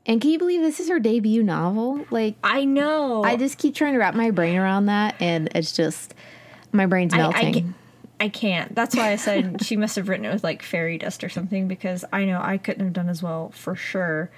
And 0.07 0.21
can 0.21 0.31
you 0.31 0.39
believe 0.39 0.61
this 0.61 0.79
is 0.79 0.89
her 0.89 1.01
debut 1.01 1.43
novel? 1.43 2.07
Like 2.11 2.37
I 2.45 2.65
know. 2.65 3.25
I 3.25 3.37
just 3.37 3.59
keep 3.59 3.75
trying 3.75 3.95
to 3.95 3.99
wrap 3.99 4.15
my 4.15 4.31
brain 4.31 4.57
around 4.57 4.87
that 4.87 5.17
and 5.21 5.49
it's 5.57 5.73
just 5.73 6.15
my 6.73 6.87
brain's 6.87 7.15
melting. 7.15 7.57
I, 7.57 7.59
I, 7.59 7.75
I 8.21 8.29
can't. 8.29 8.75
That's 8.75 8.95
why 8.95 9.11
I 9.11 9.17
said 9.17 9.63
she 9.65 9.77
must 9.77 9.97
have 9.97 10.09
written 10.09 10.27
it 10.27 10.33
with 10.33 10.45
like 10.45 10.63
fairy 10.63 10.99
dust 10.99 11.25
or 11.25 11.29
something 11.29 11.67
because 11.67 12.05
I 12.13 12.25
know 12.25 12.41
I 12.41 12.59
couldn't 12.59 12.85
have 12.85 12.93
done 12.93 13.09
as 13.09 13.23
well 13.23 13.51
for 13.51 13.75
sure. 13.75 14.31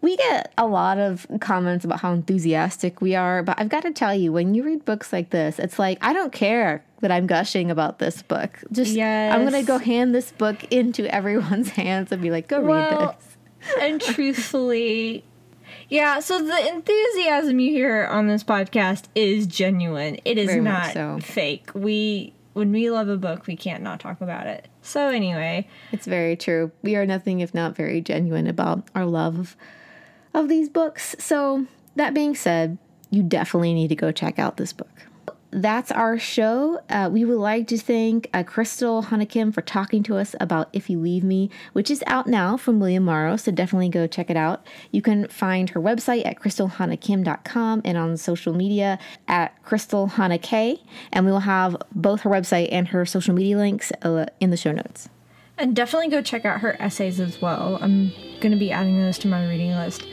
We 0.00 0.18
get 0.18 0.52
a 0.58 0.66
lot 0.66 0.98
of 0.98 1.26
comments 1.40 1.84
about 1.84 2.00
how 2.00 2.12
enthusiastic 2.12 3.00
we 3.00 3.14
are, 3.14 3.42
but 3.42 3.58
I've 3.58 3.70
got 3.70 3.84
to 3.84 3.90
tell 3.90 4.14
you, 4.14 4.32
when 4.32 4.54
you 4.54 4.62
read 4.62 4.84
books 4.84 5.14
like 5.14 5.30
this, 5.30 5.58
it's 5.58 5.78
like 5.78 5.96
I 6.04 6.12
don't 6.12 6.32
care 6.32 6.84
that 7.00 7.10
I'm 7.10 7.26
gushing 7.26 7.70
about 7.70 8.00
this 8.00 8.20
book. 8.20 8.58
Just 8.70 8.92
yes. 8.92 9.32
I'm 9.32 9.44
gonna 9.44 9.62
go 9.62 9.78
hand 9.78 10.14
this 10.14 10.32
book 10.32 10.64
into 10.72 11.06
everyone's 11.14 11.70
hands 11.70 12.12
and 12.12 12.20
be 12.20 12.30
like, 12.30 12.48
go 12.48 12.60
well, 12.60 13.00
read 13.00 13.16
this 13.16 13.34
and 13.80 14.00
truthfully, 14.00 15.24
yeah, 15.88 16.20
so 16.20 16.42
the 16.42 16.68
enthusiasm 16.68 17.58
you 17.60 17.70
hear 17.70 18.06
on 18.06 18.26
this 18.26 18.44
podcast 18.44 19.04
is 19.14 19.46
genuine. 19.46 20.18
It 20.24 20.38
is 20.38 20.46
Very 20.46 20.60
not 20.60 20.92
so. 20.92 21.18
fake. 21.20 21.70
We 21.74 22.32
when 22.54 22.72
we 22.72 22.90
love 22.90 23.08
a 23.08 23.16
book, 23.16 23.46
we 23.46 23.56
can't 23.56 23.82
not 23.82 24.00
talk 24.00 24.20
about 24.20 24.46
it. 24.46 24.68
So 24.80 25.08
anyway, 25.08 25.68
it's 25.92 26.06
very 26.06 26.36
true. 26.36 26.72
We 26.82 26.96
are 26.96 27.04
nothing 27.04 27.40
if 27.40 27.52
not 27.52 27.76
very 27.76 28.00
genuine 28.00 28.46
about 28.46 28.88
our 28.94 29.04
love 29.04 29.56
of, 30.32 30.48
these 30.48 30.68
books. 30.68 31.14
So 31.18 31.66
that 31.96 32.14
being 32.14 32.34
said, 32.34 32.78
you 33.10 33.22
definitely 33.22 33.74
need 33.74 33.88
to 33.88 33.96
go 33.96 34.10
check 34.10 34.38
out 34.38 34.56
this 34.56 34.72
book 34.72 35.06
that's 35.54 35.92
our 35.92 36.18
show. 36.18 36.80
Uh, 36.90 37.08
we 37.12 37.24
would 37.24 37.38
like 37.38 37.68
to 37.68 37.78
thank 37.78 38.28
uh, 38.34 38.42
Crystal 38.42 39.02
Hana 39.02 39.24
Kim 39.24 39.52
for 39.52 39.62
talking 39.62 40.02
to 40.02 40.16
us 40.16 40.34
about 40.40 40.68
If 40.72 40.90
You 40.90 40.98
Leave 40.98 41.22
Me, 41.22 41.48
which 41.72 41.90
is 41.90 42.02
out 42.08 42.26
now 42.26 42.56
from 42.56 42.80
William 42.80 43.04
Morrow, 43.04 43.36
so 43.36 43.52
definitely 43.52 43.88
go 43.88 44.08
check 44.08 44.30
it 44.30 44.36
out. 44.36 44.66
You 44.90 45.00
can 45.00 45.28
find 45.28 45.70
her 45.70 45.80
website 45.80 46.26
at 46.26 46.40
crystalhanakim.com 46.40 47.82
and 47.84 47.96
on 47.96 48.16
social 48.16 48.52
media 48.52 48.98
at 49.28 49.62
Crystal 49.62 50.10
and 51.12 51.26
we 51.26 51.30
will 51.30 51.40
have 51.40 51.76
both 51.94 52.22
her 52.22 52.30
website 52.30 52.68
and 52.72 52.88
her 52.88 53.06
social 53.06 53.34
media 53.34 53.56
links 53.56 53.92
uh, 54.02 54.26
in 54.40 54.50
the 54.50 54.56
show 54.56 54.72
notes. 54.72 55.08
And 55.56 55.76
definitely 55.76 56.08
go 56.08 56.20
check 56.20 56.44
out 56.44 56.60
her 56.60 56.76
essays 56.80 57.20
as 57.20 57.40
well. 57.40 57.78
I'm 57.80 58.10
going 58.40 58.50
to 58.50 58.58
be 58.58 58.72
adding 58.72 58.98
those 58.98 59.18
to 59.18 59.28
my 59.28 59.46
reading 59.46 59.70
list. 59.70 60.04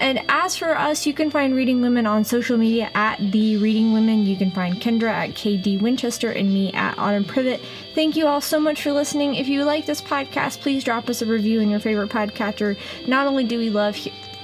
And 0.00 0.20
as 0.28 0.56
for 0.56 0.78
us, 0.78 1.06
you 1.06 1.12
can 1.12 1.30
find 1.30 1.54
Reading 1.54 1.80
Women 1.80 2.06
on 2.06 2.24
social 2.24 2.56
media 2.56 2.90
at 2.94 3.18
The 3.32 3.56
Reading 3.56 3.92
Women. 3.92 4.26
You 4.26 4.36
can 4.36 4.50
find 4.50 4.80
Kendra 4.80 5.10
at 5.10 5.30
KD 5.30 5.80
Winchester 5.80 6.30
and 6.30 6.52
me 6.54 6.72
at 6.72 6.96
Autumn 6.98 7.24
Privett. 7.24 7.60
Thank 7.94 8.14
you 8.14 8.26
all 8.26 8.40
so 8.40 8.60
much 8.60 8.82
for 8.82 8.92
listening. 8.92 9.34
If 9.34 9.48
you 9.48 9.64
like 9.64 9.86
this 9.86 10.00
podcast, 10.00 10.60
please 10.60 10.84
drop 10.84 11.08
us 11.08 11.20
a 11.20 11.26
review 11.26 11.60
in 11.60 11.68
your 11.68 11.80
favorite 11.80 12.10
podcatcher. 12.10 12.76
Not 13.08 13.26
only 13.26 13.42
do 13.42 13.58
we 13.58 13.70
love 13.70 13.98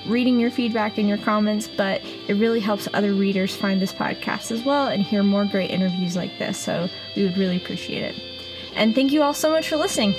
reading 0.07 0.41
your 0.41 0.51
feedback 0.51 0.99
and 0.99 1.09
your 1.09 1.19
comments, 1.19 1.69
but 1.69 2.03
it 2.29 2.35
really 2.35 2.61
helps 2.61 2.89
other 2.93 3.15
readers 3.15 3.55
find 3.55 3.81
this 3.81 3.93
podcast 3.93 4.51
as 4.51 4.63
well 4.65 4.89
and 4.89 5.03
hear 5.03 5.23
more 5.23 5.45
great 5.45 5.71
interviews 5.71 6.17
like 6.17 6.37
this. 6.39 6.59
So 6.59 6.89
we 7.17 7.23
would 7.23 7.39
really 7.39 7.57
appreciate 7.57 8.03
it. 8.03 8.17
And 8.75 8.95
thank 8.95 9.13
you 9.13 9.23
all 9.23 9.35
so 9.35 9.51
much 9.51 9.69
for 9.69 9.77
listening. 9.77 10.15